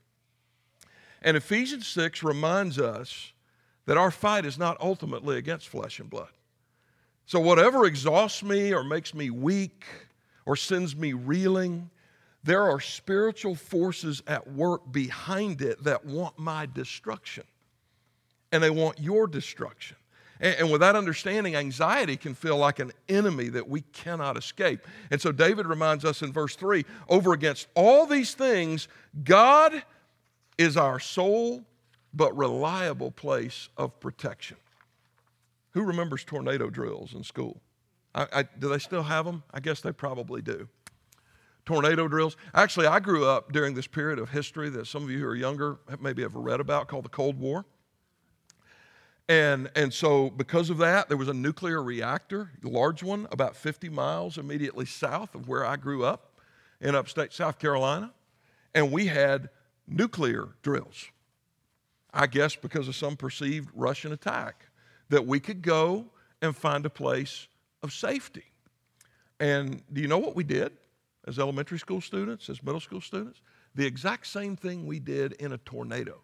And 1.21 1.37
Ephesians 1.37 1.85
6 1.87 2.23
reminds 2.23 2.79
us 2.79 3.31
that 3.85 3.97
our 3.97 4.09
fight 4.09 4.43
is 4.43 4.57
not 4.57 4.75
ultimately 4.81 5.37
against 5.37 5.69
flesh 5.69 5.99
and 5.99 6.09
blood. 6.09 6.29
So, 7.27 7.39
whatever 7.39 7.85
exhausts 7.85 8.41
me 8.41 8.73
or 8.73 8.83
makes 8.83 9.13
me 9.13 9.29
weak 9.29 9.85
or 10.47 10.55
sends 10.55 10.95
me 10.95 11.13
reeling, 11.13 11.91
there 12.43 12.63
are 12.63 12.79
spiritual 12.79 13.55
forces 13.55 14.23
at 14.27 14.51
work 14.51 14.91
behind 14.91 15.61
it 15.61 15.83
that 15.83 16.05
want 16.05 16.37
my 16.39 16.65
destruction. 16.65 17.43
And 18.51 18.61
they 18.61 18.69
want 18.69 18.99
your 18.99 19.27
destruction. 19.27 19.97
And, 20.39 20.71
with 20.71 20.81
that 20.81 20.95
understanding, 20.95 21.55
anxiety 21.55 22.17
can 22.17 22.33
feel 22.33 22.57
like 22.57 22.79
an 22.79 22.91
enemy 23.07 23.49
that 23.49 23.69
we 23.69 23.81
cannot 23.93 24.37
escape. 24.37 24.87
And 25.11 25.21
so 25.21 25.31
David 25.31 25.67
reminds 25.67 26.03
us 26.03 26.23
in 26.23 26.33
verse 26.33 26.55
3 26.55 26.83
over 27.09 27.33
against 27.33 27.67
all 27.75 28.07
these 28.07 28.33
things, 28.33 28.87
God 29.23 29.83
is 30.57 30.77
our 30.77 30.99
sole 30.99 31.63
but 32.11 32.35
reliable 32.35 33.11
place 33.11 33.69
of 33.77 33.99
protection. 33.99 34.57
Who 35.71 35.83
remembers 35.83 36.23
tornado 36.23 36.71
drills 36.71 37.13
in 37.13 37.23
school? 37.23 37.61
I, 38.15 38.27
I, 38.33 38.43
do 38.43 38.67
they 38.67 38.79
still 38.79 39.03
have 39.03 39.25
them? 39.25 39.43
I 39.53 39.59
guess 39.59 39.81
they 39.81 39.91
probably 39.91 40.41
do 40.41 40.67
tornado 41.65 42.07
drills. 42.07 42.37
Actually, 42.53 42.87
I 42.87 42.99
grew 42.99 43.25
up 43.25 43.51
during 43.51 43.73
this 43.73 43.87
period 43.87 44.19
of 44.19 44.29
history 44.29 44.69
that 44.69 44.87
some 44.87 45.03
of 45.03 45.11
you 45.11 45.19
who 45.19 45.27
are 45.27 45.35
younger 45.35 45.79
maybe 45.99 46.23
ever 46.23 46.39
read 46.39 46.59
about 46.59 46.87
called 46.87 47.05
the 47.05 47.09
Cold 47.09 47.39
War. 47.39 47.65
And, 49.29 49.71
and 49.75 49.93
so, 49.93 50.29
because 50.29 50.69
of 50.69 50.77
that, 50.79 51.07
there 51.07 51.17
was 51.17 51.29
a 51.29 51.33
nuclear 51.33 51.81
reactor, 51.81 52.51
a 52.65 52.67
large 52.67 53.01
one, 53.01 53.27
about 53.31 53.55
50 53.55 53.87
miles 53.89 54.37
immediately 54.37 54.85
south 54.85 55.35
of 55.35 55.47
where 55.47 55.65
I 55.65 55.77
grew 55.77 56.03
up 56.03 56.39
in 56.81 56.95
upstate 56.95 57.31
South 57.31 57.57
Carolina. 57.57 58.11
And 58.73 58.91
we 58.91 59.07
had 59.07 59.49
nuclear 59.87 60.49
drills. 60.63 61.05
I 62.13 62.27
guess 62.27 62.55
because 62.55 62.87
of 62.87 62.95
some 62.95 63.15
perceived 63.15 63.69
Russian 63.73 64.11
attack, 64.11 64.65
that 65.09 65.25
we 65.25 65.39
could 65.39 65.61
go 65.61 66.07
and 66.41 66.55
find 66.55 66.85
a 66.85 66.89
place 66.89 67.47
of 67.83 67.93
safety. 67.93 68.45
And 69.39 69.81
do 69.91 70.01
you 70.01 70.07
know 70.07 70.17
what 70.17 70.35
we 70.35 70.43
did? 70.43 70.73
As 71.27 71.39
elementary 71.39 71.79
school 71.79 72.01
students, 72.01 72.49
as 72.49 72.63
middle 72.63 72.79
school 72.79 73.01
students, 73.01 73.41
the 73.75 73.85
exact 73.85 74.27
same 74.27 74.55
thing 74.55 74.85
we 74.85 74.99
did 74.99 75.33
in 75.33 75.53
a 75.53 75.57
tornado. 75.59 76.21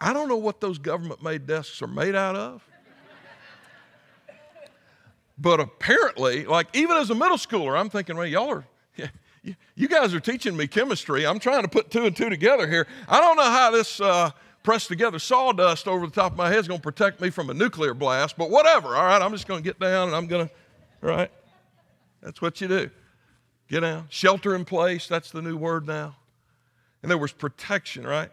I 0.00 0.12
don't 0.12 0.28
know 0.28 0.36
what 0.36 0.60
those 0.60 0.78
government 0.78 1.22
made 1.22 1.46
desks 1.46 1.82
are 1.82 1.88
made 1.88 2.14
out 2.14 2.36
of. 2.36 2.64
but 5.38 5.58
apparently, 5.60 6.44
like 6.44 6.68
even 6.74 6.96
as 6.96 7.10
a 7.10 7.14
middle 7.14 7.36
schooler, 7.36 7.78
I'm 7.78 7.90
thinking, 7.90 8.16
well, 8.16 8.26
y'all 8.26 8.50
are, 8.50 8.64
you 9.74 9.88
guys 9.88 10.14
are 10.14 10.20
teaching 10.20 10.56
me 10.56 10.66
chemistry. 10.66 11.26
I'm 11.26 11.38
trying 11.38 11.62
to 11.62 11.68
put 11.68 11.90
two 11.90 12.04
and 12.04 12.14
two 12.14 12.30
together 12.30 12.68
here. 12.68 12.86
I 13.08 13.20
don't 13.20 13.36
know 13.36 13.50
how 13.50 13.70
this 13.72 14.00
uh, 14.00 14.30
pressed 14.62 14.88
together 14.88 15.18
sawdust 15.18 15.88
over 15.88 16.06
the 16.06 16.12
top 16.12 16.32
of 16.32 16.38
my 16.38 16.48
head 16.48 16.58
is 16.58 16.68
going 16.68 16.80
to 16.80 16.82
protect 16.82 17.20
me 17.20 17.30
from 17.30 17.50
a 17.50 17.54
nuclear 17.54 17.94
blast, 17.94 18.36
but 18.36 18.50
whatever. 18.50 18.94
All 18.96 19.04
right, 19.04 19.20
I'm 19.20 19.32
just 19.32 19.48
going 19.48 19.62
to 19.62 19.64
get 19.64 19.80
down 19.80 20.08
and 20.08 20.16
I'm 20.16 20.26
going 20.26 20.46
to, 20.46 20.54
right? 21.00 21.30
That's 22.22 22.40
what 22.40 22.60
you 22.60 22.68
do. 22.68 22.90
Get 23.68 23.84
out. 23.84 24.04
Shelter 24.08 24.54
in 24.54 24.64
place, 24.64 25.06
that's 25.06 25.30
the 25.30 25.42
new 25.42 25.56
word 25.56 25.86
now. 25.86 26.16
And 27.02 27.10
there 27.10 27.18
was 27.18 27.32
protection, 27.32 28.06
right? 28.06 28.30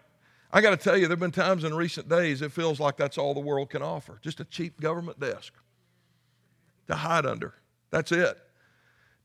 I 0.52 0.62
got 0.62 0.72
to 0.72 0.78
tell 0.78 0.96
you, 0.96 1.04
there 1.04 1.12
have 1.12 1.20
been 1.20 1.32
times 1.32 1.64
in 1.64 1.74
recent 1.74 2.08
days 2.08 2.42
it 2.42 2.52
feels 2.52 2.80
like 2.80 2.96
that's 2.96 3.18
all 3.18 3.34
the 3.34 3.42
world 3.42 3.70
can 3.70 3.82
offer 3.82 4.20
just 4.22 4.40
a 4.40 4.46
cheap 4.46 4.80
government 4.80 5.20
desk 5.20 5.54
to 6.88 6.96
hide 6.96 7.26
under. 7.26 7.54
That's 7.92 8.12
it. 8.12 8.38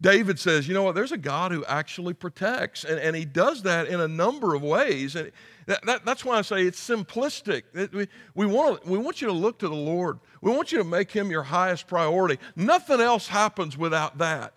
David 0.00 0.38
says, 0.38 0.66
you 0.66 0.72
know 0.72 0.82
what, 0.82 0.94
there's 0.94 1.12
a 1.12 1.18
God 1.18 1.52
who 1.52 1.62
actually 1.66 2.14
protects, 2.14 2.84
and, 2.84 2.98
and 2.98 3.14
he 3.14 3.26
does 3.26 3.62
that 3.62 3.86
in 3.86 4.00
a 4.00 4.08
number 4.08 4.54
of 4.54 4.62
ways. 4.62 5.14
And 5.14 5.30
that, 5.66 5.84
that, 5.84 6.04
that's 6.06 6.24
why 6.24 6.38
I 6.38 6.42
say 6.42 6.62
it's 6.62 6.80
simplistic. 6.80 7.64
We, 7.92 8.08
we, 8.34 8.46
want, 8.46 8.86
we 8.86 8.96
want 8.96 9.20
you 9.20 9.26
to 9.26 9.32
look 9.32 9.58
to 9.58 9.68
the 9.68 9.74
Lord, 9.74 10.18
we 10.40 10.50
want 10.50 10.72
you 10.72 10.78
to 10.78 10.84
make 10.84 11.10
him 11.10 11.30
your 11.30 11.42
highest 11.42 11.86
priority. 11.86 12.38
Nothing 12.56 13.00
else 13.00 13.28
happens 13.28 13.76
without 13.76 14.18
that. 14.18 14.54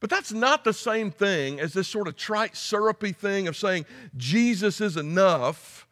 But 0.00 0.10
that's 0.10 0.32
not 0.32 0.64
the 0.64 0.72
same 0.72 1.10
thing 1.10 1.60
as 1.60 1.72
this 1.72 1.88
sort 1.88 2.08
of 2.08 2.16
trite, 2.16 2.56
syrupy 2.56 3.12
thing 3.12 3.48
of 3.48 3.56
saying 3.56 3.86
Jesus 4.16 4.80
is 4.80 4.96
enough, 4.96 5.86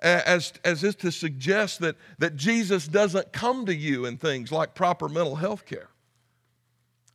as, 0.00 0.52
as 0.64 0.84
is 0.84 0.94
to 0.96 1.10
suggest 1.10 1.80
that, 1.80 1.96
that 2.18 2.36
Jesus 2.36 2.86
doesn't 2.86 3.32
come 3.32 3.64
to 3.66 3.74
you 3.74 4.04
in 4.04 4.18
things 4.18 4.52
like 4.52 4.74
proper 4.74 5.08
mental 5.08 5.36
health 5.36 5.64
care, 5.64 5.88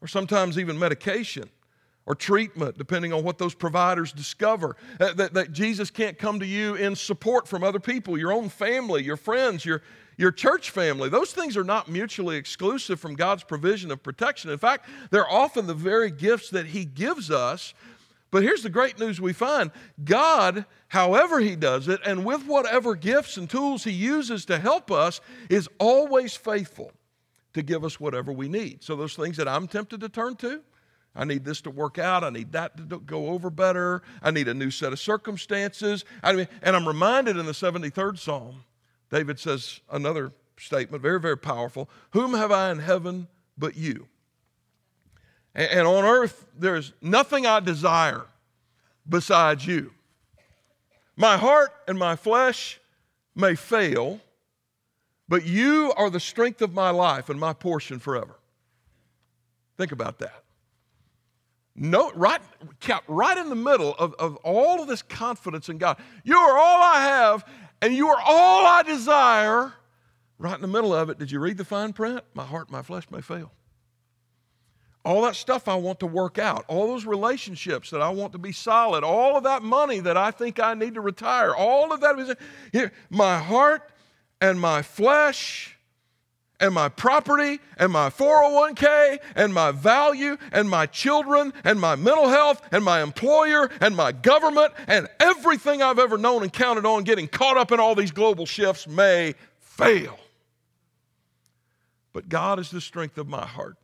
or 0.01 0.07
sometimes 0.07 0.57
even 0.57 0.79
medication 0.79 1.49
or 2.05 2.15
treatment, 2.15 2.77
depending 2.77 3.13
on 3.13 3.23
what 3.23 3.37
those 3.37 3.53
providers 3.53 4.11
discover. 4.11 4.75
Uh, 4.99 5.13
that, 5.13 5.33
that 5.33 5.51
Jesus 5.51 5.91
can't 5.91 6.17
come 6.17 6.39
to 6.39 6.45
you 6.45 6.75
in 6.75 6.95
support 6.95 7.47
from 7.47 7.63
other 7.63 7.79
people, 7.79 8.17
your 8.17 8.33
own 8.33 8.49
family, 8.49 9.03
your 9.03 9.17
friends, 9.17 9.63
your, 9.63 9.81
your 10.17 10.31
church 10.31 10.71
family. 10.71 11.09
Those 11.09 11.31
things 11.31 11.55
are 11.55 11.63
not 11.63 11.89
mutually 11.89 12.37
exclusive 12.37 12.99
from 12.99 13.15
God's 13.15 13.43
provision 13.43 13.91
of 13.91 14.01
protection. 14.01 14.49
In 14.49 14.57
fact, 14.57 14.89
they're 15.11 15.29
often 15.29 15.67
the 15.67 15.73
very 15.73 16.11
gifts 16.11 16.49
that 16.49 16.67
He 16.67 16.85
gives 16.85 17.29
us. 17.29 17.73
But 18.31 18.43
here's 18.43 18.63
the 18.63 18.69
great 18.69 18.97
news 18.97 19.19
we 19.19 19.33
find 19.33 19.71
God, 20.03 20.65
however 20.87 21.39
He 21.39 21.55
does 21.55 21.87
it, 21.87 21.99
and 22.05 22.25
with 22.25 22.45
whatever 22.45 22.95
gifts 22.95 23.37
and 23.37 23.49
tools 23.49 23.83
He 23.83 23.91
uses 23.91 24.45
to 24.45 24.57
help 24.57 24.89
us, 24.89 25.21
is 25.49 25.69
always 25.79 26.35
faithful 26.35 26.91
to 27.53 27.61
give 27.61 27.83
us 27.83 27.99
whatever 27.99 28.31
we 28.31 28.47
need. 28.47 28.83
So, 28.83 28.95
those 28.95 29.15
things 29.15 29.37
that 29.37 29.47
I'm 29.47 29.67
tempted 29.67 29.99
to 29.99 30.09
turn 30.09 30.35
to, 30.37 30.61
I 31.15 31.25
need 31.25 31.43
this 31.43 31.61
to 31.61 31.69
work 31.69 31.99
out. 31.99 32.23
I 32.23 32.29
need 32.29 32.53
that 32.53 32.89
to 32.89 32.99
go 32.99 33.27
over 33.27 33.49
better. 33.49 34.01
I 34.21 34.31
need 34.31 34.47
a 34.47 34.53
new 34.53 34.71
set 34.71 34.93
of 34.93 34.99
circumstances. 34.99 36.05
I 36.23 36.33
mean, 36.33 36.47
and 36.61 36.75
I'm 36.75 36.87
reminded 36.87 37.37
in 37.37 37.45
the 37.45 37.51
73rd 37.51 38.17
Psalm 38.17 38.63
David 39.11 39.39
says 39.39 39.81
another 39.91 40.31
statement, 40.57 41.03
very, 41.03 41.19
very 41.19 41.37
powerful 41.37 41.89
Whom 42.11 42.33
have 42.33 42.51
I 42.51 42.71
in 42.71 42.79
heaven 42.79 43.27
but 43.57 43.75
you? 43.75 44.07
And, 45.53 45.85
on 45.85 46.05
earth, 46.05 46.45
there's 46.57 46.93
nothing 47.01 47.45
I 47.45 47.59
desire 47.59 48.25
besides 49.07 49.67
you. 49.67 49.91
My 51.17 51.35
heart 51.35 51.71
and 51.89 51.99
my 51.99 52.15
flesh 52.15 52.79
may 53.35 53.55
fail, 53.55 54.21
but 55.27 55.45
you 55.45 55.91
are 55.97 56.09
the 56.09 56.21
strength 56.21 56.61
of 56.61 56.73
my 56.73 56.89
life 56.89 57.29
and 57.29 57.37
my 57.37 57.51
portion 57.51 57.99
forever. 57.99 58.39
Think 59.77 59.91
about 59.91 60.19
that. 60.19 60.40
No, 61.75 62.11
right, 62.11 62.41
right 63.07 63.37
in 63.37 63.49
the 63.49 63.55
middle 63.55 63.95
of, 63.95 64.13
of 64.15 64.35
all 64.37 64.81
of 64.81 64.87
this 64.87 65.01
confidence 65.01 65.69
in 65.69 65.77
God. 65.77 65.97
You 66.23 66.37
are 66.37 66.57
all 66.57 66.83
I 66.83 67.01
have, 67.01 67.45
and 67.81 67.93
you 67.95 68.09
are 68.09 68.21
all 68.23 68.67
I 68.67 68.83
desire. 68.83 69.73
Right 70.37 70.55
in 70.55 70.61
the 70.61 70.67
middle 70.67 70.93
of 70.93 71.09
it, 71.09 71.19
did 71.19 71.31
you 71.31 71.39
read 71.39 71.57
the 71.57 71.65
fine 71.65 71.93
print? 71.93 72.23
My 72.33 72.43
heart, 72.43 72.71
my 72.71 72.81
flesh 72.81 73.09
may 73.11 73.21
fail. 73.21 73.51
All 75.05 75.21
that 75.23 75.35
stuff 75.35 75.67
I 75.67 75.75
want 75.75 75.99
to 76.01 76.07
work 76.07 76.37
out, 76.37 76.65
all 76.67 76.87
those 76.87 77.05
relationships 77.05 77.89
that 77.89 78.01
I 78.01 78.09
want 78.09 78.33
to 78.33 78.37
be 78.37 78.51
solid, 78.51 79.03
all 79.03 79.37
of 79.37 79.43
that 79.45 79.63
money 79.63 79.99
that 79.99 80.17
I 80.17 80.29
think 80.31 80.59
I 80.59 80.73
need 80.73 80.95
to 80.95 81.01
retire, 81.01 81.55
all 81.55 81.91
of 81.91 82.01
that 82.01 82.19
is 82.19 82.35
here. 82.71 82.91
My 83.09 83.39
heart 83.39 83.89
and 84.39 84.59
my 84.59 84.81
flesh 84.81 85.77
and 86.61 86.73
my 86.73 86.87
property 86.87 87.59
and 87.77 87.91
my 87.91 88.09
401k 88.09 89.17
and 89.35 89.53
my 89.53 89.71
value 89.71 90.37
and 90.53 90.69
my 90.69 90.85
children 90.85 91.51
and 91.63 91.81
my 91.81 91.95
mental 91.95 92.29
health 92.29 92.61
and 92.71 92.85
my 92.85 93.01
employer 93.01 93.69
and 93.81 93.95
my 93.95 94.11
government 94.11 94.71
and 94.87 95.09
everything 95.19 95.81
I've 95.81 95.99
ever 95.99 96.17
known 96.17 96.43
and 96.43 96.53
counted 96.53 96.85
on 96.85 97.03
getting 97.03 97.27
caught 97.27 97.57
up 97.57 97.71
in 97.71 97.79
all 97.79 97.95
these 97.95 98.11
global 98.11 98.45
shifts 98.45 98.87
may 98.87 99.33
fail. 99.59 100.17
But 102.13 102.29
God 102.29 102.59
is 102.59 102.69
the 102.69 102.81
strength 102.81 103.17
of 103.17 103.27
my 103.27 103.45
heart 103.45 103.77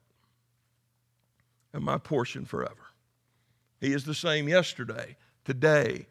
and 1.73 1.83
my 1.83 1.97
portion 1.97 2.45
forever. 2.45 2.75
He 3.81 3.93
is 3.93 4.05
the 4.05 4.13
same 4.13 4.47
yesterday, 4.47 5.17
today, 5.45 6.07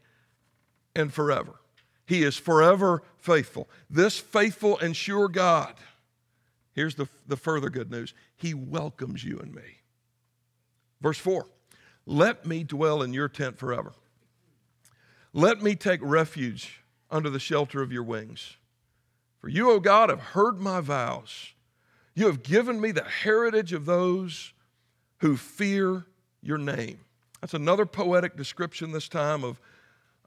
and 0.94 1.12
forever. 1.12 1.54
He 2.06 2.22
is 2.22 2.36
forever 2.36 3.02
faithful. 3.18 3.68
This 3.90 4.18
faithful 4.18 4.78
and 4.78 4.96
sure 4.96 5.28
God, 5.28 5.74
here's 6.76 6.94
the, 6.94 7.08
the 7.26 7.36
further 7.36 7.68
good 7.68 7.90
news 7.90 8.14
He 8.36 8.54
welcomes 8.54 9.24
you 9.24 9.40
and 9.40 9.52
me. 9.52 9.80
Verse 11.00 11.18
4 11.18 11.46
Let 12.06 12.46
me 12.46 12.62
dwell 12.62 13.02
in 13.02 13.12
your 13.12 13.28
tent 13.28 13.58
forever. 13.58 13.92
Let 15.32 15.60
me 15.60 15.74
take 15.74 16.00
refuge 16.02 16.84
under 17.10 17.28
the 17.28 17.40
shelter 17.40 17.82
of 17.82 17.92
your 17.92 18.04
wings. 18.04 18.56
For 19.40 19.48
you, 19.48 19.70
O 19.70 19.80
God, 19.80 20.08
have 20.08 20.20
heard 20.20 20.60
my 20.60 20.80
vows. 20.80 21.52
You 22.14 22.26
have 22.26 22.42
given 22.42 22.80
me 22.80 22.92
the 22.92 23.04
heritage 23.04 23.72
of 23.72 23.84
those 23.84 24.52
who 25.18 25.36
fear 25.36 26.06
your 26.40 26.56
name. 26.56 27.00
That's 27.40 27.52
another 27.54 27.84
poetic 27.84 28.36
description 28.36 28.92
this 28.92 29.08
time 29.08 29.42
of 29.42 29.60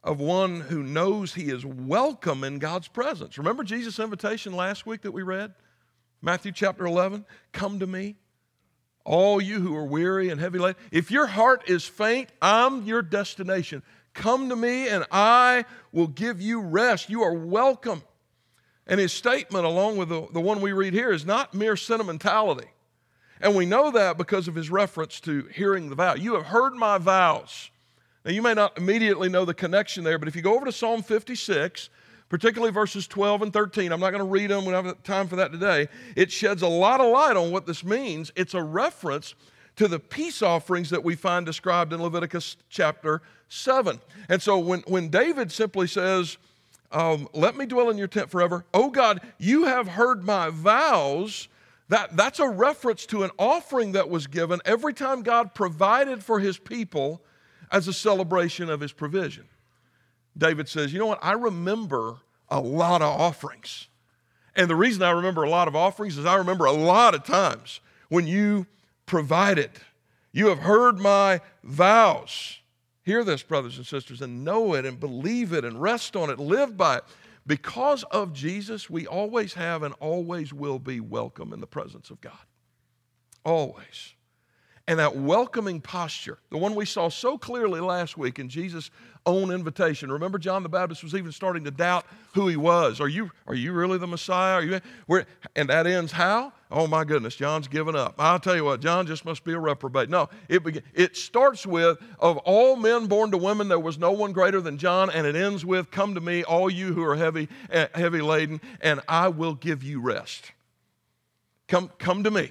of 0.04 0.20
one 0.20 0.62
who 0.62 0.82
knows 0.82 1.34
he 1.34 1.50
is 1.50 1.66
welcome 1.66 2.44
in 2.44 2.60
God's 2.60 2.88
presence. 2.88 3.38
Remember 3.38 3.64
Jesus' 3.64 4.00
invitation 4.00 4.54
last 4.54 4.86
week 4.86 5.02
that 5.02 5.12
we 5.12 5.24
read? 5.24 5.54
Matthew 6.22 6.52
chapter 6.52 6.86
11 6.86 7.26
Come 7.52 7.80
to 7.80 7.88
me, 7.88 8.16
all 9.06 9.42
you 9.42 9.60
who 9.60 9.76
are 9.76 9.86
weary 9.86 10.30
and 10.30 10.40
heavy 10.40 10.60
laden. 10.60 10.82
If 10.92 11.12
your 11.12 11.28
heart 11.28 11.64
is 11.68 11.86
faint, 11.86 12.30
I'm 12.42 12.84
your 12.86 13.02
destination. 13.02 13.84
Come 14.14 14.50
to 14.50 14.56
me 14.56 14.88
and 14.90 15.06
I 15.12 15.66
will 15.92 16.08
give 16.08 16.42
you 16.42 16.62
rest. 16.62 17.10
You 17.10 17.24
are 17.24 17.34
welcome. 17.34 18.04
And 18.86 19.00
his 19.00 19.14
statement, 19.14 19.66
along 19.66 19.98
with 19.98 20.10
the, 20.10 20.28
the 20.34 20.42
one 20.42 20.62
we 20.62 20.74
read 20.74 20.94
here, 20.94 21.12
is 21.12 21.26
not 21.26 21.54
mere 21.54 21.76
sentimentality. 21.76 22.68
And 23.40 23.56
we 23.56 23.66
know 23.66 23.92
that 23.92 24.18
because 24.18 24.48
of 24.48 24.56
his 24.56 24.70
reference 24.70 25.20
to 25.22 25.44
hearing 25.54 25.90
the 25.90 25.96
vow. 25.96 26.16
You 26.16 26.34
have 26.34 26.48
heard 26.48 26.74
my 26.74 26.98
vows. 26.98 27.70
Now, 28.26 28.32
you 28.32 28.42
may 28.42 28.54
not 28.54 28.78
immediately 28.78 29.30
know 29.30 29.46
the 29.46 29.54
connection 29.54 30.04
there, 30.04 30.20
but 30.20 30.28
if 30.28 30.36
you 30.36 30.42
go 30.42 30.56
over 30.56 30.66
to 30.66 30.72
Psalm 30.72 31.04
56, 31.04 31.90
particularly 32.30 32.72
verses 32.72 33.08
12 33.08 33.42
and 33.42 33.54
13, 33.54 33.92
I'm 33.92 34.00
not 34.00 34.12
going 34.12 34.24
to 34.24 34.30
read 34.30 34.50
them, 34.50 34.66
we 34.66 34.72
don't 34.72 34.86
have 34.86 35.04
time 35.04 35.28
for 35.28 35.36
that 35.38 35.52
today. 35.52 35.88
It 36.16 36.32
sheds 36.32 36.62
a 36.62 36.68
lot 36.68 37.02
of 37.02 37.12
light 37.12 37.36
on 37.36 37.52
what 37.52 37.66
this 37.66 37.84
means. 37.84 38.32
It's 38.36 38.54
a 38.54 38.64
reference 38.64 39.34
to 39.76 39.88
the 39.88 40.00
peace 40.00 40.42
offerings 40.42 40.90
that 40.92 41.04
we 41.04 41.16
find 41.16 41.46
described 41.46 41.94
in 41.94 42.02
Leviticus 42.02 42.58
chapter 42.70 43.22
7. 43.48 44.00
And 44.28 44.42
so 44.42 44.60
when, 44.60 44.82
when 44.82 45.10
David 45.10 45.52
simply 45.52 45.88
says, 45.88 46.38
um, 46.92 47.28
Let 47.34 47.56
me 47.56 47.66
dwell 47.66 47.90
in 47.90 47.98
your 47.98 48.08
tent 48.08 48.30
forever, 48.30 48.66
oh 48.74 48.90
God, 48.90 49.22
you 49.38 49.66
have 49.66 49.88
heard 49.88 50.24
my 50.24 50.50
vows. 50.50 51.48
That, 51.88 52.16
that's 52.16 52.40
a 52.40 52.48
reference 52.48 53.06
to 53.08 53.24
an 53.24 53.32
offering 53.40 53.94
that 53.94 54.10
was 54.10 54.28
given 54.28 54.60
every 54.64 54.94
time 54.94 55.24
God 55.24 55.56
provided 55.56 56.24
for 56.24 56.40
his 56.40 56.58
people 56.58 57.22
as 57.72 57.88
a 57.88 57.94
celebration 57.94 58.70
of 58.70 58.80
his 58.80 58.92
provision. 58.92 59.46
David 60.38 60.70
says, 60.70 60.94
You 60.94 61.00
know 61.00 61.08
what? 61.08 61.20
I 61.22 61.34
remember 61.34 62.18
a 62.50 62.60
lot 62.60 63.02
of 63.02 63.20
offerings. 63.20 63.88
And 64.56 64.70
the 64.70 64.76
reason 64.76 65.04
I 65.04 65.12
remember 65.12 65.44
a 65.44 65.50
lot 65.50 65.68
of 65.68 65.76
offerings 65.76 66.18
is 66.18 66.26
I 66.26 66.36
remember 66.36 66.66
a 66.66 66.72
lot 66.72 67.16
of 67.16 67.24
times 67.24 67.80
when 68.10 68.28
you 68.28 68.66
provided. 69.06 69.72
You 70.32 70.48
have 70.48 70.60
heard 70.60 71.00
my 71.00 71.42
vows. 71.64 72.60
Hear 73.04 73.24
this, 73.24 73.42
brothers 73.42 73.78
and 73.78 73.86
sisters, 73.86 74.22
and 74.22 74.44
know 74.44 74.74
it 74.76 74.86
and 74.86 75.00
believe 75.00 75.54
it 75.54 75.66
and 75.66 75.82
rest 75.82 76.16
on 76.16 76.30
it, 76.30 76.40
live 76.40 76.78
by 76.78 76.98
it. 76.98 77.04
Because 77.48 78.04
of 78.04 78.34
Jesus, 78.34 78.90
we 78.90 79.08
always 79.08 79.56
have 79.56 79.82
and 79.82 79.96
always 80.00 80.54
will 80.54 80.78
be 80.78 81.00
welcome 81.00 81.52
in 81.52 81.62
the 81.62 81.68
presence 81.68 82.12
of 82.12 82.22
God. 82.22 82.34
Always 83.44 84.14
and 84.90 84.98
that 84.98 85.16
welcoming 85.16 85.80
posture, 85.80 86.40
the 86.50 86.58
one 86.58 86.74
we 86.74 86.84
saw 86.84 87.10
so 87.10 87.38
clearly 87.38 87.80
last 87.80 88.18
week 88.18 88.40
in 88.40 88.50
Jesus' 88.50 88.90
own 89.24 89.52
invitation. 89.52 90.12
Remember, 90.12 90.40
John 90.40 90.64
the 90.64 90.70
Baptist 90.70 91.04
was 91.04 91.14
even 91.14 91.32
starting 91.32 91.64
to 91.66 91.70
doubt 91.70 92.08
who 92.34 92.48
he 92.48 92.56
was. 92.56 93.00
Are 93.00 93.08
you, 93.08 93.30
are 93.46 93.54
you 93.54 93.72
really 93.72 94.00
the 94.00 94.08
Messiah? 94.08 94.56
Are 94.56 94.64
you, 94.64 94.82
where, 95.06 95.28
and 95.56 95.70
that 95.70 95.86
ends 95.86 96.12
how? 96.12 96.54
Oh 96.72 96.88
my 96.88 97.04
goodness, 97.04 97.36
John's 97.36 97.68
given 97.68 97.96
up. 97.96 98.16
I'll 98.18 98.40
tell 98.40 98.56
you 98.56 98.64
what, 98.64 98.82
John 98.82 99.06
just 99.06 99.26
must 99.26 99.44
be 99.44 99.54
a 99.54 99.60
reprobate. 99.60 100.10
No, 100.10 100.28
it, 100.48 100.84
it 100.96 101.16
starts 101.16 101.68
with, 101.68 102.00
of 102.20 102.38
all 102.38 102.76
men 102.76 103.06
born 103.06 103.30
to 103.30 103.38
women, 103.38 103.68
there 103.68 103.80
was 103.80 104.00
no 104.00 104.12
one 104.12 104.34
greater 104.34 104.60
than 104.60 104.80
John, 104.80 105.12
and 105.12 105.28
it 105.28 105.36
ends 105.36 105.64
with, 105.64 105.92
come 105.92 106.16
to 106.16 106.22
me, 106.22 106.44
all 106.44 106.68
you 106.68 106.96
who 106.96 107.04
are 107.04 107.16
heavy, 107.16 107.48
eh, 107.70 107.90
heavy 107.94 108.22
laden, 108.22 108.60
and 108.82 109.02
I 109.08 109.28
will 109.28 109.54
give 109.54 109.84
you 109.84 110.02
rest. 110.02 110.52
Come, 111.68 111.92
come 112.00 112.24
to 112.24 112.32
me. 112.32 112.50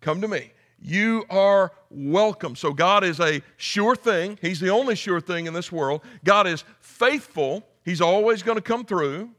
Come 0.00 0.20
to 0.20 0.28
me. 0.28 0.52
You 0.86 1.24
are 1.30 1.72
welcome. 1.88 2.54
So, 2.56 2.74
God 2.74 3.04
is 3.04 3.18
a 3.18 3.40
sure 3.56 3.96
thing. 3.96 4.38
He's 4.42 4.60
the 4.60 4.68
only 4.68 4.94
sure 4.94 5.20
thing 5.20 5.46
in 5.46 5.54
this 5.54 5.72
world. 5.72 6.02
God 6.24 6.46
is 6.46 6.62
faithful. 6.80 7.66
He's 7.84 8.02
always 8.02 8.42
going 8.42 8.56
to 8.56 8.62
come 8.62 8.84
through. 8.84 9.30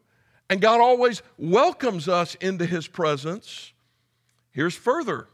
And 0.49 0.59
God 0.59 0.81
always 0.81 1.21
welcomes 1.37 2.09
us 2.09 2.33
into 2.35 2.65
His 2.65 2.87
presence. 2.87 3.73
Here's 4.51 4.75
further 4.75 5.27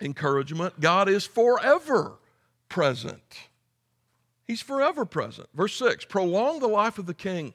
encouragement 0.00 0.80
God 0.80 1.08
is 1.08 1.24
forever 1.24 2.18
present. 2.68 3.48
He's 4.46 4.60
forever 4.60 5.04
present. 5.04 5.48
Verse 5.54 5.76
6 5.76 6.06
Prolong 6.06 6.58
the 6.58 6.66
life 6.66 6.98
of 6.98 7.06
the 7.06 7.14
king. 7.14 7.54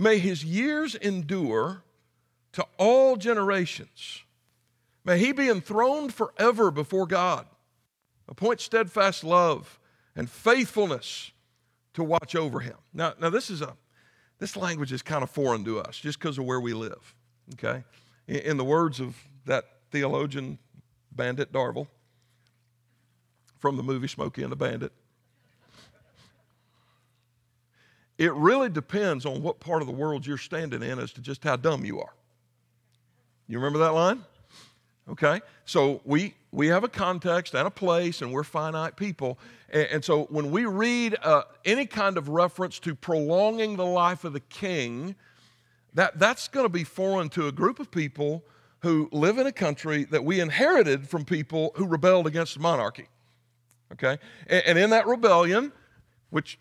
May 0.00 0.18
his 0.18 0.42
years 0.42 0.94
endure 0.94 1.82
to 2.52 2.66
all 2.78 3.16
generations. 3.16 4.22
May 5.04 5.18
he 5.18 5.32
be 5.32 5.48
enthroned 5.48 6.12
forever 6.12 6.70
before 6.70 7.06
God. 7.06 7.46
Appoint 8.28 8.60
steadfast 8.60 9.24
love 9.24 9.78
and 10.14 10.30
faithfulness 10.30 11.32
to 11.94 12.04
watch 12.04 12.36
over 12.36 12.60
him. 12.60 12.76
Now, 12.92 13.14
now 13.20 13.30
this 13.30 13.50
is 13.50 13.62
a 13.62 13.76
this 14.38 14.56
language 14.56 14.90
is 14.90 15.02
kind 15.02 15.22
of 15.22 15.30
foreign 15.30 15.64
to 15.64 15.80
us 15.80 15.98
just 15.98 16.18
because 16.18 16.38
of 16.38 16.44
where 16.44 16.60
we 16.60 16.72
live. 16.72 17.14
Okay? 17.54 17.84
In, 18.26 18.36
in 18.36 18.56
the 18.56 18.64
words 18.64 19.00
of 19.00 19.16
that 19.46 19.64
theologian 19.90 20.58
Bandit 21.12 21.52
Darville 21.52 21.88
from 23.58 23.76
the 23.76 23.82
movie 23.82 24.08
Smokey 24.08 24.42
and 24.42 24.50
the 24.50 24.56
Bandit. 24.56 24.92
It 28.16 28.32
really 28.34 28.68
depends 28.68 29.24
on 29.24 29.42
what 29.42 29.60
part 29.60 29.80
of 29.82 29.88
the 29.88 29.94
world 29.94 30.26
you're 30.26 30.38
standing 30.38 30.82
in 30.82 30.98
as 30.98 31.12
to 31.14 31.20
just 31.20 31.42
how 31.42 31.56
dumb 31.56 31.84
you 31.84 32.00
are. 32.00 32.12
You 33.48 33.58
remember 33.58 33.78
that 33.80 33.94
line? 33.94 34.24
Okay? 35.08 35.40
So 35.64 36.00
we, 36.04 36.34
we 36.52 36.68
have 36.68 36.84
a 36.84 36.88
context 36.88 37.54
and 37.54 37.66
a 37.66 37.70
place, 37.70 38.22
and 38.22 38.32
we're 38.32 38.44
finite 38.44 38.96
people. 38.96 39.38
And, 39.70 39.88
and 39.90 40.04
so 40.04 40.24
when 40.24 40.50
we 40.50 40.66
read 40.66 41.16
uh, 41.22 41.42
any 41.64 41.86
kind 41.86 42.18
of 42.18 42.28
reference 42.28 42.78
to 42.80 42.94
prolonging 42.94 43.76
the 43.76 43.86
life 43.86 44.24
of 44.24 44.32
the 44.32 44.40
king, 44.40 45.14
that, 45.94 46.18
that's 46.18 46.48
going 46.48 46.64
to 46.64 46.70
be 46.70 46.84
foreign 46.84 47.28
to 47.30 47.48
a 47.48 47.52
group 47.52 47.80
of 47.80 47.90
people 47.90 48.44
who 48.80 49.08
live 49.12 49.38
in 49.38 49.46
a 49.46 49.52
country 49.52 50.04
that 50.04 50.24
we 50.24 50.40
inherited 50.40 51.08
from 51.08 51.24
people 51.24 51.72
who 51.76 51.86
rebelled 51.86 52.26
against 52.26 52.58
monarchy. 52.58 53.06
Okay? 53.92 54.18
And, 54.46 54.62
and 54.66 54.78
in 54.78 54.90
that 54.90 55.06
rebellion, 55.06 55.72
which 56.30 56.58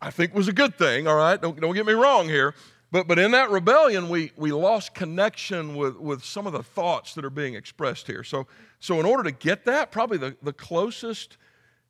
I 0.00 0.10
think 0.10 0.34
was 0.34 0.48
a 0.48 0.52
good 0.52 0.76
thing, 0.76 1.06
all 1.06 1.16
right? 1.16 1.40
Don't, 1.40 1.60
don't 1.60 1.74
get 1.74 1.86
me 1.86 1.92
wrong 1.92 2.28
here. 2.28 2.54
But, 2.92 3.06
but 3.06 3.18
in 3.18 3.30
that 3.32 3.50
rebellion, 3.50 4.08
we, 4.08 4.32
we 4.36 4.52
lost 4.52 4.94
connection 4.94 5.76
with, 5.76 5.96
with 5.96 6.24
some 6.24 6.46
of 6.46 6.52
the 6.52 6.62
thoughts 6.62 7.14
that 7.14 7.24
are 7.24 7.30
being 7.30 7.54
expressed 7.54 8.06
here. 8.06 8.24
So, 8.24 8.46
so 8.80 8.98
in 8.98 9.06
order 9.06 9.22
to 9.24 9.30
get 9.30 9.64
that, 9.66 9.92
probably 9.92 10.18
the, 10.18 10.36
the 10.42 10.52
closest 10.52 11.36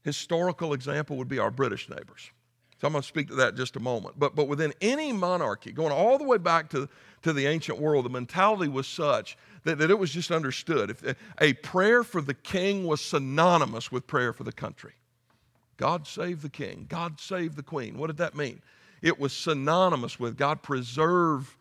historical 0.02 0.74
example 0.74 1.16
would 1.16 1.28
be 1.28 1.38
our 1.38 1.50
British 1.50 1.88
neighbors. 1.88 2.30
So 2.80 2.86
I'm 2.86 2.92
going 2.92 3.02
to 3.02 3.08
speak 3.08 3.28
to 3.28 3.34
that 3.36 3.56
just 3.56 3.76
a 3.76 3.80
moment. 3.80 4.18
But, 4.18 4.34
but 4.34 4.48
within 4.48 4.72
any 4.80 5.12
monarchy, 5.12 5.70
going 5.70 5.92
all 5.92 6.16
the 6.16 6.24
way 6.24 6.38
back 6.38 6.70
to, 6.70 6.88
to 7.22 7.32
the 7.32 7.46
ancient 7.46 7.78
world, 7.78 8.06
the 8.06 8.10
mentality 8.10 8.68
was 8.68 8.86
such 8.86 9.36
that, 9.64 9.78
that 9.78 9.90
it 9.90 9.98
was 9.98 10.10
just 10.10 10.30
understood. 10.30 10.90
If 10.90 11.16
a 11.40 11.52
prayer 11.54 12.02
for 12.02 12.22
the 12.22 12.32
king 12.32 12.84
was 12.84 13.02
synonymous 13.02 13.92
with 13.92 14.06
prayer 14.06 14.32
for 14.32 14.44
the 14.44 14.52
country. 14.52 14.92
God 15.76 16.06
save 16.06 16.42
the 16.42 16.50
king, 16.50 16.86
God 16.88 17.20
save 17.20 17.56
the 17.56 17.62
queen. 17.62 17.96
What 17.96 18.08
did 18.08 18.18
that 18.18 18.34
mean? 18.34 18.60
It 19.02 19.18
was 19.18 19.32
synonymous 19.32 20.18
with 20.18 20.36
God 20.36 20.62
preserve 20.62 21.56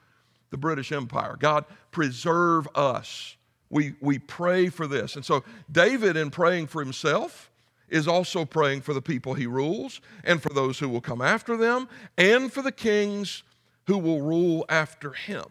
the 0.49 0.58
British 0.58 0.91
Empire. 0.91 1.36
God 1.39 1.65
preserve 1.91 2.67
us. 2.75 3.36
We, 3.69 3.93
we 4.02 4.19
pray 4.19 4.69
for 4.69 4.88
this. 4.88 5.15
And 5.15 5.23
so, 5.23 5.43
David, 5.71 6.17
in 6.17 6.32
praying 6.32 6.67
for 6.67 6.84
himself, 6.84 7.52
is 7.88 8.08
also 8.08 8.45
praying 8.45 8.82
for 8.82 8.93
the 8.93 9.02
people 9.02 9.34
he 9.34 9.47
rules 9.47 10.02
and 10.23 10.41
for 10.41 10.49
those 10.49 10.80
who 10.80 10.89
will 10.89 11.02
come 11.02 11.21
after 11.21 11.58
them 11.58 11.88
and 12.17 12.52
for 12.52 12.62
the 12.62 12.71
kings 12.71 13.43
who 13.88 13.97
will 13.97 14.21
rule 14.21 14.65
after 14.69 15.13
him. 15.13 15.45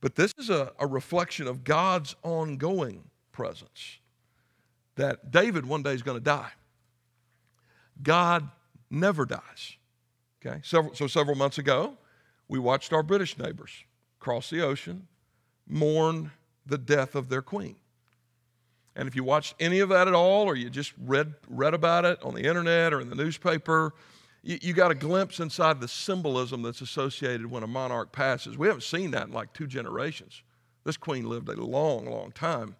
But 0.00 0.14
this 0.14 0.32
is 0.38 0.48
a, 0.48 0.72
a 0.78 0.86
reflection 0.86 1.46
of 1.46 1.62
God's 1.64 2.16
ongoing 2.22 3.04
presence. 3.32 3.98
That 4.96 5.30
David 5.30 5.66
one 5.66 5.82
day 5.82 5.92
is 5.92 6.02
going 6.02 6.16
to 6.16 6.24
die. 6.24 6.50
God 8.02 8.48
never 8.90 9.26
dies. 9.26 9.76
Okay, 10.44 10.60
several, 10.62 10.94
so 10.94 11.06
several 11.06 11.36
months 11.36 11.58
ago, 11.58 11.98
we 12.48 12.58
watched 12.58 12.92
our 12.92 13.02
British 13.02 13.38
neighbors 13.38 13.84
cross 14.18 14.50
the 14.50 14.62
ocean, 14.62 15.06
mourn 15.66 16.30
the 16.66 16.78
death 16.78 17.14
of 17.14 17.28
their 17.28 17.42
queen. 17.42 17.76
And 18.96 19.08
if 19.08 19.16
you 19.16 19.24
watched 19.24 19.54
any 19.60 19.80
of 19.80 19.88
that 19.90 20.08
at 20.08 20.14
all, 20.14 20.46
or 20.46 20.56
you 20.56 20.68
just 20.68 20.92
read, 21.02 21.34
read 21.48 21.74
about 21.74 22.04
it 22.04 22.22
on 22.22 22.34
the 22.34 22.42
internet 22.42 22.92
or 22.92 23.00
in 23.00 23.08
the 23.08 23.14
newspaper, 23.14 23.94
you, 24.42 24.58
you 24.60 24.72
got 24.74 24.90
a 24.90 24.94
glimpse 24.94 25.40
inside 25.40 25.80
the 25.80 25.88
symbolism 25.88 26.62
that's 26.62 26.80
associated 26.80 27.46
when 27.46 27.62
a 27.62 27.66
monarch 27.66 28.12
passes. 28.12 28.58
We 28.58 28.66
haven't 28.66 28.82
seen 28.82 29.12
that 29.12 29.28
in 29.28 29.32
like 29.32 29.52
two 29.52 29.66
generations. 29.66 30.42
This 30.84 30.96
queen 30.96 31.28
lived 31.28 31.48
a 31.48 31.54
long, 31.54 32.10
long 32.10 32.32
time. 32.32 32.76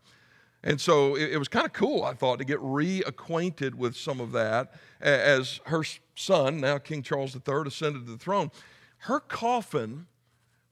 And 0.62 0.80
so 0.80 1.14
it, 1.16 1.32
it 1.32 1.38
was 1.38 1.48
kind 1.48 1.64
of 1.64 1.72
cool, 1.72 2.04
I 2.04 2.12
thought, 2.12 2.38
to 2.38 2.44
get 2.44 2.58
reacquainted 2.58 3.74
with 3.74 3.96
some 3.96 4.20
of 4.20 4.32
that 4.32 4.74
as 5.00 5.60
her 5.66 5.82
son, 6.14 6.60
now 6.60 6.78
King 6.78 7.02
Charles 7.02 7.34
III, 7.34 7.62
ascended 7.66 8.06
to 8.06 8.12
the 8.12 8.18
throne. 8.18 8.50
Her 8.98 9.20
coffin, 9.20 10.06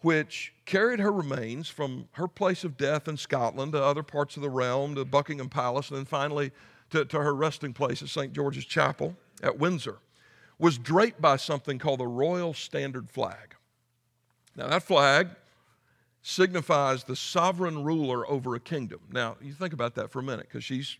which 0.03 0.53
carried 0.67 1.01
her 1.01 1.11
remains 1.11 1.69
from 1.69 2.09
her 2.13 2.29
place 2.29 2.65
of 2.65 2.77
death 2.77 3.09
in 3.09 3.17
Scotland 3.17 3.73
to 3.73 3.83
other 3.83 4.03
parts 4.03 4.37
of 4.37 4.43
the 4.43 4.51
realm, 4.51 4.95
to 4.95 5.05
Buckingham 5.05 5.49
Palace, 5.49 5.89
and 5.89 5.99
then 5.99 6.05
finally 6.05 6.53
to, 6.91 7.05
to 7.07 7.19
her 7.21 7.35
resting 7.35 7.73
place 7.73 8.03
at 8.03 8.09
St. 8.09 8.33
George's 8.33 8.65
Chapel 8.65 9.17
at 9.43 9.59
Windsor 9.59 9.99
was 10.59 10.77
draped 10.77 11.21
by 11.21 11.37
something 11.37 11.79
called 11.79 12.01
the 12.01 12.07
Royal 12.07 12.53
Standard 12.53 13.09
Flag. 13.09 13.55
Now, 14.57 14.69
that 14.69 14.83
flag 14.83 15.29
signifies 16.23 17.05
the 17.05 17.17
sovereign 17.17 17.85
ruler 17.85 18.29
over 18.29 18.55
a 18.55 18.61
kingdom. 18.61 19.01
Now, 19.11 19.37
you 19.41 19.53
think 19.53 19.73
about 19.73 19.95
that 19.95 20.11
for 20.11 20.19
a 20.19 20.23
minute 20.23 20.47
because 20.49 20.65
she's, 20.65 20.99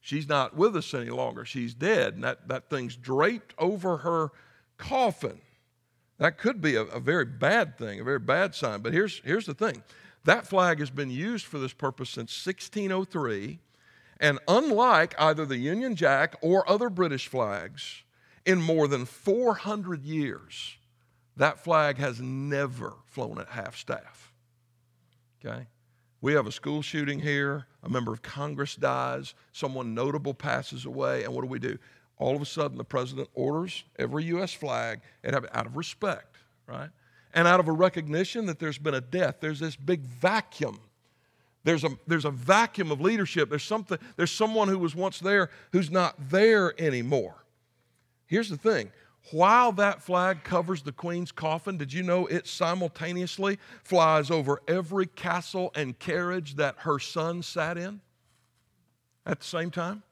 she's 0.00 0.28
not 0.28 0.56
with 0.56 0.76
us 0.76 0.92
any 0.94 1.10
longer. 1.10 1.44
She's 1.44 1.74
dead, 1.74 2.14
and 2.14 2.24
that, 2.24 2.48
that 2.48 2.70
thing's 2.70 2.96
draped 2.96 3.54
over 3.58 3.98
her 3.98 4.30
coffin. 4.76 5.40
That 6.18 6.38
could 6.38 6.60
be 6.60 6.74
a, 6.74 6.82
a 6.82 7.00
very 7.00 7.24
bad 7.24 7.78
thing, 7.78 8.00
a 8.00 8.04
very 8.04 8.18
bad 8.18 8.54
sign. 8.54 8.80
But 8.80 8.92
here's, 8.92 9.20
here's 9.24 9.46
the 9.46 9.54
thing 9.54 9.82
that 10.24 10.46
flag 10.46 10.80
has 10.80 10.90
been 10.90 11.10
used 11.10 11.46
for 11.46 11.58
this 11.58 11.72
purpose 11.72 12.10
since 12.10 12.46
1603. 12.46 13.60
And 14.20 14.40
unlike 14.48 15.14
either 15.18 15.46
the 15.46 15.56
Union 15.56 15.94
Jack 15.94 16.36
or 16.42 16.68
other 16.68 16.90
British 16.90 17.28
flags, 17.28 18.02
in 18.48 18.62
more 18.62 18.88
than 18.88 19.04
400 19.04 20.04
years, 20.04 20.76
that 21.36 21.62
flag 21.62 21.98
has 21.98 22.18
never 22.18 22.94
flown 23.04 23.38
at 23.38 23.48
half 23.48 23.76
staff. 23.76 24.27
Okay? 25.44 25.66
We 26.20 26.32
have 26.32 26.46
a 26.46 26.52
school 26.52 26.82
shooting 26.82 27.20
here, 27.20 27.66
a 27.82 27.88
member 27.88 28.12
of 28.12 28.22
Congress 28.22 28.74
dies, 28.74 29.34
someone 29.52 29.94
notable 29.94 30.34
passes 30.34 30.84
away, 30.84 31.24
and 31.24 31.32
what 31.32 31.42
do 31.42 31.48
we 31.48 31.60
do? 31.60 31.78
All 32.18 32.34
of 32.34 32.42
a 32.42 32.46
sudden, 32.46 32.76
the 32.76 32.84
president 32.84 33.28
orders 33.34 33.84
every 33.98 34.24
U.S. 34.24 34.52
flag 34.52 35.00
out 35.24 35.66
of 35.66 35.76
respect, 35.76 36.36
right? 36.66 36.90
And 37.34 37.46
out 37.46 37.60
of 37.60 37.68
a 37.68 37.72
recognition 37.72 38.46
that 38.46 38.58
there's 38.58 38.78
been 38.78 38.94
a 38.94 39.00
death. 39.00 39.36
There's 39.40 39.60
this 39.60 39.76
big 39.76 40.00
vacuum. 40.00 40.80
There's 41.62 41.84
a, 41.84 41.90
there's 42.06 42.24
a 42.24 42.30
vacuum 42.30 42.90
of 42.90 43.00
leadership. 43.00 43.50
There's, 43.50 43.62
something, 43.62 43.98
there's 44.16 44.32
someone 44.32 44.68
who 44.68 44.78
was 44.78 44.96
once 44.96 45.20
there 45.20 45.50
who's 45.70 45.90
not 45.90 46.16
there 46.30 46.74
anymore. 46.80 47.44
Here's 48.26 48.48
the 48.48 48.56
thing 48.56 48.90
while 49.30 49.72
that 49.72 50.02
flag 50.02 50.44
covers 50.44 50.82
the 50.82 50.92
queen's 50.92 51.32
coffin, 51.32 51.76
did 51.76 51.92
you 51.92 52.02
know 52.02 52.26
it 52.26 52.46
simultaneously 52.46 53.58
flies 53.82 54.30
over 54.30 54.60
every 54.68 55.06
castle 55.06 55.70
and 55.74 55.98
carriage 55.98 56.56
that 56.56 56.76
her 56.80 56.98
son 56.98 57.42
sat 57.42 57.76
in 57.76 58.00
at 59.26 59.40
the 59.40 59.46
same 59.46 59.70
time? 59.70 60.02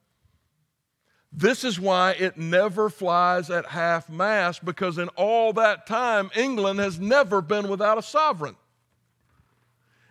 This 1.33 1.65
is 1.65 1.79
why 1.79 2.13
it 2.13 2.39
never 2.39 2.89
flies 2.89 3.51
at 3.51 3.67
half 3.67 4.09
mast 4.09 4.65
because 4.65 4.97
in 4.97 5.09
all 5.09 5.53
that 5.55 5.87
time, 5.87 6.31
England 6.35 6.79
has 6.79 6.99
never 6.99 7.43
been 7.43 7.69
without 7.69 7.99
a 7.99 8.03
sovereign. 8.03 8.57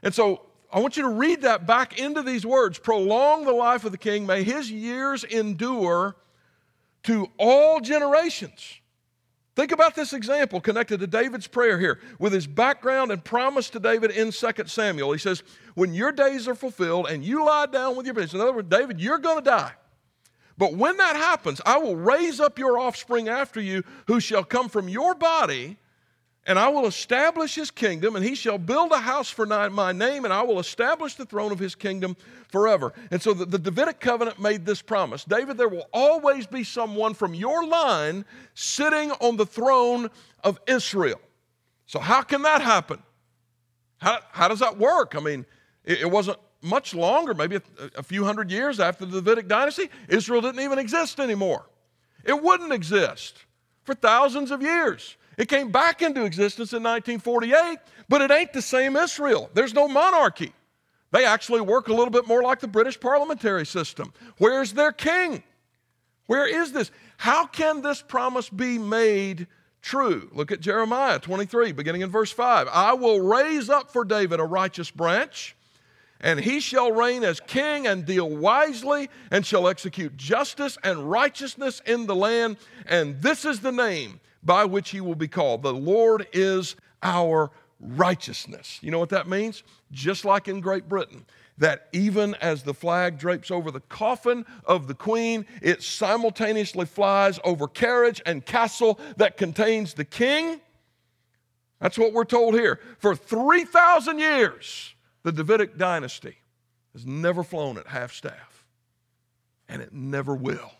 And 0.03 0.13
so 0.13 0.41
I 0.71 0.79
want 0.79 0.97
you 0.97 1.03
to 1.03 1.09
read 1.09 1.41
that 1.41 1.65
back 1.65 1.99
into 1.99 2.21
these 2.21 2.45
words 2.45 2.77
prolong 2.77 3.45
the 3.45 3.53
life 3.53 3.85
of 3.85 3.91
the 3.91 3.97
king, 3.97 4.25
may 4.25 4.43
his 4.43 4.69
years 4.69 5.23
endure 5.23 6.15
to 7.03 7.31
all 7.37 7.79
generations. 7.79 8.79
Think 9.55 9.71
about 9.71 9.95
this 9.95 10.11
example 10.11 10.59
connected 10.59 10.99
to 10.99 11.07
David's 11.07 11.47
prayer 11.47 11.79
here 11.79 11.99
with 12.19 12.33
his 12.33 12.45
background 12.45 13.11
and 13.11 13.23
promise 13.23 13.69
to 13.69 13.79
David 13.79 14.11
in 14.11 14.31
2 14.31 14.51
Samuel. 14.65 15.13
He 15.13 15.17
says, 15.17 15.43
When 15.75 15.93
your 15.93 16.11
days 16.11 16.47
are 16.47 16.55
fulfilled 16.55 17.07
and 17.07 17.23
you 17.23 17.45
lie 17.45 17.67
down 17.67 17.95
with 17.95 18.05
your 18.05 18.15
business, 18.15 18.33
in 18.33 18.41
other 18.41 18.53
words, 18.53 18.69
David, 18.69 18.99
you're 18.99 19.17
going 19.17 19.37
to 19.37 19.49
die. 19.49 19.71
But 20.57 20.73
when 20.73 20.97
that 20.97 21.15
happens, 21.15 21.61
I 21.65 21.77
will 21.77 21.95
raise 21.95 22.39
up 22.39 22.59
your 22.59 22.77
offspring 22.77 23.29
after 23.29 23.61
you 23.61 23.83
who 24.07 24.19
shall 24.19 24.43
come 24.43 24.67
from 24.67 24.89
your 24.89 25.15
body 25.15 25.77
and 26.47 26.59
I 26.59 26.69
will 26.69 26.85
establish 26.85 27.55
his 27.55 27.71
kingdom, 27.71 28.15
and 28.15 28.23
he 28.23 28.35
shall 28.35 28.59
build 28.59 28.91
a 28.91 28.99
house 28.99 29.29
for 29.29 29.45
my 29.45 29.91
name, 29.91 30.25
and 30.25 30.33
I 30.33 30.43
will 30.43 30.59
establish 30.59 31.15
the 31.15 31.25
throne 31.25 31.51
of 31.51 31.57
his 31.57 31.73
kingdom 31.73 32.15
forever. 32.49 32.93
And 33.09 33.21
so 33.21 33.33
the, 33.33 33.45
the, 33.45 33.57
Davidic 33.57 33.99
covenant 33.99 34.39
made 34.39 34.65
this 34.65 34.81
promise 34.81 35.23
David, 35.23 35.57
there 35.57 35.69
will 35.69 35.87
always 35.91 36.45
be 36.45 36.63
someone 36.63 37.15
from 37.15 37.33
your 37.33 37.65
line 37.65 38.25
sitting 38.53 39.11
on 39.13 39.37
the 39.37 39.45
throne 39.45 40.09
of 40.43 40.59
Israel. 40.67 41.19
So, 41.87 41.99
how 41.99 42.21
can 42.21 42.43
that 42.43 42.61
happen? 42.61 43.01
How, 43.97 44.19
how 44.31 44.47
does 44.47 44.59
that 44.59 44.77
work? 44.77 45.15
I 45.15 45.21
mean, 45.21 45.45
it, 45.83 46.01
it 46.01 46.11
wasn't 46.11 46.37
much 46.61 46.93
longer, 46.93 47.33
maybe 47.33 47.55
a, 47.55 47.61
a 47.97 48.03
few 48.03 48.23
hundred 48.23 48.51
years 48.51 48.79
after 48.79 49.05
the 49.05 49.21
Davidic 49.21 49.47
dynasty, 49.47 49.89
Israel 50.09 50.41
didn't 50.41 50.61
even 50.61 50.77
exist 50.77 51.19
anymore. 51.19 51.65
It 52.23 52.41
wouldn't 52.41 52.71
exist 52.71 53.45
for 53.83 53.95
thousands 53.95 54.51
of 54.51 54.61
years. 54.61 55.15
It 55.37 55.49
came 55.49 55.71
back 55.71 56.01
into 56.01 56.23
existence 56.23 56.71
in 56.71 56.83
1948, 56.83 57.79
but 58.07 58.21
it 58.21 58.31
ain't 58.31 58.53
the 58.53 58.61
same 58.61 58.95
Israel. 58.95 59.49
There's 59.53 59.73
no 59.73 59.87
monarchy. 59.87 60.53
They 61.11 61.25
actually 61.25 61.61
work 61.61 61.87
a 61.87 61.93
little 61.93 62.11
bit 62.11 62.27
more 62.27 62.41
like 62.41 62.59
the 62.59 62.67
British 62.67 62.99
parliamentary 62.99 63.65
system. 63.65 64.13
Where's 64.37 64.73
their 64.73 64.91
king? 64.91 65.43
Where 66.27 66.47
is 66.47 66.71
this? 66.71 66.91
How 67.17 67.45
can 67.45 67.81
this 67.81 68.01
promise 68.01 68.49
be 68.49 68.77
made 68.77 69.47
true? 69.81 70.29
Look 70.33 70.51
at 70.51 70.59
Jeremiah 70.59 71.19
23, 71.19 71.71
beginning 71.71 72.01
in 72.01 72.09
verse 72.09 72.31
5. 72.31 72.67
I 72.71 72.93
will 72.93 73.19
raise 73.19 73.69
up 73.69 73.91
for 73.91 74.03
David 74.03 74.39
a 74.39 74.43
righteous 74.43 74.89
branch, 74.89 75.55
and 76.19 76.39
he 76.39 76.59
shall 76.59 76.91
reign 76.91 77.23
as 77.23 77.39
king 77.39 77.87
and 77.87 78.05
deal 78.05 78.29
wisely, 78.29 79.09
and 79.31 79.45
shall 79.45 79.67
execute 79.67 80.17
justice 80.17 80.77
and 80.83 81.09
righteousness 81.09 81.81
in 81.85 82.07
the 82.07 82.15
land. 82.15 82.57
And 82.87 83.21
this 83.21 83.45
is 83.45 83.59
the 83.59 83.71
name 83.71 84.19
by 84.45 84.63
which 84.63 84.91
he 84.91 85.01
will 85.01 85.15
be 85.15 85.27
called. 85.27 85.63
The 85.63 85.73
Lord 85.73 86.27
is 86.31 86.75
our 87.01 87.51
righteousness. 87.79 88.79
You 88.81 88.91
know 88.91 88.99
what 88.99 89.09
that 89.09 89.27
means? 89.27 89.63
Just 89.91 90.23
like 90.23 90.47
in 90.47 90.61
Great 90.61 90.87
Britain, 90.87 91.25
that 91.57 91.87
even 91.91 92.35
as 92.35 92.63
the 92.63 92.73
flag 92.73 93.17
drapes 93.17 93.49
over 93.49 93.71
the 93.71 93.79
coffin 93.81 94.45
of 94.65 94.87
the 94.87 94.93
queen, 94.93 95.45
it 95.61 95.81
simultaneously 95.81 96.85
flies 96.85 97.39
over 97.43 97.67
carriage 97.67 98.21
and 98.25 98.45
castle 98.45 98.99
that 99.17 99.37
contains 99.37 99.93
the 99.93 100.05
king. 100.05 100.61
That's 101.79 101.97
what 101.97 102.13
we're 102.13 102.25
told 102.25 102.53
here. 102.53 102.79
For 102.99 103.15
3,000 103.15 104.19
years, 104.19 104.93
the 105.23 105.31
Davidic 105.31 105.77
dynasty 105.77 106.37
has 106.93 107.05
never 107.05 107.43
flown 107.43 107.77
at 107.77 107.87
half 107.87 108.13
staff, 108.13 108.65
and 109.67 109.81
it 109.81 109.93
never 109.93 110.35
will. 110.35 110.71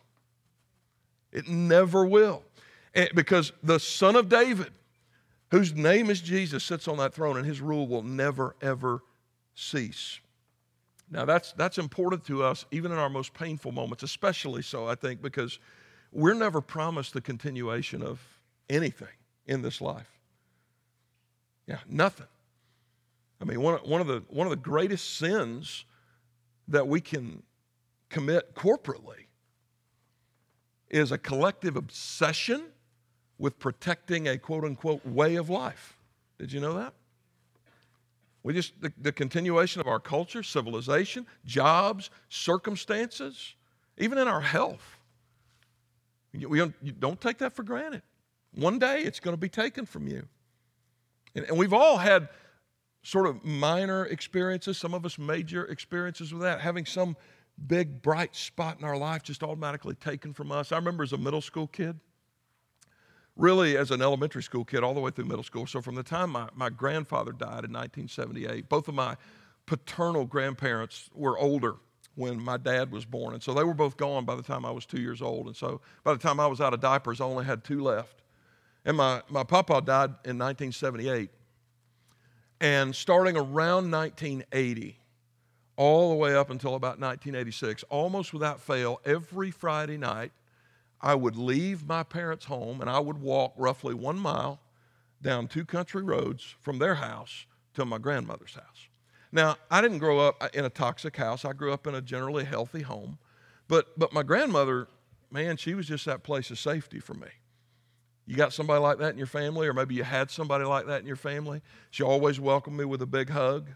It 1.31 1.47
never 1.49 2.05
will. 2.05 2.43
Because 3.13 3.51
the 3.61 3.79
Son 3.79 4.15
of 4.15 4.29
David, 4.29 4.71
whose 5.51 5.73
name 5.73 6.09
is 6.09 6.21
Jesus, 6.21 6.63
sits 6.63 6.87
on 6.87 6.97
that 6.97 7.13
throne 7.13 7.37
and 7.37 7.45
his 7.45 7.59
rule 7.59 7.87
will 7.87 8.03
never, 8.03 8.55
ever 8.61 9.01
cease. 9.53 10.19
Now, 11.11 11.25
that's, 11.25 11.51
that's 11.53 11.77
important 11.77 12.23
to 12.25 12.43
us, 12.43 12.65
even 12.71 12.91
in 12.91 12.97
our 12.97 13.09
most 13.09 13.33
painful 13.33 13.71
moments, 13.71 14.03
especially 14.03 14.61
so, 14.61 14.87
I 14.87 14.95
think, 14.95 15.21
because 15.21 15.59
we're 16.11 16.33
never 16.33 16.61
promised 16.61 17.13
the 17.13 17.21
continuation 17.21 18.01
of 18.01 18.19
anything 18.69 19.07
in 19.45 19.61
this 19.61 19.81
life. 19.81 20.09
Yeah, 21.67 21.79
nothing. 21.87 22.27
I 23.41 23.45
mean, 23.45 23.61
one, 23.61 23.75
one, 23.79 24.01
of 24.01 24.07
the, 24.07 24.23
one 24.29 24.47
of 24.47 24.51
the 24.51 24.55
greatest 24.55 25.17
sins 25.17 25.85
that 26.69 26.87
we 26.87 27.01
can 27.01 27.43
commit 28.09 28.55
corporately 28.55 29.25
is 30.89 31.11
a 31.11 31.17
collective 31.17 31.75
obsession 31.75 32.63
with 33.37 33.59
protecting 33.59 34.27
a 34.27 34.37
quote 34.37 34.63
unquote 34.63 35.05
way 35.05 35.35
of 35.35 35.49
life. 35.49 35.97
Did 36.39 36.51
you 36.51 36.59
know 36.59 36.73
that? 36.73 36.93
We 38.43 38.53
just, 38.53 38.79
the, 38.79 38.93
the, 39.01 39.11
continuation 39.11 39.81
of 39.81 39.87
our 39.87 39.99
culture, 39.99 40.43
civilization, 40.43 41.25
jobs, 41.45 42.11
circumstances, 42.29 43.55
even 43.97 44.19
in 44.19 44.27
our 44.27 44.41
health. 44.41 44.97
We 46.31 46.59
don't, 46.59 46.99
don't 46.99 47.19
take 47.19 47.39
that 47.39 47.55
for 47.55 47.63
granted. 47.63 48.03
One 48.53 48.77
day 48.77 49.01
it's 49.01 49.19
going 49.19 49.33
to 49.33 49.39
be 49.39 49.49
taken 49.49 49.85
from 49.85 50.07
you. 50.07 50.27
And, 51.33 51.45
and 51.45 51.57
we've 51.57 51.73
all 51.73 51.97
had 51.97 52.29
sort 53.01 53.27
of 53.27 53.43
minor 53.43 54.05
experiences, 54.05 54.77
some 54.77 54.93
of 54.93 55.05
us 55.05 55.17
major 55.17 55.65
experiences 55.65 56.31
with 56.31 56.43
that, 56.43 56.61
having 56.61 56.85
some 56.85 57.15
big 57.67 58.01
bright 58.01 58.35
spot 58.35 58.77
in 58.79 58.85
our 58.85 58.97
life 58.97 59.23
just 59.23 59.43
automatically 59.43 59.95
taken 59.95 60.33
from 60.33 60.51
us. 60.51 60.71
I 60.71 60.75
remember 60.75 61.03
as 61.03 61.13
a 61.13 61.17
middle 61.17 61.41
school 61.41 61.67
kid, 61.67 61.99
really 63.35 63.77
as 63.77 63.91
an 63.91 64.01
elementary 64.01 64.43
school 64.43 64.63
kid, 64.63 64.83
all 64.83 64.93
the 64.93 64.99
way 64.99 65.11
through 65.11 65.25
middle 65.25 65.43
school. 65.43 65.67
So 65.67 65.81
from 65.81 65.95
the 65.95 66.03
time 66.03 66.31
my, 66.31 66.49
my 66.55 66.69
grandfather 66.69 67.31
died 67.31 67.65
in 67.65 67.73
1978, 67.73 68.69
both 68.69 68.87
of 68.87 68.95
my 68.95 69.17
paternal 69.65 70.25
grandparents 70.25 71.09
were 71.13 71.37
older 71.37 71.75
when 72.15 72.41
my 72.41 72.57
dad 72.57 72.91
was 72.91 73.03
born. 73.03 73.33
And 73.33 73.43
so 73.43 73.53
they 73.53 73.63
were 73.63 73.73
both 73.73 73.97
gone 73.97 74.25
by 74.25 74.35
the 74.35 74.43
time 74.43 74.65
I 74.65 74.71
was 74.71 74.85
two 74.85 75.01
years 75.01 75.21
old. 75.21 75.47
And 75.47 75.55
so 75.55 75.81
by 76.03 76.13
the 76.13 76.19
time 76.19 76.39
I 76.39 76.47
was 76.47 76.61
out 76.61 76.73
of 76.73 76.79
diapers, 76.79 77.19
I 77.19 77.25
only 77.25 77.45
had 77.45 77.63
two 77.63 77.81
left. 77.81 78.21
And 78.85 78.95
my, 78.97 79.21
my 79.29 79.43
papa 79.43 79.81
died 79.81 80.11
in 80.23 80.37
1978. 80.37 81.29
And 82.61 82.95
starting 82.95 83.35
around 83.35 83.91
1980, 83.91 84.97
all 85.75 86.09
the 86.09 86.15
way 86.15 86.35
up 86.35 86.49
until 86.49 86.75
about 86.75 86.99
1986, 86.99 87.83
almost 87.89 88.31
without 88.31 88.61
fail, 88.61 89.01
every 89.03 89.51
Friday 89.51 89.97
night, 89.97 90.31
I 91.01 91.15
would 91.15 91.35
leave 91.35 91.85
my 91.85 92.03
parents' 92.03 92.45
home 92.45 92.81
and 92.81 92.89
I 92.89 92.99
would 92.99 93.21
walk 93.21 93.53
roughly 93.57 93.93
one 93.93 94.17
mile 94.17 94.59
down 95.21 95.47
two 95.47 95.65
country 95.65 96.03
roads 96.03 96.55
from 96.61 96.79
their 96.79 96.95
house 96.95 97.45
to 97.73 97.85
my 97.85 97.97
grandmother's 97.97 98.55
house. 98.55 98.87
Now, 99.31 99.57
I 99.69 99.81
didn't 99.81 99.99
grow 99.99 100.19
up 100.19 100.41
in 100.53 100.65
a 100.65 100.69
toxic 100.69 101.17
house. 101.17 101.43
I 101.43 101.53
grew 101.53 101.73
up 101.73 101.87
in 101.87 101.95
a 101.95 102.01
generally 102.01 102.45
healthy 102.45 102.81
home. 102.83 103.17
But, 103.67 103.97
but 103.97 104.13
my 104.13 104.23
grandmother, 104.23 104.87
man, 105.31 105.57
she 105.57 105.73
was 105.73 105.87
just 105.87 106.05
that 106.05 106.23
place 106.23 106.51
of 106.51 106.59
safety 106.59 106.99
for 106.99 107.15
me. 107.15 107.27
You 108.25 108.35
got 108.35 108.53
somebody 108.53 108.79
like 108.79 108.97
that 108.99 109.11
in 109.11 109.17
your 109.17 109.27
family, 109.27 109.67
or 109.67 109.73
maybe 109.73 109.93
you 109.93 110.03
had 110.03 110.31
somebody 110.31 110.63
like 110.63 110.87
that 110.87 111.01
in 111.01 111.07
your 111.07 111.15
family. 111.15 111.61
She 111.91 112.01
always 112.01 112.39
welcomed 112.39 112.77
me 112.77 112.85
with 112.85 113.01
a 113.01 113.05
big 113.05 113.29
hug. 113.29 113.69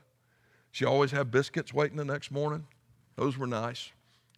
She 0.72 0.86
always 0.86 1.12
had 1.12 1.30
biscuits 1.30 1.74
waiting 1.74 1.98
the 1.98 2.06
next 2.06 2.32
morning. 2.32 2.66
Those 3.16 3.38
were 3.38 3.48
nice. 3.48 3.92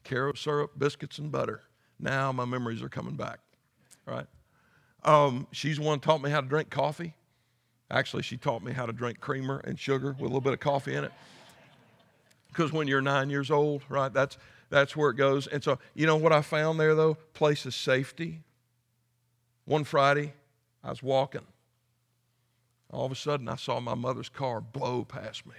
Karo 0.04 0.34
syrup, 0.34 0.72
biscuits, 0.78 1.18
and 1.18 1.32
butter. 1.32 1.64
Now 2.02 2.32
my 2.32 2.46
memories 2.46 2.82
are 2.82 2.90
coming 2.90 3.16
back, 3.16 3.40
right? 4.06 4.26
Um, 5.04 5.48
she's 5.52 5.78
the 5.78 5.84
one 5.84 6.00
taught 6.00 6.22
me 6.22 6.30
how 6.30 6.42
to 6.42 6.48
drink 6.48 6.70
coffee. 6.70 7.14
Actually, 7.90 8.24
she 8.24 8.38
taught 8.38 8.64
me 8.64 8.72
how 8.72 8.86
to 8.86 8.94
drink 8.94 9.20
creamer 9.20 9.60
and 9.66 9.80
sugar 9.80 10.12
with 10.14 10.22
a 10.22 10.24
little 10.24 10.42
bit 10.42 10.54
of 10.54 10.60
coffee 10.60 10.96
in 10.96 11.04
it. 11.04 11.12
Because 12.48 12.72
when 12.72 12.88
you're 12.88 13.02
nine 13.02 13.30
years 13.30 13.52
old, 13.52 13.84
right, 13.90 14.12
that's, 14.12 14.38
that's 14.70 14.96
where 14.96 15.10
it 15.10 15.16
goes. 15.16 15.48
And 15.48 15.64
so, 15.64 15.78
you 15.94 16.06
know 16.06 16.16
what 16.16 16.32
I 16.32 16.42
found 16.42 16.80
there, 16.80 16.96
though? 16.96 17.16
Place 17.34 17.66
of 17.66 17.74
safety. 17.74 18.42
One 19.66 19.84
Friday, 19.84 20.34
I 20.84 20.90
was 20.90 21.04
walking. 21.04 21.46
All 22.92 23.06
of 23.06 23.12
a 23.12 23.16
sudden, 23.16 23.48
I 23.48 23.56
saw 23.56 23.80
my 23.80 23.96
mother's 23.96 24.30
car 24.30 24.60
blow 24.60 25.06
past 25.06 25.46
me 25.46 25.56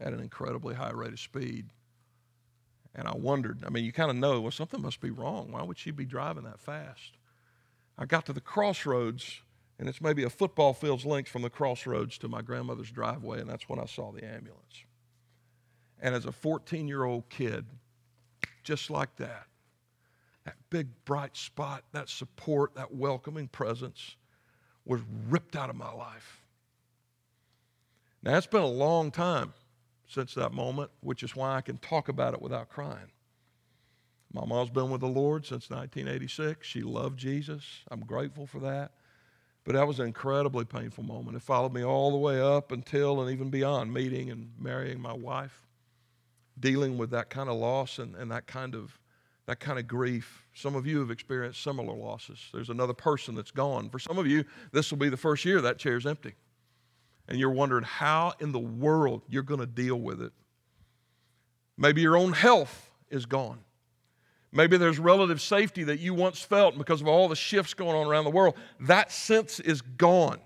at 0.00 0.12
an 0.12 0.20
incredibly 0.20 0.74
high 0.74 0.90
rate 0.90 1.12
of 1.12 1.20
speed. 1.20 1.66
And 2.96 3.06
I 3.06 3.14
wondered, 3.14 3.62
I 3.64 3.70
mean, 3.70 3.84
you 3.84 3.92
kind 3.92 4.10
of 4.10 4.16
know, 4.16 4.40
well, 4.40 4.50
something 4.50 4.82
must 4.82 5.00
be 5.00 5.10
wrong. 5.10 5.52
Why 5.52 5.62
would 5.62 5.78
she 5.78 5.90
be 5.90 6.06
driving 6.06 6.44
that 6.44 6.58
fast? 6.58 7.18
I 7.98 8.06
got 8.06 8.26
to 8.26 8.32
the 8.32 8.40
crossroads 8.40 9.40
and 9.78 9.88
it's 9.88 10.00
maybe 10.00 10.24
a 10.24 10.30
football 10.30 10.72
field's 10.72 11.04
length 11.04 11.28
from 11.28 11.42
the 11.42 11.50
crossroads 11.50 12.16
to 12.18 12.28
my 12.28 12.40
grandmother's 12.40 12.90
driveway, 12.90 13.40
and 13.40 13.48
that's 13.48 13.68
when 13.68 13.78
I 13.78 13.84
saw 13.84 14.10
the 14.10 14.24
ambulance. 14.24 14.84
And 16.00 16.14
as 16.14 16.24
a 16.24 16.32
14 16.32 16.88
year 16.88 17.04
old 17.04 17.28
kid, 17.28 17.66
just 18.64 18.90
like 18.90 19.14
that, 19.16 19.46
that 20.44 20.56
big 20.70 20.88
bright 21.04 21.36
spot, 21.36 21.84
that 21.92 22.08
support, 22.08 22.74
that 22.74 22.94
welcoming 22.94 23.48
presence 23.48 24.16
was 24.84 25.00
ripped 25.28 25.56
out 25.56 25.68
of 25.68 25.76
my 25.76 25.92
life. 25.92 26.40
Now, 28.22 28.36
it's 28.36 28.46
been 28.46 28.62
a 28.62 28.66
long 28.66 29.10
time 29.10 29.52
since 30.06 30.34
that 30.34 30.52
moment, 30.52 30.90
which 31.00 31.22
is 31.22 31.34
why 31.34 31.56
I 31.56 31.60
can 31.60 31.78
talk 31.78 32.08
about 32.08 32.34
it 32.34 32.42
without 32.42 32.68
crying. 32.68 33.10
My 34.32 34.44
mom's 34.44 34.70
been 34.70 34.90
with 34.90 35.00
the 35.00 35.06
Lord 35.06 35.44
since 35.44 35.70
1986. 35.70 36.66
She 36.66 36.82
loved 36.82 37.18
Jesus. 37.18 37.64
I'm 37.90 38.00
grateful 38.00 38.46
for 38.46 38.60
that. 38.60 38.92
But 39.64 39.74
that 39.74 39.88
was 39.88 39.98
an 39.98 40.06
incredibly 40.06 40.64
painful 40.64 41.04
moment. 41.04 41.36
It 41.36 41.42
followed 41.42 41.72
me 41.72 41.84
all 41.84 42.12
the 42.12 42.18
way 42.18 42.40
up 42.40 42.70
until 42.70 43.20
and 43.20 43.30
even 43.30 43.50
beyond 43.50 43.92
meeting 43.92 44.30
and 44.30 44.52
marrying 44.58 45.00
my 45.00 45.12
wife, 45.12 45.66
dealing 46.58 46.98
with 46.98 47.10
that 47.10 47.30
kind 47.30 47.48
of 47.48 47.56
loss 47.56 47.98
and, 47.98 48.14
and 48.14 48.30
that 48.30 48.46
kind 48.46 48.74
of 48.74 49.00
that 49.46 49.60
kind 49.60 49.78
of 49.78 49.86
grief. 49.86 50.44
Some 50.54 50.74
of 50.74 50.86
you 50.86 50.98
have 51.00 51.10
experienced 51.10 51.62
similar 51.62 51.94
losses. 51.94 52.38
There's 52.52 52.68
another 52.68 52.92
person 52.92 53.36
that's 53.36 53.52
gone. 53.52 53.90
For 53.90 54.00
some 54.00 54.18
of 54.18 54.26
you, 54.26 54.44
this 54.72 54.90
will 54.90 54.98
be 54.98 55.08
the 55.08 55.16
first 55.16 55.44
year 55.44 55.60
that 55.60 55.78
chair's 55.78 56.04
empty. 56.04 56.34
And 57.28 57.38
you're 57.38 57.50
wondering 57.50 57.84
how 57.84 58.34
in 58.40 58.52
the 58.52 58.58
world 58.58 59.22
you're 59.28 59.42
going 59.42 59.60
to 59.60 59.66
deal 59.66 59.96
with 59.96 60.22
it. 60.22 60.32
Maybe 61.76 62.00
your 62.00 62.16
own 62.16 62.32
health 62.32 62.90
is 63.10 63.26
gone. 63.26 63.58
Maybe 64.52 64.76
there's 64.78 64.98
relative 64.98 65.40
safety 65.40 65.84
that 65.84 65.98
you 65.98 66.14
once 66.14 66.40
felt 66.40 66.78
because 66.78 67.00
of 67.00 67.08
all 67.08 67.28
the 67.28 67.36
shifts 67.36 67.74
going 67.74 67.96
on 67.96 68.06
around 68.06 68.24
the 68.24 68.30
world. 68.30 68.54
That 68.80 69.12
sense 69.12 69.60
is 69.60 69.82
gone. 69.82 70.38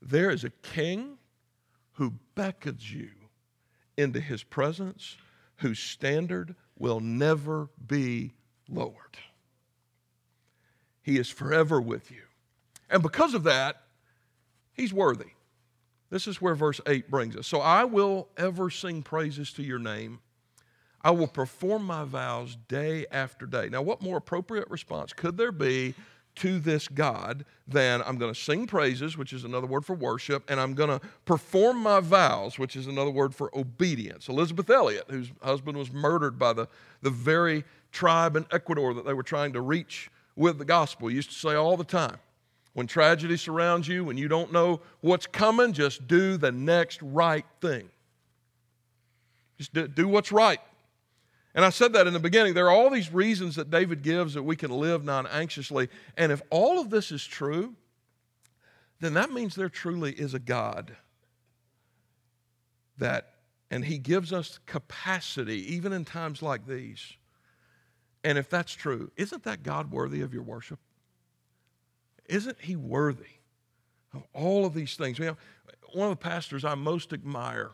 There 0.00 0.30
is 0.30 0.44
a 0.44 0.50
king 0.50 1.18
who 1.92 2.14
beckons 2.34 2.90
you 2.92 3.10
into 3.96 4.20
his 4.20 4.42
presence, 4.42 5.16
whose 5.56 5.78
standard 5.78 6.54
will 6.78 7.00
never 7.00 7.68
be 7.86 8.32
lowered. 8.68 9.18
He 11.02 11.18
is 11.18 11.28
forever 11.28 11.80
with 11.80 12.10
you. 12.10 12.22
And 12.88 13.02
because 13.02 13.34
of 13.34 13.42
that, 13.44 13.81
he's 14.72 14.92
worthy. 14.92 15.30
This 16.10 16.26
is 16.26 16.42
where 16.42 16.54
verse 16.54 16.80
8 16.86 17.10
brings 17.10 17.36
us. 17.36 17.46
So 17.46 17.60
I 17.60 17.84
will 17.84 18.28
ever 18.36 18.68
sing 18.70 19.02
praises 19.02 19.52
to 19.54 19.62
your 19.62 19.78
name 19.78 20.20
I 21.04 21.10
will 21.10 21.26
perform 21.26 21.84
my 21.84 22.04
vows 22.04 22.56
day 22.68 23.06
after 23.10 23.46
day. 23.46 23.68
Now, 23.68 23.82
what 23.82 24.02
more 24.02 24.16
appropriate 24.16 24.70
response 24.70 25.12
could 25.12 25.36
there 25.36 25.52
be 25.52 25.94
to 26.36 26.58
this 26.58 26.88
God 26.88 27.44
than 27.68 28.02
I'm 28.02 28.16
going 28.16 28.32
to 28.32 28.40
sing 28.40 28.66
praises, 28.66 29.18
which 29.18 29.32
is 29.32 29.44
another 29.44 29.66
word 29.66 29.84
for 29.84 29.94
worship, 29.94 30.48
and 30.48 30.58
I'm 30.58 30.74
going 30.74 30.88
to 30.88 31.06
perform 31.26 31.78
my 31.78 32.00
vows, 32.00 32.58
which 32.58 32.74
is 32.74 32.86
another 32.86 33.10
word 33.10 33.34
for 33.34 33.54
obedience. 33.56 34.28
Elisabeth 34.28 34.70
Elliot, 34.70 35.04
whose 35.10 35.30
husband 35.42 35.76
was 35.76 35.92
murdered 35.92 36.38
by 36.38 36.52
the, 36.52 36.68
the 37.02 37.10
very 37.10 37.64
tribe 37.90 38.36
in 38.36 38.46
Ecuador 38.50 38.94
that 38.94 39.04
they 39.04 39.12
were 39.12 39.22
trying 39.22 39.52
to 39.52 39.60
reach 39.60 40.10
with 40.36 40.56
the 40.56 40.64
gospel, 40.64 41.10
used 41.10 41.30
to 41.30 41.36
say 41.36 41.54
all 41.54 41.76
the 41.76 41.84
time 41.84 42.16
when 42.74 42.86
tragedy 42.86 43.36
surrounds 43.36 43.86
you, 43.86 44.04
when 44.04 44.16
you 44.16 44.28
don't 44.28 44.52
know 44.52 44.80
what's 45.00 45.26
coming, 45.26 45.72
just 45.72 46.06
do 46.06 46.36
the 46.36 46.52
next 46.52 47.02
right 47.02 47.44
thing. 47.60 47.90
Just 49.58 49.74
do, 49.74 49.86
do 49.86 50.08
what's 50.08 50.32
right. 50.32 50.60
And 51.54 51.64
I 51.64 51.70
said 51.70 51.92
that 51.92 52.06
in 52.06 52.14
the 52.14 52.20
beginning. 52.20 52.54
There 52.54 52.66
are 52.66 52.74
all 52.74 52.88
these 52.88 53.12
reasons 53.12 53.56
that 53.56 53.70
David 53.70 54.02
gives 54.02 54.34
that 54.34 54.42
we 54.42 54.56
can 54.56 54.70
live 54.70 55.04
non 55.04 55.26
anxiously. 55.26 55.88
And 56.16 56.32
if 56.32 56.40
all 56.50 56.80
of 56.80 56.88
this 56.88 57.12
is 57.12 57.24
true, 57.24 57.74
then 59.00 59.14
that 59.14 59.30
means 59.30 59.54
there 59.54 59.68
truly 59.68 60.12
is 60.12 60.32
a 60.32 60.38
God 60.38 60.96
that, 62.96 63.34
and 63.70 63.84
He 63.84 63.98
gives 63.98 64.32
us 64.32 64.60
capacity 64.64 65.74
even 65.74 65.92
in 65.92 66.06
times 66.06 66.40
like 66.40 66.66
these. 66.66 67.12
And 68.24 68.38
if 68.38 68.48
that's 68.48 68.72
true, 68.72 69.10
isn't 69.16 69.42
that 69.42 69.62
God 69.62 69.90
worthy 69.90 70.22
of 70.22 70.32
your 70.32 70.44
worship? 70.44 70.78
Isn't 72.32 72.60
He 72.60 72.76
worthy 72.76 73.38
of 74.14 74.24
all 74.32 74.64
of 74.64 74.74
these 74.74 74.96
things? 74.96 75.18
You 75.18 75.26
know, 75.26 75.36
one 75.92 76.10
of 76.10 76.18
the 76.18 76.24
pastors 76.24 76.64
I 76.64 76.74
most 76.74 77.12
admire 77.12 77.72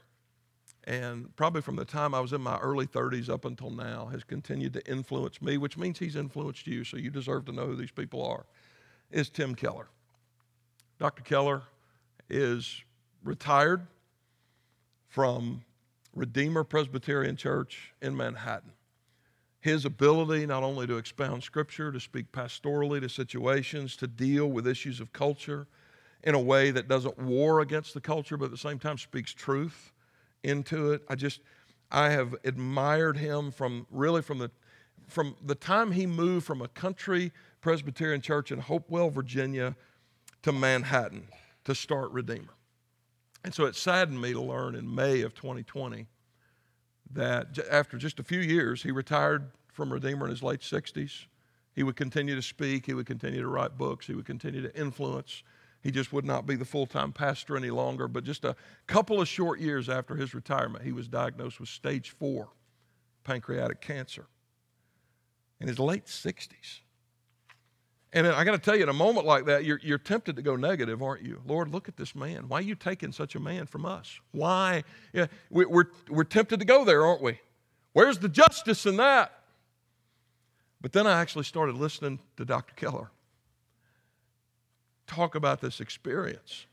and 0.89 1.37
probably 1.37 1.61
from 1.61 1.77
the 1.77 1.85
time 1.85 2.15
I 2.15 2.21
was 2.21 2.33
in 2.33 2.41
my 2.41 2.59
early 2.59 2.87
30s 2.87 3.29
up 3.29 3.45
until 3.45 3.71
now 3.71 4.07
has 4.07 4.25
continued 4.25 4.73
to 4.73 4.91
influence 4.91 5.43
me, 5.43 5.59
which 5.59 5.77
means 5.77 5.99
he's 5.99 6.17
influenced 6.17 6.67
you, 6.67 6.83
so 6.83 6.97
you 6.97 7.11
deserve 7.11 7.45
to 7.45 7.53
know 7.53 7.67
who 7.67 7.77
these 7.77 7.91
people 7.91 8.25
are, 8.25 8.47
is 9.11 9.29
Tim 9.29 9.55
Keller. 9.55 9.89
Dr. 10.99 11.23
Keller 11.23 11.63
is 12.31 12.83
retired 13.23 13.87
from 15.09 15.63
Redeemer 16.15 16.65
Presbyterian 16.65 17.37
Church 17.37 17.93
in 18.01 18.17
Manhattan. 18.17 18.73
His 19.61 19.85
ability 19.85 20.47
not 20.47 20.63
only 20.63 20.87
to 20.87 20.97
expound 20.97 21.43
scripture, 21.43 21.91
to 21.91 21.99
speak 21.99 22.31
pastorally 22.33 23.01
to 23.01 23.09
situations, 23.09 23.97
to 23.97 24.07
deal 24.07 24.47
with 24.47 24.67
issues 24.67 25.01
of 25.01 25.13
culture 25.13 25.67
in 26.23 26.35
a 26.35 26.41
way 26.41 26.71
that 26.71 26.89
doesn't 26.89 27.19
war 27.19 27.61
against 27.61 27.95
the 27.95 28.01
culture, 28.01 28.37
but 28.37 28.47
at 28.47 28.51
the 28.51 28.57
same 28.57 28.79
time 28.79 28.99
speaks 28.99 29.33
truth 29.33 29.93
into 30.43 30.93
it. 30.93 31.03
I 31.09 31.15
just, 31.15 31.41
I 31.91 32.11
have 32.11 32.35
admired 32.45 33.17
him 33.17 33.51
from 33.51 33.87
really 33.91 34.23
from 34.23 34.39
the, 34.39 34.51
from 35.09 35.37
the 35.45 35.55
time 35.55 35.93
he 35.93 36.07
moved 36.07 36.47
from 36.47 36.63
a 36.63 36.69
country 36.69 37.33
Presbyterian 37.61 38.21
church 38.21 38.53
in 38.53 38.61
Hopewell, 38.61 39.11
Virginia, 39.11 39.75
to 40.43 40.53
Manhattan 40.53 41.29
to 41.65 41.75
start 41.75 42.11
Redeemer. 42.13 42.55
And 43.45 43.55
so 43.55 43.65
it 43.65 43.75
saddened 43.75 44.21
me 44.21 44.33
to 44.33 44.41
learn 44.41 44.75
in 44.75 44.93
May 44.93 45.23
of 45.23 45.35
2020 45.35 46.07
that 47.13 47.59
after 47.71 47.97
just 47.97 48.19
a 48.19 48.23
few 48.23 48.41
years, 48.41 48.83
he 48.83 48.91
retired 48.91 49.51
from 49.73 49.93
Redeemer 49.93 50.27
in 50.27 50.31
his 50.31 50.43
late 50.43 50.61
60s. 50.61 51.27
He 51.75 51.83
would 51.83 51.97
continue 51.97 52.35
to 52.35 52.43
speak, 52.43 52.87
he 52.87 52.95
would 52.95 53.07
continue 53.07 53.41
to 53.41 53.49
write 53.49 53.79
books, 53.79 54.07
he 54.07 54.15
would 54.15 54.27
continue 54.27 54.63
to 54.63 54.77
influence 54.79 55.43
he 55.81 55.91
just 55.91 56.13
would 56.13 56.25
not 56.25 56.47
be 56.47 56.57
the 56.57 56.65
full 56.65 56.87
time 56.87 57.13
pastor 57.13 57.57
any 57.57 57.71
longer. 57.71 58.09
But 58.09 58.25
just 58.25 58.45
a 58.45 58.57
couple 58.87 59.21
of 59.21 59.29
short 59.29 59.61
years 59.61 59.89
after 59.89 60.17
his 60.17 60.35
retirement, 60.35 60.85
he 60.85 60.93
was 60.93 61.09
diagnosed 61.09 61.61
with 61.61 61.69
stage 61.69 62.11
four 62.11 62.49
pancreatic 63.25 63.81
cancer 63.81 64.27
in 65.61 65.69
his 65.69 65.79
late 65.79 66.07
60s. 66.07 66.81
And 68.13 68.27
I 68.27 68.43
got 68.45 68.53
to 68.53 68.59
tell 68.59 68.75
you, 68.75 68.85
in 68.85 68.89
a 68.89 68.95
moment 68.95 69.27
like 69.27 69.45
that, 69.47 69.65
you're, 69.65 69.81
you're 69.83 69.99
tempted 69.99 70.37
to 70.37 70.43
go 70.43 70.57
negative, 70.57 71.03
aren't 71.03 71.23
you? 71.23 71.43
Lord, 71.47 71.71
look 71.71 71.89
at 71.89 71.97
this 71.99 72.15
man. 72.15 72.49
Why 72.49 72.59
are 72.59 72.63
you 72.63 72.75
taking 72.75 73.13
such 73.13 73.35
a 73.35 73.41
man 73.41 73.67
from 73.67 73.85
us? 73.85 74.19
Why? 74.33 74.85
Yeah, 75.13 75.27
we, 75.51 75.67
we're, 75.67 75.87
we're 76.09 76.25
tempted 76.25 76.59
to 76.61 76.65
go 76.65 76.85
there, 76.85 77.05
aren't 77.05 77.23
we? 77.23 77.39
Where's 77.93 78.19
the 78.19 78.29
justice 78.29 78.87
in 78.87 78.97
that? 78.97 79.33
But 80.81 80.93
then 80.93 81.07
I 81.07 81.21
actually 81.21 81.45
started 81.45 81.77
listening 81.77 82.21
to 82.37 82.45
Dr. 82.45 82.75
Keller 82.75 83.11
talk 85.09 85.35
about 85.35 85.61
this 85.61 85.81
experience. 85.81 86.67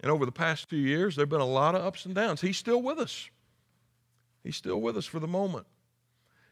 And 0.00 0.10
over 0.10 0.24
the 0.24 0.32
past 0.32 0.68
few 0.68 0.80
years, 0.80 1.14
there 1.14 1.22
have 1.22 1.28
been 1.30 1.40
a 1.40 1.46
lot 1.46 1.74
of 1.74 1.84
ups 1.84 2.06
and 2.06 2.14
downs. 2.14 2.40
He's 2.40 2.56
still 2.56 2.82
with 2.82 2.98
us. 2.98 3.28
He's 4.42 4.56
still 4.56 4.80
with 4.80 4.96
us 4.96 5.04
for 5.06 5.20
the 5.20 5.28
moment. 5.28 5.66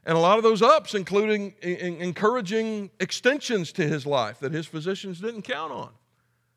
And 0.06 0.16
a 0.16 0.20
lot 0.20 0.38
of 0.38 0.44
those 0.44 0.62
ups, 0.62 0.94
including 0.94 1.54
encouraging 1.62 2.90
extensions 2.98 3.72
to 3.72 3.86
his 3.86 4.06
life 4.06 4.40
that 4.40 4.52
his 4.52 4.66
physicians 4.66 5.20
didn't 5.20 5.42
count 5.42 5.72
on. 5.72 5.90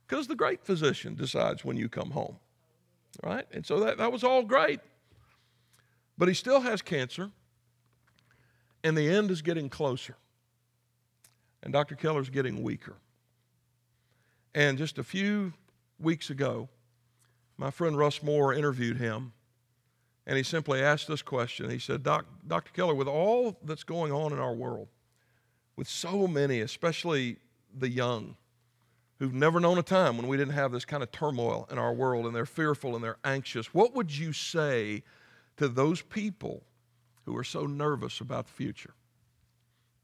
Because 0.08 0.28
the 0.28 0.36
great 0.36 0.64
physician 0.64 1.16
decides 1.16 1.66
when 1.66 1.78
you 1.78 1.90
come 1.90 2.12
home. 2.12 2.38
Right? 3.24 3.46
And 3.52 3.66
so 3.66 3.80
that, 3.82 3.98
that 3.98 4.12
was 4.12 4.24
all 4.24 4.44
great. 4.44 4.80
But 6.18 6.28
he 6.28 6.34
still 6.34 6.62
has 6.62 6.82
cancer, 6.82 7.32
and 8.84 8.98
the 8.98 9.10
end 9.10 9.32
is 9.32 9.42
getting 9.42 9.70
closer. 9.70 10.16
And 11.64 11.74
Dr. 11.74 11.96
Keller's 11.96 12.30
getting 12.30 12.64
weaker. 12.64 12.96
And 14.54 14.78
just 14.78 14.98
a 14.98 15.04
few 15.04 15.54
weeks 16.00 16.30
ago, 16.30 16.70
my 17.58 17.72
friend 17.72 17.98
Russ 17.98 18.24
Moore 18.24 18.54
interviewed 18.54 18.98
him, 18.98 19.34
and 20.32 20.38
he 20.38 20.44
simply 20.44 20.82
asked 20.82 21.10
this 21.10 21.22
question. 21.22 21.70
He 21.70 21.78
said, 21.78 22.04
Doc, 22.04 22.26
Dr. 22.48 22.72
Keller, 22.72 22.96
with 22.96 23.10
all 23.10 23.58
that's 23.66 23.84
going 23.84 24.14
on 24.14 24.32
in 24.32 24.40
our 24.40 24.54
world, 24.54 24.88
with 25.76 25.90
so 25.90 26.26
many, 26.26 26.62
especially 26.62 27.36
the 27.78 27.90
young, 27.90 28.38
who've 29.20 29.34
never 29.34 29.60
known 29.60 29.78
a 29.78 29.84
time 29.84 30.16
when 30.16 30.30
we 30.30 30.38
didn't 30.38 30.54
have 30.54 30.72
this 30.72 30.86
kind 30.86 31.04
of 31.04 31.12
turmoil 31.12 31.68
in 31.70 31.78
our 31.78 31.92
world 31.92 32.26
and 32.26 32.34
they're 32.34 32.46
fearful 32.46 32.96
and 32.96 33.04
they're 33.04 33.18
anxious, 33.26 33.74
what 33.74 33.94
would 33.94 34.18
you 34.18 34.32
say 34.32 35.04
to 35.58 35.68
those 35.68 36.02
people 36.02 36.64
who 37.26 37.36
are 37.36 37.44
so 37.44 37.66
nervous 37.66 38.22
about 38.22 38.48
the 38.48 38.54
future? 38.54 38.94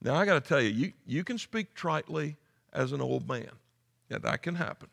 Now, 0.02 0.16
I 0.16 0.26
got 0.26 0.34
to 0.34 0.42
tell 0.42 0.62
you, 0.62 0.72
you, 0.72 0.94
you 1.06 1.24
can 1.24 1.38
speak 1.38 1.74
tritely 1.74 2.36
as 2.74 2.92
an 2.92 3.00
old 3.00 3.30
man. 3.30 3.52
Yeah, 4.10 4.18
that 4.18 4.44
can 4.44 4.56
happen. 4.56 4.90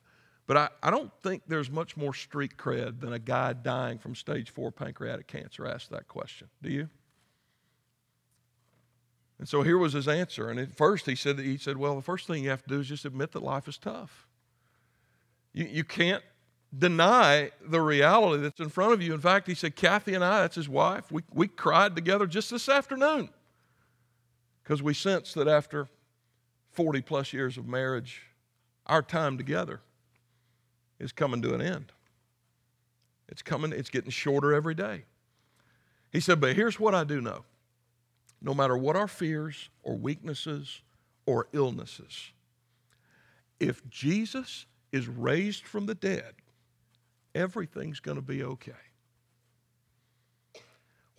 But 0.46 0.56
I, 0.56 0.68
I 0.82 0.90
don't 0.90 1.10
think 1.22 1.42
there's 1.46 1.70
much 1.70 1.96
more 1.96 2.12
street 2.12 2.56
cred 2.58 3.00
than 3.00 3.12
a 3.12 3.18
guy 3.18 3.54
dying 3.54 3.98
from 3.98 4.14
stage 4.14 4.50
four 4.50 4.70
pancreatic 4.70 5.26
cancer 5.26 5.66
asked 5.66 5.90
that 5.90 6.06
question. 6.06 6.48
Do 6.62 6.70
you? 6.70 6.88
And 9.38 9.48
so 9.48 9.62
here 9.62 9.78
was 9.78 9.94
his 9.94 10.06
answer. 10.06 10.50
And 10.50 10.60
at 10.60 10.76
first 10.76 11.06
he 11.06 11.14
said, 11.14 11.38
he 11.38 11.56
said, 11.56 11.76
Well, 11.76 11.96
the 11.96 12.02
first 12.02 12.26
thing 12.26 12.44
you 12.44 12.50
have 12.50 12.62
to 12.62 12.68
do 12.68 12.80
is 12.80 12.88
just 12.88 13.04
admit 13.04 13.32
that 13.32 13.42
life 13.42 13.68
is 13.68 13.78
tough. 13.78 14.26
You, 15.52 15.64
you 15.64 15.84
can't 15.84 16.22
deny 16.76 17.50
the 17.66 17.80
reality 17.80 18.42
that's 18.42 18.60
in 18.60 18.68
front 18.68 18.92
of 18.92 19.00
you. 19.00 19.14
In 19.14 19.20
fact, 19.20 19.46
he 19.46 19.54
said, 19.54 19.76
Kathy 19.76 20.14
and 20.14 20.24
I, 20.24 20.40
that's 20.40 20.56
his 20.56 20.68
wife, 20.68 21.10
we, 21.10 21.22
we 21.32 21.48
cried 21.48 21.94
together 21.94 22.26
just 22.26 22.50
this 22.50 22.68
afternoon 22.68 23.30
because 24.62 24.82
we 24.82 24.92
sensed 24.92 25.34
that 25.36 25.48
after 25.48 25.88
40 26.72 27.00
plus 27.02 27.32
years 27.32 27.56
of 27.56 27.66
marriage, 27.66 28.22
our 28.86 29.02
time 29.02 29.38
together 29.38 29.80
is 30.98 31.12
coming 31.12 31.42
to 31.42 31.54
an 31.54 31.60
end. 31.60 31.92
It's 33.28 33.42
coming, 33.42 33.72
it's 33.72 33.90
getting 33.90 34.10
shorter 34.10 34.54
every 34.54 34.74
day. 34.74 35.04
He 36.12 36.20
said, 36.20 36.40
But 36.40 36.56
here's 36.56 36.78
what 36.78 36.94
I 36.94 37.04
do 37.04 37.20
know 37.20 37.44
no 38.40 38.54
matter 38.54 38.76
what 38.76 38.94
our 38.94 39.08
fears 39.08 39.70
or 39.82 39.96
weaknesses 39.96 40.82
or 41.26 41.48
illnesses, 41.52 42.32
if 43.58 43.88
Jesus 43.88 44.66
is 44.92 45.08
raised 45.08 45.66
from 45.66 45.86
the 45.86 45.94
dead, 45.94 46.34
everything's 47.34 48.00
going 48.00 48.16
to 48.16 48.22
be 48.22 48.44
okay. 48.44 48.72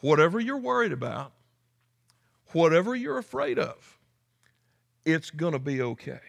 Whatever 0.02 0.40
you're 0.40 0.58
worried 0.58 0.92
about, 0.92 1.34
whatever 2.52 2.96
you're 2.96 3.18
afraid 3.18 3.58
of, 3.58 3.98
it's 5.04 5.32
going 5.32 5.54
to 5.54 5.60
be 5.60 5.82
okay. 5.82 6.20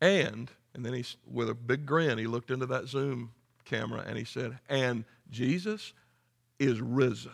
And, 0.00 0.50
and 0.74 0.84
then 0.84 0.94
he, 0.94 1.04
with 1.26 1.48
a 1.48 1.54
big 1.54 1.86
grin, 1.86 2.18
he 2.18 2.26
looked 2.26 2.50
into 2.50 2.66
that 2.66 2.88
Zoom 2.88 3.32
camera 3.64 4.04
and 4.06 4.16
he 4.16 4.24
said, 4.24 4.58
and 4.68 5.04
Jesus 5.30 5.92
is 6.58 6.80
risen. 6.80 7.32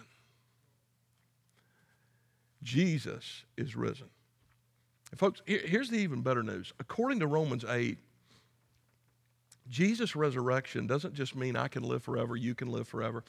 Jesus 2.63 3.45
is 3.57 3.77
risen. 3.77 4.09
And 5.11 5.21
folks, 5.21 5.43
here's 5.47 5.91
the 5.91 5.99
even 5.99 6.23
better 6.23 6.43
news. 6.43 6.73
According 6.81 7.21
to 7.21 7.27
Romans 7.27 7.65
8, 7.65 7.99
Jesus' 9.69 10.17
resurrection 10.17 10.87
doesn't 10.87 11.15
just 11.15 11.37
mean 11.37 11.57
I 11.57 11.69
can 11.69 11.83
live 11.83 12.03
forever, 12.03 12.37
you 12.37 12.55
can 12.55 12.69
live 12.69 12.89
forever. 12.89 13.25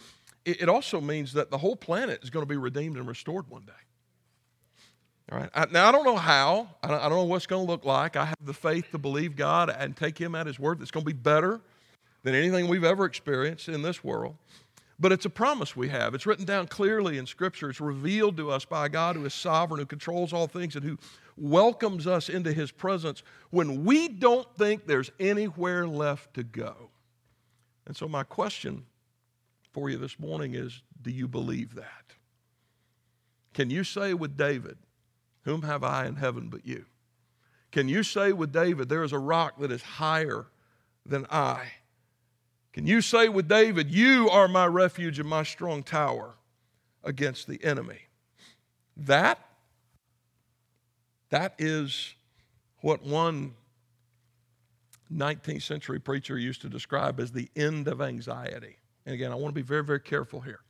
It 0.46 0.70
also 0.70 1.02
means 1.02 1.34
that 1.34 1.50
the 1.50 1.58
whole 1.58 1.76
planet 1.76 2.24
is 2.24 2.30
going 2.30 2.44
to 2.44 2.50
be 2.50 2.58
redeemed 2.58 2.98
and 2.98 3.08
restored 3.08 3.50
one 3.50 3.66
day. 3.66 3.74
All 5.32 5.40
right. 5.40 5.50
I, 5.56 5.66
now, 5.72 5.88
I 5.88 5.92
don't 5.92 6.06
know 6.06 6.18
how. 6.18 6.70
I 6.84 6.88
don't, 6.88 7.00
I 7.00 7.10
don't 7.10 7.18
know 7.18 7.24
what's 7.24 7.48
going 7.48 7.66
to 7.66 7.72
look 7.72 7.84
like. 7.84 8.16
I 8.16 8.26
have 8.26 8.46
the 8.46 8.54
faith 8.54 8.92
to 8.92 9.00
believe 9.00 9.36
God 9.36 9.70
and 9.70 9.96
take 9.96 10.18
Him 10.18 10.36
at 10.36 10.46
His 10.46 10.60
word. 10.60 10.82
It's 10.82 10.92
going 10.92 11.06
to 11.06 11.12
be 11.12 11.18
better 11.18 11.62
than 12.24 12.36
anything 12.36 12.68
we've 12.68 12.84
ever 12.84 13.06
experienced 13.06 13.68
in 13.68 13.82
this 13.82 14.04
world. 14.04 14.36
But 15.00 15.12
it's 15.12 15.26
a 15.26 15.30
promise 15.30 15.76
we 15.76 15.90
have. 15.90 16.14
It's 16.14 16.26
written 16.26 16.46
down 16.46 16.68
clearly 16.68 17.18
in 17.18 17.26
Scripture. 17.26 17.70
It's 17.70 17.82
revealed 17.82 18.38
to 18.38 18.52
us 18.52 18.66
by 18.66 18.88
God 18.88 19.16
who 19.16 19.26
is 19.26 19.34
sovereign, 19.34 19.80
who 19.80 19.86
controls 19.86 20.32
all 20.32 20.48
things, 20.48 20.76
and 20.76 20.86
who 20.86 20.98
welcomes 21.38 22.08
us 22.08 22.30
into 22.30 22.54
His 22.54 22.72
presence 22.72 23.24
when 23.50 23.84
we 23.84 24.08
don't 24.08 24.48
think 24.56 24.86
there's 24.86 25.12
anywhere 25.20 25.88
left 25.88 26.36
to 26.36 26.44
go. 26.44 26.92
And 27.88 27.98
so, 27.98 28.08
my 28.08 28.24
question 28.24 28.86
for 29.74 29.90
you 29.90 29.98
this 29.98 30.20
morning 30.20 30.56
is 30.56 30.82
do 31.02 31.12
you 31.12 31.28
believe 31.28 31.76
that? 31.76 32.14
Can 33.54 33.70
you 33.70 33.84
say 33.84 34.14
with 34.14 34.38
David, 34.38 34.78
whom 35.46 35.62
have 35.62 35.84
I 35.84 36.06
in 36.06 36.18
heaven 36.18 36.50
but 36.50 36.66
you? 36.66 36.86
Can 37.72 37.88
you 37.88 38.04
say 38.04 38.34
with 38.34 38.52
David, 38.52 38.90
There 38.90 39.04
is 39.04 39.14
a 39.14 39.20
rock 39.20 39.60
that 39.60 39.72
is 39.72 39.82
higher 39.82 40.48
than 41.06 41.26
I? 41.30 41.64
Can 42.74 42.86
you 42.86 43.02
say 43.02 43.30
with 43.30 43.48
David, 43.48 43.90
You 43.92 44.30
are 44.30 44.48
my 44.48 44.66
refuge 44.66 45.20
and 45.20 45.30
my 45.30 45.44
strong 45.44 45.84
tower 45.84 46.36
against 47.04 47.48
the 47.48 47.64
enemy? 47.64 48.00
That, 48.98 49.40
that 51.30 51.56
is 51.58 52.14
what 52.82 53.04
one 53.04 53.56
19th 55.14 55.62
century 55.62 56.00
preacher 56.00 56.38
used 56.38 56.62
to 56.62 56.70
describe 56.70 57.20
as 57.20 57.32
the 57.32 57.50
end 57.56 57.88
of 57.88 58.02
anxiety. 58.02 58.78
And 59.06 59.14
again, 59.14 59.32
I 59.32 59.36
want 59.36 59.54
to 59.54 59.62
be 59.62 59.66
very, 59.66 59.84
very 59.84 60.00
careful 60.00 60.42
here. 60.42 60.62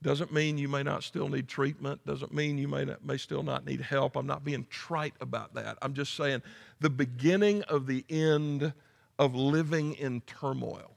Doesn't 0.00 0.32
mean 0.32 0.58
you 0.58 0.68
may 0.68 0.84
not 0.84 1.02
still 1.02 1.28
need 1.28 1.48
treatment. 1.48 2.04
Doesn't 2.06 2.32
mean 2.32 2.56
you 2.56 2.68
may, 2.68 2.84
not, 2.84 3.04
may 3.04 3.16
still 3.16 3.42
not 3.42 3.66
need 3.66 3.80
help. 3.80 4.16
I'm 4.16 4.26
not 4.26 4.44
being 4.44 4.66
trite 4.70 5.14
about 5.20 5.54
that. 5.54 5.76
I'm 5.82 5.94
just 5.94 6.14
saying 6.14 6.42
the 6.80 6.90
beginning 6.90 7.62
of 7.62 7.86
the 7.86 8.04
end 8.08 8.72
of 9.18 9.34
living 9.34 9.94
in 9.94 10.20
turmoil 10.20 10.92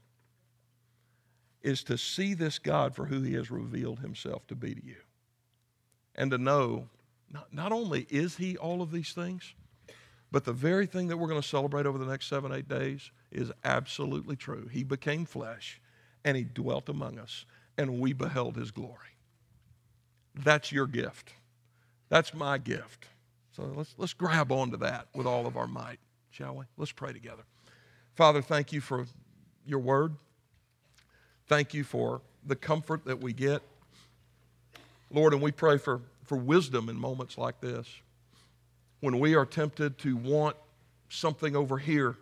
is 1.64 1.84
to 1.86 1.97
see 1.97 2.34
this 2.36 2.60
God 2.60 2.95
for 2.95 3.06
who 3.06 3.22
he 3.22 3.34
has 3.34 3.49
revealed 3.49 3.99
himself 3.99 4.45
to 4.47 4.56
be 4.56 4.76
to 4.76 4.86
you. 4.86 4.97
And 6.16 6.30
to 6.32 6.38
know 6.38 6.89
not, 7.32 7.54
not 7.54 7.72
only 7.72 8.06
is 8.10 8.38
he 8.38 8.58
all 8.58 8.82
of 8.82 8.91
these 8.91 9.14
things, 9.14 9.54
but 10.32 10.45
the 10.45 10.54
very 10.54 10.86
thing 10.86 11.08
that 11.08 11.18
we're 11.18 11.28
going 11.28 11.41
to 11.41 11.47
celebrate 11.47 11.86
over 11.86 11.97
the 11.97 12.06
next 12.06 12.28
seven, 12.28 12.52
eight 12.52 12.68
days 12.68 13.12
is 13.32 13.52
absolutely 13.64 14.36
true. 14.36 14.68
He 14.72 14.84
became 14.84 15.26
flesh 15.26 15.82
and 16.24 16.38
he 16.38 16.43
dwelt 16.43 16.89
among 16.89 17.18
us 17.18 17.45
and 17.78 17.99
we 17.99 18.13
beheld 18.13 18.55
his 18.55 18.72
glory. 18.72 18.97
That's 20.36 20.72
your 20.72 20.88
gift. 20.88 21.34
That's 22.09 22.34
my 22.34 22.57
gift. 22.57 23.07
So 23.55 23.63
let's, 23.76 23.93
let's 23.97 24.13
grab 24.13 24.51
onto 24.51 24.78
that 24.78 25.07
with 25.13 25.26
all 25.26 25.45
of 25.45 25.57
our 25.57 25.67
might, 25.67 25.99
shall 26.30 26.55
we? 26.55 26.65
Let's 26.78 26.91
pray 26.91 27.13
together. 27.13 27.43
Father, 28.15 28.41
thank 28.41 28.72
you 28.72 28.82
for 28.82 29.05
your 29.65 29.80
word. 29.80 30.15
Thank 31.47 31.74
you 31.74 31.84
for 31.84 32.22
the 32.45 32.55
comfort 32.55 33.05
that 33.05 33.19
we 33.19 33.34
get. 33.34 33.61
Lord, 35.09 35.34
and 35.34 35.41
we 35.41 35.51
pray 35.51 35.78
for, 35.78 36.01
for 36.24 36.38
wisdom 36.38 36.88
in 36.88 36.97
moments 36.97 37.38
like 37.38 37.59
this 37.59 37.88
when 39.01 39.19
we 39.19 39.36
are 39.36 39.45
tempted 39.45 39.97
to 39.99 40.15
want 40.15 40.55
something 41.09 41.55
over 41.55 41.78
here 41.78 42.15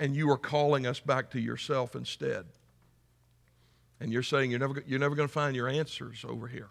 and 0.00 0.16
you 0.16 0.30
are 0.30 0.38
calling 0.38 0.86
us 0.86 1.00
back 1.00 1.30
to 1.30 1.40
yourself 1.40 1.94
instead. 1.94 2.46
And 4.00 4.12
you're 4.12 4.22
saying 4.22 4.50
you're 4.50 4.60
never, 4.60 4.82
you're 4.86 4.98
never 4.98 5.14
going 5.14 5.28
to 5.28 5.32
find 5.32 5.54
your 5.54 5.68
answers 5.68 6.24
over 6.28 6.48
here. 6.48 6.68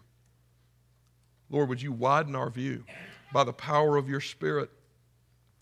Lord, 1.50 1.68
would 1.68 1.82
you 1.82 1.92
widen 1.92 2.34
our 2.34 2.50
view 2.50 2.84
by 3.32 3.44
the 3.44 3.52
power 3.52 3.96
of 3.96 4.08
your 4.08 4.20
Spirit? 4.20 4.70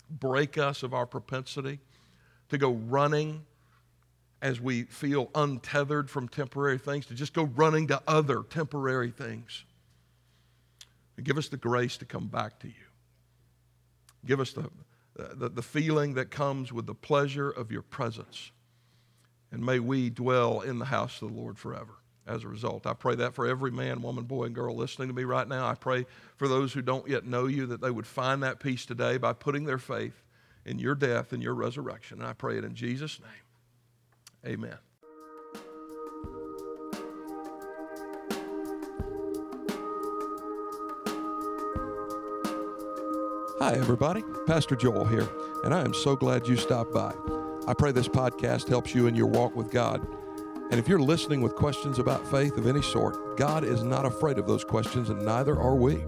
Break 0.09 0.57
us 0.57 0.83
of 0.83 0.93
our 0.93 1.05
propensity 1.05 1.79
to 2.49 2.57
go 2.57 2.71
running 2.71 3.45
as 4.41 4.59
we 4.59 4.83
feel 4.83 5.29
untethered 5.33 6.09
from 6.09 6.27
temporary 6.27 6.77
things, 6.77 7.05
to 7.05 7.13
just 7.13 7.33
go 7.33 7.43
running 7.55 7.87
to 7.87 8.01
other 8.07 8.43
temporary 8.43 9.09
things. 9.09 9.63
And 11.15 11.25
Give 11.25 11.37
us 11.37 11.47
the 11.47 11.57
grace 11.57 11.95
to 11.97 12.05
come 12.05 12.27
back 12.27 12.59
to 12.59 12.67
you. 12.67 12.73
Give 14.25 14.39
us 14.39 14.51
the, 14.51 14.69
the, 15.15 15.49
the 15.49 15.61
feeling 15.61 16.15
that 16.15 16.29
comes 16.29 16.73
with 16.73 16.85
the 16.85 16.93
pleasure 16.93 17.49
of 17.49 17.71
your 17.71 17.81
presence. 17.83 18.51
And 19.53 19.63
may 19.63 19.79
we 19.79 20.09
dwell 20.09 20.61
in 20.61 20.79
the 20.79 20.85
house 20.85 21.21
of 21.21 21.29
the 21.29 21.39
Lord 21.39 21.59
forever 21.59 21.93
as 22.25 22.43
a 22.43 22.47
result. 22.47 22.87
I 22.87 22.93
pray 22.93 23.13
that 23.15 23.35
for 23.35 23.45
every 23.45 23.69
man, 23.69 24.01
woman, 24.01 24.23
boy, 24.23 24.45
and 24.45 24.55
girl 24.55 24.75
listening 24.75 25.09
to 25.09 25.13
me 25.13 25.25
right 25.25 25.47
now. 25.47 25.67
I 25.67 25.75
pray 25.75 26.07
for 26.37 26.47
those 26.47 26.73
who 26.73 26.81
don't 26.81 27.07
yet 27.07 27.27
know 27.27 27.45
you 27.45 27.67
that 27.67 27.79
they 27.79 27.91
would 27.91 28.07
find 28.07 28.41
that 28.41 28.59
peace 28.59 28.83
today 28.83 29.17
by 29.17 29.33
putting 29.33 29.65
their 29.65 29.77
faith 29.77 30.23
in 30.65 30.79
your 30.79 30.95
death 30.95 31.33
and 31.33 31.43
your 31.43 31.53
resurrection. 31.53 32.19
And 32.19 32.27
I 32.27 32.33
pray 32.33 32.57
it 32.57 32.63
in 32.63 32.73
Jesus' 32.73 33.19
name. 33.19 34.53
Amen. 34.53 34.77
Hi, 43.59 43.73
everybody. 43.75 44.23
Pastor 44.47 44.75
Joel 44.75 45.05
here, 45.05 45.29
and 45.63 45.75
I 45.75 45.81
am 45.81 45.93
so 45.93 46.15
glad 46.15 46.47
you 46.47 46.57
stopped 46.57 46.91
by. 46.91 47.13
I 47.65 47.73
pray 47.73 47.93
this 47.93 48.09
podcast 48.09 48.67
helps 48.67 48.93
you 48.93 49.07
in 49.07 49.15
your 49.15 49.27
walk 49.27 49.55
with 49.55 49.71
God. 49.71 50.05
And 50.69 50.79
if 50.81 50.89
you're 50.89 50.99
listening 50.99 51.41
with 51.41 51.55
questions 51.55 51.97
about 51.97 52.29
faith 52.29 52.57
of 52.57 52.67
any 52.67 52.81
sort, 52.81 53.37
God 53.37 53.63
is 53.63 53.83
not 53.83 54.05
afraid 54.05 54.37
of 54.37 54.45
those 54.45 54.65
questions, 54.65 55.09
and 55.09 55.23
neither 55.23 55.57
are 55.57 55.75
we. 55.75 56.03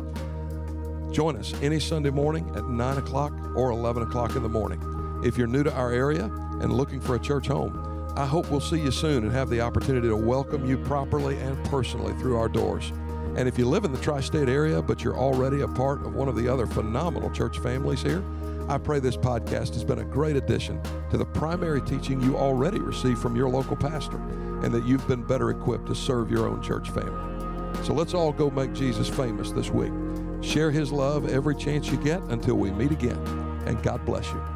Join 1.13 1.37
us 1.37 1.53
any 1.61 1.79
Sunday 1.79 2.09
morning 2.09 2.51
at 2.57 2.65
9 2.65 2.97
o'clock 2.97 3.31
or 3.55 3.71
11 3.71 4.03
o'clock 4.03 4.35
in 4.35 4.43
the 4.43 4.49
morning. 4.49 4.81
If 5.23 5.37
you're 5.37 5.47
new 5.47 5.63
to 5.63 5.73
our 5.73 5.93
area 5.93 6.25
and 6.59 6.73
looking 6.73 6.99
for 6.99 7.15
a 7.15 7.19
church 7.19 7.47
home, 7.47 8.11
I 8.17 8.25
hope 8.25 8.51
we'll 8.51 8.59
see 8.59 8.81
you 8.81 8.91
soon 8.91 9.23
and 9.23 9.31
have 9.31 9.49
the 9.49 9.61
opportunity 9.61 10.09
to 10.09 10.15
welcome 10.17 10.65
you 10.65 10.77
properly 10.77 11.37
and 11.37 11.63
personally 11.67 12.13
through 12.15 12.35
our 12.35 12.49
doors. 12.49 12.91
And 13.37 13.47
if 13.47 13.57
you 13.57 13.65
live 13.65 13.85
in 13.85 13.93
the 13.93 14.01
tri 14.01 14.19
state 14.19 14.49
area, 14.49 14.81
but 14.81 15.05
you're 15.05 15.17
already 15.17 15.61
a 15.61 15.69
part 15.69 16.05
of 16.05 16.15
one 16.15 16.27
of 16.27 16.35
the 16.35 16.49
other 16.49 16.67
phenomenal 16.67 17.29
church 17.29 17.59
families 17.59 18.01
here, 18.01 18.23
I 18.67 18.79
pray 18.79 18.99
this 18.99 19.15
podcast 19.15 19.73
has 19.73 19.83
been 19.83 19.99
a 19.99 20.03
great 20.03 20.35
addition 20.35 20.81
to 21.11 21.17
the 21.17 21.25
primary 21.25 21.81
teaching 21.81 22.19
you 22.19 22.35
already 22.35 22.79
receive 22.79 23.19
from 23.19 23.35
your 23.35 23.47
local 23.47 23.75
pastor, 23.75 24.17
and 24.63 24.73
that 24.73 24.87
you've 24.87 25.07
been 25.07 25.21
better 25.21 25.51
equipped 25.51 25.85
to 25.87 25.95
serve 25.95 26.31
your 26.31 26.47
own 26.47 26.63
church 26.63 26.89
family. 26.89 27.83
So 27.83 27.93
let's 27.93 28.15
all 28.15 28.33
go 28.33 28.49
make 28.49 28.73
Jesus 28.73 29.07
famous 29.07 29.51
this 29.51 29.69
week. 29.69 29.93
Share 30.41 30.71
his 30.71 30.91
love 30.91 31.29
every 31.29 31.55
chance 31.55 31.91
you 31.91 31.97
get 31.97 32.21
until 32.23 32.55
we 32.55 32.71
meet 32.71 32.91
again, 32.91 33.19
and 33.67 33.81
God 33.83 34.03
bless 34.03 34.27
you. 34.31 34.54